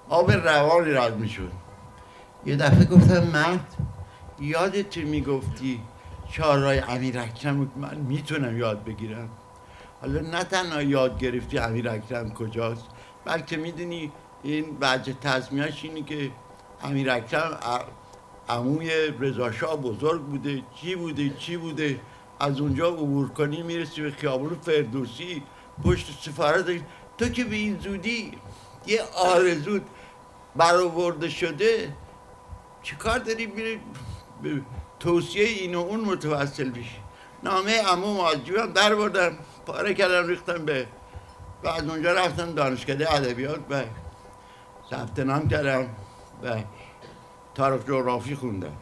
آب 0.09 0.31
روانی 0.31 0.93
رد 0.93 1.17
می‌شد. 1.17 1.53
یه 2.47 2.57
دفعه 2.57 2.85
گفتم 2.85 3.23
مرد 3.23 3.77
یادت 4.41 4.97
می‌گفتی 4.97 5.83
چهارراه 6.31 6.91
امیر 6.91 7.19
اکرم 7.19 7.73
من 7.77 7.95
می‌تونم 7.95 8.59
یاد 8.59 8.85
بگیرم؟ 8.85 9.29
حالا 10.03 10.21
نه 10.21 10.45
تنها 10.45 10.83
یاد 10.83 11.19
گرفتی 11.19 11.59
امیر 11.59 11.89
اکرم 11.89 12.35
کجاست 12.35 12.85
بلکه 13.25 13.57
می‌دونی 13.57 14.13
این 14.43 14.77
وجه 14.81 15.13
تصمیهش 15.13 15.85
اینه 15.85 16.03
که 16.03 16.31
امیر 16.83 17.11
اکرم 17.11 17.59
عموی 18.49 18.91
رضاشاه 19.21 19.77
بزرگ 19.77 20.23
بوده 20.23 20.63
چی 20.75 20.95
بوده 20.95 21.31
چی 21.39 21.57
بوده؟ 21.57 22.01
از 22.41 22.61
اونجا 22.61 22.89
عبور 22.89 23.29
کنی 23.29 23.63
می‌رسی 23.63 24.03
به 24.03 24.11
خیابون 24.11 24.55
فردوسی 24.55 25.43
پشت 25.85 26.19
سفارت 26.21 26.67
تو 27.19 27.29
که 27.29 27.45
به 27.45 27.57
این 27.57 27.79
زودی 27.79 28.33
یه 28.87 29.03
آرزود 29.17 29.83
برآورده 30.57 31.29
شده 31.29 31.97
چیکار 32.83 33.19
داری 33.19 33.47
میری؟ 33.47 33.81
به 34.43 34.63
توصیه 35.01 35.45
این 35.45 35.75
و 35.75 35.79
اون 35.79 36.01
متوسل 36.01 36.71
بشی. 36.71 36.99
نامه 37.43 37.83
عمو 37.83 38.23
هم 38.59 38.73
در 38.73 38.95
بردم. 38.95 39.39
پاره 39.67 39.95
کردم 39.95 40.29
ریختم 40.29 40.65
به 40.65 40.87
و 41.65 41.69
از 41.69 41.89
اونجا 41.89 42.13
رفتم 42.13 42.53
دانشکده 42.53 43.15
ادبیات 43.15 43.61
و 43.71 43.83
ثبت 44.91 45.19
نام 45.19 45.49
کردم 45.49 45.89
و 46.43 46.63
تاریخ 47.55 47.85
جغرافی 47.85 48.35
خوندم. 48.35 48.77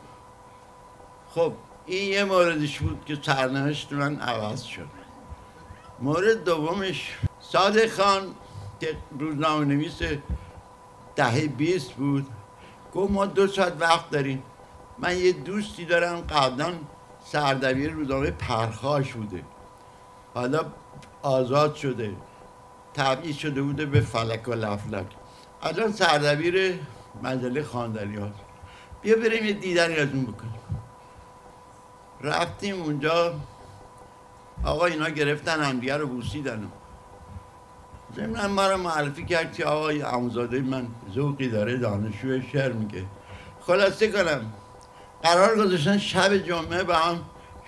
خب 1.35 1.53
این 1.87 2.09
یه 2.09 2.25
موردش 2.25 2.79
بود 2.79 3.05
که 3.07 3.19
سرنوشت 3.23 3.93
من 3.93 4.21
عوض 4.21 4.63
شد. 4.63 4.89
مورد 6.01 6.45
دومش 6.45 7.17
صادق 7.41 7.91
خان 7.91 8.35
که 8.81 8.97
روزنامه 9.19 9.65
نویس 9.65 9.99
دهه 11.17 11.47
بیست 11.47 11.93
بود 11.93 12.27
گفت 12.95 13.13
ما 13.13 13.27
دو 13.27 13.47
ساعت 13.47 13.73
وقت 13.81 14.11
داریم. 14.11 14.43
من 14.99 15.19
یه 15.19 15.33
دوستی 15.33 15.85
دارم 15.85 16.21
قبلا 16.21 16.73
سردبیر 17.25 17.91
روزنامه 17.93 18.31
پرخاش 18.31 19.13
بوده. 19.13 19.43
حالا 20.35 20.65
آزاد 21.23 21.75
شده. 21.75 22.13
تبعیض 22.95 23.37
شده 23.37 23.63
بوده 23.63 23.87
به 23.87 24.01
فلک 24.01 24.49
و 24.49 24.53
لفلک. 24.53 25.07
الان 25.63 25.93
سردبیر 25.93 26.79
مجله 27.23 27.63
خاندری 27.63 28.17
هاست 28.17 28.35
بیا 29.03 29.17
بریم 29.17 29.45
یه 29.45 29.53
دیدنی 29.53 29.95
از 29.95 30.09
اون 30.09 30.25
بکنیم. 30.25 30.61
رفتیم 32.21 32.83
اونجا. 32.83 33.35
آقا 34.65 34.87
اینا 34.87 35.09
گرفتن 35.09 35.63
همدیگه 35.63 35.97
رو 35.97 36.07
بوسیدن. 36.07 36.73
ضمن 38.17 38.47
ما 38.47 38.67
رو 38.69 38.77
معرفی 38.77 39.25
کرد 39.25 39.53
که 39.53 39.65
آقای 39.65 40.03
اموزاده 40.03 40.61
من 40.61 40.87
ذوقی 41.15 41.49
داره 41.49 41.77
دانشجو 41.77 42.41
شعر 42.53 42.73
میگه. 42.73 43.05
خلاصه 43.67 44.13
کنم. 44.13 44.53
قرار 45.23 45.57
گذاشتن 45.57 45.99
شب 45.99 46.37
جمعه 46.37 46.85
به 46.85 46.97
هم 46.97 47.21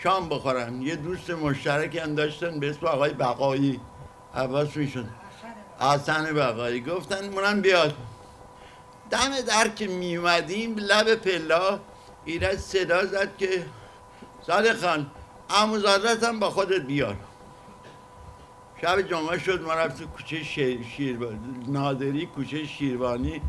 شام 0.02 0.28
بخورن. 0.28 0.82
یه 0.82 0.96
دوست 0.96 1.30
مشترکی 1.30 1.98
هم 1.98 2.14
داشتن 2.14 2.60
به 2.60 2.70
اسم 2.70 2.86
آقای 2.86 3.12
بقایی. 3.12 3.80
عباس 4.34 4.76
میشون 4.76 5.08
حسن 5.80 6.34
بقایی. 6.34 6.80
گفتن 6.80 7.28
مونم 7.28 7.60
بیاد. 7.60 7.94
دم 9.10 9.40
در 9.40 9.68
که 9.68 9.86
میومدیم 9.86 10.76
لب 10.78 11.14
پلا. 11.14 11.80
ایرج 12.24 12.58
صدا 12.58 13.06
زد 13.06 13.36
که 13.36 13.66
صادق 14.46 14.80
خان 14.80 15.10
اموزادت 15.50 16.24
هم 16.24 16.40
با 16.40 16.50
خودت 16.50 16.80
بیار. 16.80 17.16
شب 18.82 19.02
جمعه 19.02 19.38
شد 19.38 19.62
ما 19.62 19.74
رفتیم 19.74 20.08
کوچه 20.08 20.44
شیر, 20.44 20.82
شیر 20.82 21.18
نادری 21.66 22.26
کوچه 22.26 22.66
شیروانی. 22.66 23.42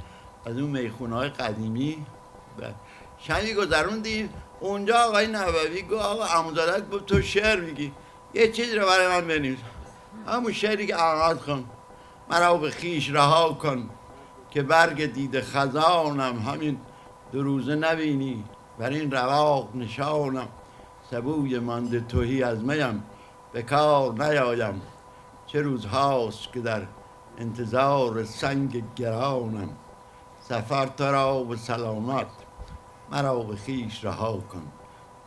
از 0.46 0.58
اون 0.58 0.70
می‌خونه 0.70 1.16
های 1.16 1.30
قدیمی. 1.30 2.06
و 2.60 2.66
شبی 3.20 3.54
گذروندیم. 3.54 4.30
اونجا 4.64 4.98
آقای 4.98 5.28
نووی 5.28 5.82
گفت 5.82 6.02
آقا 6.02 6.26
اموزادک 6.26 6.90
گفت 6.90 7.06
تو 7.06 7.22
شعر 7.22 7.60
میگی. 7.60 7.92
یه 8.34 8.52
چیز 8.52 8.74
رو 8.74 8.86
برای 8.86 9.08
من 9.08 9.28
بنویس. 9.28 9.60
همون 10.28 10.52
شعری 10.52 10.88
که 10.88 10.96
آغاز 10.96 11.38
کن. 11.38 11.66
مرا 12.30 12.58
به 12.58 12.70
خیش 12.70 13.12
رها 13.12 13.54
کن 13.54 13.90
که 14.52 14.64
برگ 14.64 15.14
دید 15.14 15.42
خزانم. 15.42 16.40
همین 16.40 16.78
دو 17.32 17.44
روزه 17.44 17.76
نبینی. 17.76 18.44
بر 18.80 18.90
این 18.90 19.12
رواق 19.12 19.76
نشانم. 19.76 20.48
سبوی 21.12 21.60
مانده 21.60 22.00
توهی 22.00 22.44
از 22.44 22.64
میم. 22.64 23.04
به 23.54 23.62
کار 23.62 24.14
نیایم. 24.14 24.82
چه 25.48 25.62
روزهاست 25.62 26.54
که 26.54 26.60
در 26.60 26.82
انتظار 27.38 28.24
سنگ 28.24 28.84
گرانم. 28.96 29.70
سفر 30.50 30.86
تو 30.86 31.04
را 31.04 31.44
به 31.44 31.56
سلامت 31.56 32.28
مرا 33.12 33.40
به 33.40 33.56
خیش 33.56 34.06
رها 34.06 34.38
کن 34.38 34.68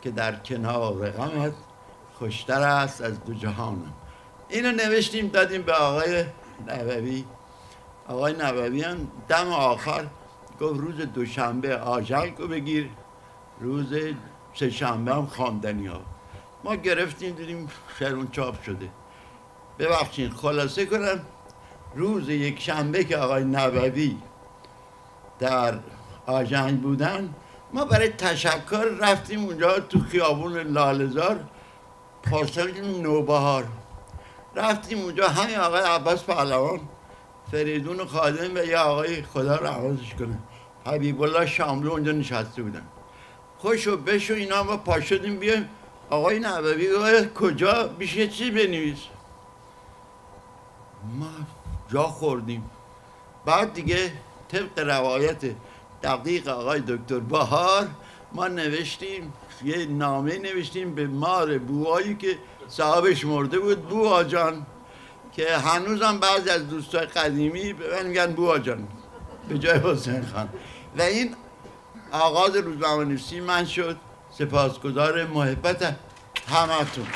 که 0.01 0.11
در 0.11 0.35
کنار 0.35 1.11
غمت 1.11 1.53
خوشتر 2.13 2.61
است 2.61 3.01
از 3.01 3.23
دو 3.23 3.33
جهانم. 3.33 3.93
اینو 4.49 4.71
نوشتیم 4.71 5.27
دادیم 5.27 5.61
به 5.61 5.73
آقای 5.73 6.25
نووی. 6.67 7.25
آقای 8.07 8.33
نووی 8.33 8.81
هم 8.81 9.07
دم 9.27 9.47
آخر 9.47 10.07
گفت 10.61 10.79
روز 10.79 10.95
دوشنبه 11.01 11.77
آجلکو 11.77 12.47
بگیر 12.47 12.89
روز 13.59 13.93
سه 14.53 14.69
شنبه 14.69 15.13
هم 15.15 15.25
خواندنی 15.25 15.87
ها. 15.87 16.01
ما 16.63 16.75
گرفتیم 16.75 17.35
دیدیم 17.35 17.67
شرون 17.99 18.27
چاپ 18.31 18.63
شده. 18.63 18.89
ببخشید 19.79 20.33
خلاصه 20.33 20.85
کنم 20.85 21.19
روز 21.95 22.29
یک 22.29 22.59
شنبه 22.59 23.03
که 23.03 23.17
آقای 23.17 23.43
نووی 23.43 24.17
در 25.39 25.79
آجنگ 26.25 26.81
بودن 26.81 27.33
ما 27.73 27.85
برای 27.85 28.09
تشکر 28.09 28.83
رفتیم 29.01 29.45
اونجا 29.45 29.79
تو 29.79 29.99
خیابون 29.99 30.57
لالزار 30.57 31.39
پارسل 32.23 33.01
نوبهار. 33.01 33.65
رفتیم 34.55 34.99
اونجا 34.99 35.27
همین 35.27 35.57
آقای 35.57 35.81
عباس 35.81 36.23
پهلوان 36.23 36.79
فریدون 37.51 38.05
خادم 38.05 38.55
و 38.55 38.57
یه 38.57 38.77
آقای 38.77 39.21
خدا 39.21 39.55
رحمتش 39.55 40.15
کنه. 40.15 40.37
حبیب 40.85 41.21
الله 41.21 41.45
شاملو 41.45 41.91
اونجا 41.91 42.11
نشسته 42.11 42.63
بودن. 42.63 42.83
خوش 43.57 43.87
و 43.87 43.97
بشو 43.97 44.33
اینا 44.33 44.63
ما 44.63 44.77
پا 44.77 45.01
شدیم 45.01 45.39
بیایم. 45.39 45.69
آقای 46.09 46.39
گفت 46.39 47.33
کجا؟ 47.33 47.87
بیشه 47.87 48.27
چی 48.27 48.51
بنویس. 48.51 48.99
ما 51.19 51.29
جا 51.91 52.03
خوردیم. 52.03 52.69
بعد 53.45 53.73
دیگه 53.73 54.11
طبق 54.49 54.79
روایت 54.79 55.43
دقیق 56.03 56.47
آقای 56.47 56.79
دکتر 56.87 57.19
بهار 57.19 57.87
ما 58.33 58.47
نوشتیم 58.47 59.33
یه 59.63 59.85
نامه 59.85 60.37
نوشتیم 60.37 60.95
به 60.95 61.07
مار 61.07 61.57
بوهایی 61.57 62.15
که 62.15 62.37
صاحبش 62.67 63.25
مرده 63.25 63.59
بود 63.59 63.81
بوها 63.81 64.23
جان 64.23 64.65
که 65.31 65.57
هنوزم 65.57 66.19
بعضی 66.19 66.49
از 66.49 66.69
دوستای 66.69 67.05
قدیمی 67.05 67.73
به 67.73 67.95
من 67.95 68.07
میگن 68.07 68.33
بوها 68.33 68.59
جان 68.59 68.87
به 69.49 69.59
جای 69.59 69.79
حسین 69.79 70.25
خان. 70.25 70.49
و 70.97 71.01
این 71.01 71.35
آغاز 72.11 72.55
روزنامه 72.55 73.05
نویسی 73.05 73.39
من 73.39 73.65
شد. 73.65 73.97
سپاسگزار 74.31 75.25
محبت 75.25 75.95
همتون. 76.47 77.07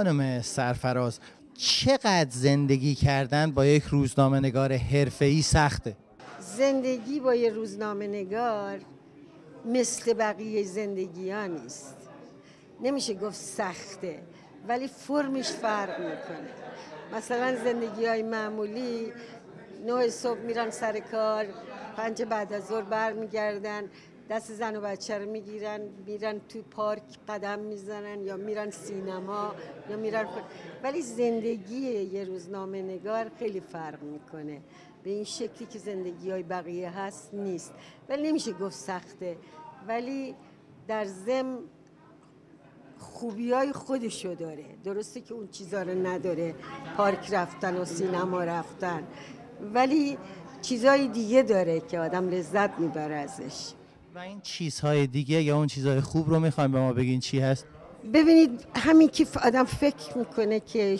خانم 0.00 0.42
سرفراز 0.42 1.18
چقدر 1.54 2.30
زندگی 2.30 2.94
کردن 2.94 3.50
با 3.50 3.66
یک 3.66 3.82
روزنامه 3.82 4.40
نگار 4.40 4.72
حرفه‌ای 4.72 5.42
سخته؟ 5.42 5.96
زندگی 6.38 7.20
با 7.20 7.34
یه 7.34 7.50
روزنامه 7.50 8.06
نگار 8.06 8.78
مثل 9.64 10.12
بقیه 10.12 10.64
زندگی 10.64 11.30
ها 11.30 11.46
نیست. 11.46 11.96
نمیشه 12.82 13.14
گفت 13.14 13.36
سخته 13.36 14.22
ولی 14.68 14.88
فرمش 14.88 15.48
فرق 15.48 15.98
می‌کنه. 16.00 16.50
مثلا 17.16 17.56
زندگی 17.64 18.06
های 18.06 18.22
معمولی 18.22 19.12
نه 19.86 20.08
صبح 20.08 20.38
میرن 20.38 20.70
سر 20.70 21.00
کار 21.00 21.46
پنج 21.96 22.22
بعد 22.22 22.52
از 22.52 22.66
ظهر 22.66 22.82
برمیگردن. 22.82 23.82
دست 24.30 24.54
زن 24.54 24.76
و 24.76 24.80
بچه 24.80 25.18
رو 25.18 25.30
می‌گیرن 25.30 25.80
میرن 26.06 26.40
تو 26.48 26.62
پارک 26.62 27.02
قدم 27.28 27.58
می‌زنن 27.58 28.20
یا 28.20 28.36
میرن 28.36 28.70
سینما 28.70 29.54
یا 29.90 29.96
میرن 29.96 30.26
ولی 30.82 31.02
زندگی 31.02 31.76
یه 32.02 32.24
روزنامه 32.24 32.82
نگار 32.82 33.30
خیلی 33.38 33.60
فرق 33.60 34.02
می‌کنه. 34.02 34.60
به 35.02 35.10
این 35.10 35.24
شکلی 35.24 35.66
که 35.66 35.78
زندگی 35.78 36.30
های 36.30 36.42
بقیه 36.42 36.98
هست 36.98 37.34
نیست. 37.34 37.72
ولی 38.08 38.28
نمیشه 38.28 38.52
گفت 38.52 38.74
سخته. 38.74 39.36
ولی 39.88 40.34
در 40.88 41.04
زم 41.04 41.58
خوبی 42.98 43.52
های 43.52 43.72
خودشو 43.72 44.34
داره. 44.34 44.64
درسته 44.84 45.20
که 45.20 45.34
اون 45.34 45.48
چیزها 45.48 45.82
رو 45.82 46.06
نداره. 46.06 46.54
پارک 46.96 47.28
رفتن 47.32 47.76
و 47.76 47.84
سینما 47.84 48.44
رفتن. 48.44 49.06
ولی 49.74 50.18
چیزهای 50.62 51.08
دیگه 51.08 51.42
داره 51.42 51.80
که 51.80 52.00
آدم 52.00 52.28
لذت 52.28 52.78
می‌بره 52.78 53.14
ازش. 53.14 53.72
این 54.20 54.40
چیزهای 54.40 55.06
دیگه 55.06 55.42
یا 55.42 55.56
اون 55.56 55.66
چیزهای 55.66 56.00
خوب 56.00 56.30
رو 56.30 56.40
می‌خوایم 56.40 56.72
به 56.72 56.78
ما 56.78 56.92
بگین 56.92 57.20
چی 57.20 57.38
هست؟ 57.38 57.64
ببینید 58.14 58.66
همین 58.76 59.08
که 59.08 59.26
آدم 59.44 59.64
فکر 59.64 60.18
می‌کنه 60.18 60.60
که 60.60 60.98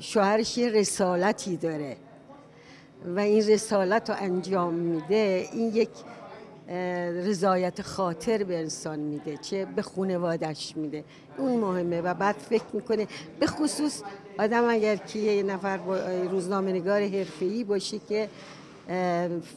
شوهرش 0.00 0.58
یه 0.58 0.68
رسالتی 0.68 1.56
داره 1.56 1.96
و 3.16 3.20
این 3.20 3.48
رسالت 3.48 4.10
رو 4.10 4.16
انجام 4.18 4.74
میده 4.74 5.48
این 5.52 5.74
یک 5.74 5.88
رضایت 7.24 7.82
خاطر 7.82 8.44
به 8.44 8.58
انسان 8.58 8.98
میده 8.98 9.36
چه 9.36 9.64
به 9.64 9.82
خونوادش 9.82 10.76
میده. 10.76 11.04
اون 11.38 11.60
مهمه 11.60 12.00
و 12.00 12.14
بعد 12.14 12.36
فکر 12.36 12.64
می‌کنه 12.72 13.06
به 13.40 13.46
خصوص 13.46 14.02
آدم 14.38 14.64
اگر 14.68 14.96
که 14.96 15.18
یه 15.18 15.42
نفر 15.42 15.76
روزنامه 16.30 16.72
نگار 16.72 17.02
حرفه‌ای 17.02 17.64
باشه 17.64 17.98
که 18.08 18.28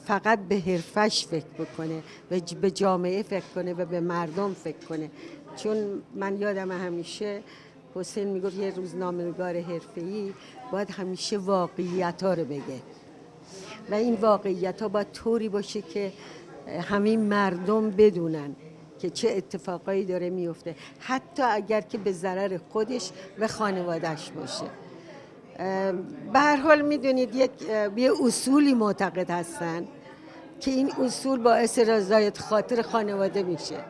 فقط 0.05 0.39
به 0.39 0.55
حرفش 0.59 1.25
فکر 1.25 1.45
بکنه 1.59 2.03
و 2.31 2.39
به 2.61 2.71
جامعه 2.71 3.23
فکر 3.23 3.45
کنه 3.55 3.73
و 3.73 3.85
به 3.85 3.99
مردم 3.99 4.53
فکر 4.53 4.85
کنه. 4.89 5.11
چون 5.55 6.01
من 6.15 6.37
یادم 6.37 6.71
همیشه 6.71 7.41
حسین 7.95 8.27
می‌گفت 8.27 8.57
یه 8.57 8.75
روزنامه 8.75 9.23
نگار 9.23 9.61
حرفه‌ای 9.61 10.33
باید 10.71 10.91
همیشه 10.91 11.37
واقعیت 11.37 12.23
ها 12.23 12.33
رو 12.33 12.45
بگه. 12.45 12.81
و 13.91 13.93
این 13.93 14.15
واقعیت 14.15 14.81
ها 14.81 14.87
باید 14.87 15.11
طوری 15.11 15.49
باشه 15.49 15.81
که 15.81 16.11
همین 16.81 17.19
مردم 17.19 17.89
بدونن 17.89 18.55
که 18.99 19.09
چه 19.09 19.29
اتفاقایی 19.29 20.05
داره 20.05 20.29
میفته. 20.29 20.75
حتی 20.99 21.43
اگر 21.43 21.81
که 21.81 21.97
به 21.97 22.11
ضرر 22.11 22.59
خودش 22.69 23.11
و 23.39 23.47
خانوادهش 23.47 24.29
باشه. 24.29 24.65
به 26.33 26.39
هر 26.39 26.55
حال 26.55 26.81
می‌دونید 26.81 27.35
یک 27.35 27.51
یه 27.95 28.11
اصولی 28.23 28.73
معتقد 28.73 29.29
هستن 29.29 29.87
که 30.59 30.71
این 30.71 30.91
اصول 30.91 31.39
باعث 31.39 31.79
رضایت 31.79 32.39
خاطر 32.39 32.81
خانواده 32.81 33.43
میشه. 33.43 33.85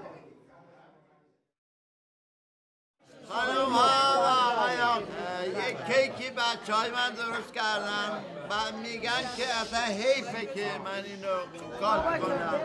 خانم 3.29 3.71
ها 3.71 4.21
و 4.21 4.27
آقایان 4.51 5.01
یک 5.69 5.77
کیکی 5.85 6.29
بچه 6.29 6.73
های 6.73 6.91
من 6.91 7.09
درست 7.09 7.53
کردن. 7.53 8.23
و 8.49 8.77
میگن 8.83 9.23
که 9.37 9.43
اصلا 9.61 9.79
حیفه 9.79 10.45
که 10.45 10.67
من 10.85 11.03
اینو 11.05 11.37
کات 11.81 12.19
کنم 12.19 12.59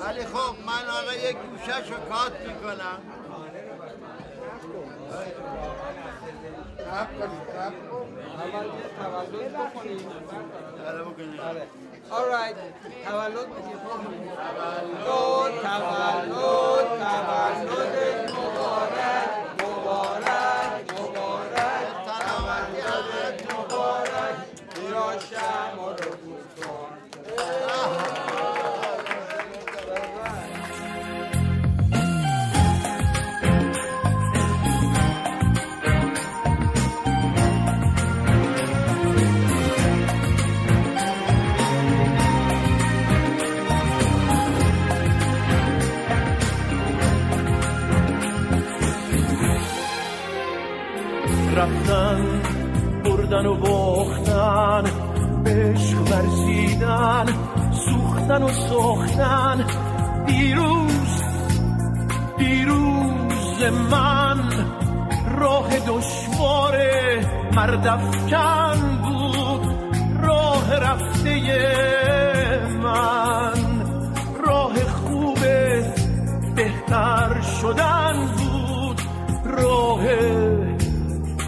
ولی 0.00 0.24
خب 0.24 0.54
من 0.66 0.90
حالا 0.92 1.14
یک 1.14 1.36
گوشش 1.36 1.90
رو 1.90 1.96
کات 1.96 2.32
می‌کنم. 2.46 2.98
تولد 8.98 9.52
بکنیم 9.56 10.00
آره 11.48 11.62
alright. 12.10 12.56
تولد 13.04 13.48
بگیم 13.48 13.78
تولد 15.04 15.52
تولد 15.62 16.88
تولد 16.98 18.27
بردن 53.28 53.46
و 53.46 53.54
باختن 53.54 54.84
عشق 55.46 55.98
ورزیدن 56.00 57.26
سوختن 57.72 58.42
و 58.42 58.48
ساختن. 58.48 59.64
دیروز 60.26 61.22
دیروز 62.38 63.62
من 63.90 64.38
راه 65.38 65.68
دشوار 65.78 66.76
مردفکن 67.52 68.98
بود. 69.02 69.66
راه 70.22 70.74
رفته 70.74 71.40
من 72.82 73.82
راه 74.46 74.74
خوب 74.84 75.38
بهتر 76.56 77.40
شدن 77.60 78.26
بود. 78.38 79.00
راه 79.44 80.02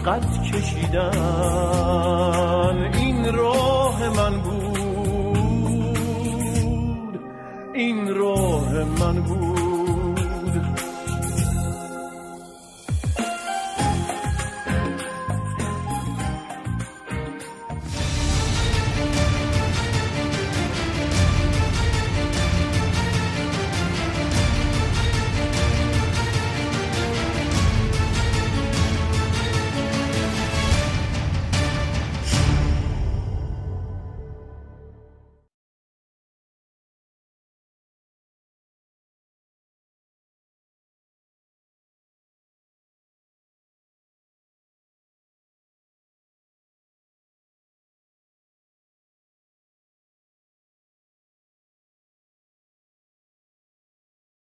قد 0.05 0.25
کشیدن. 0.43 1.11
این 2.93 3.33
راه 3.33 4.09
من 4.09 4.41
بود. 4.41 4.71
این 7.73 8.15
راه 8.15 8.83
من 8.83 9.21
بود. 9.21 9.60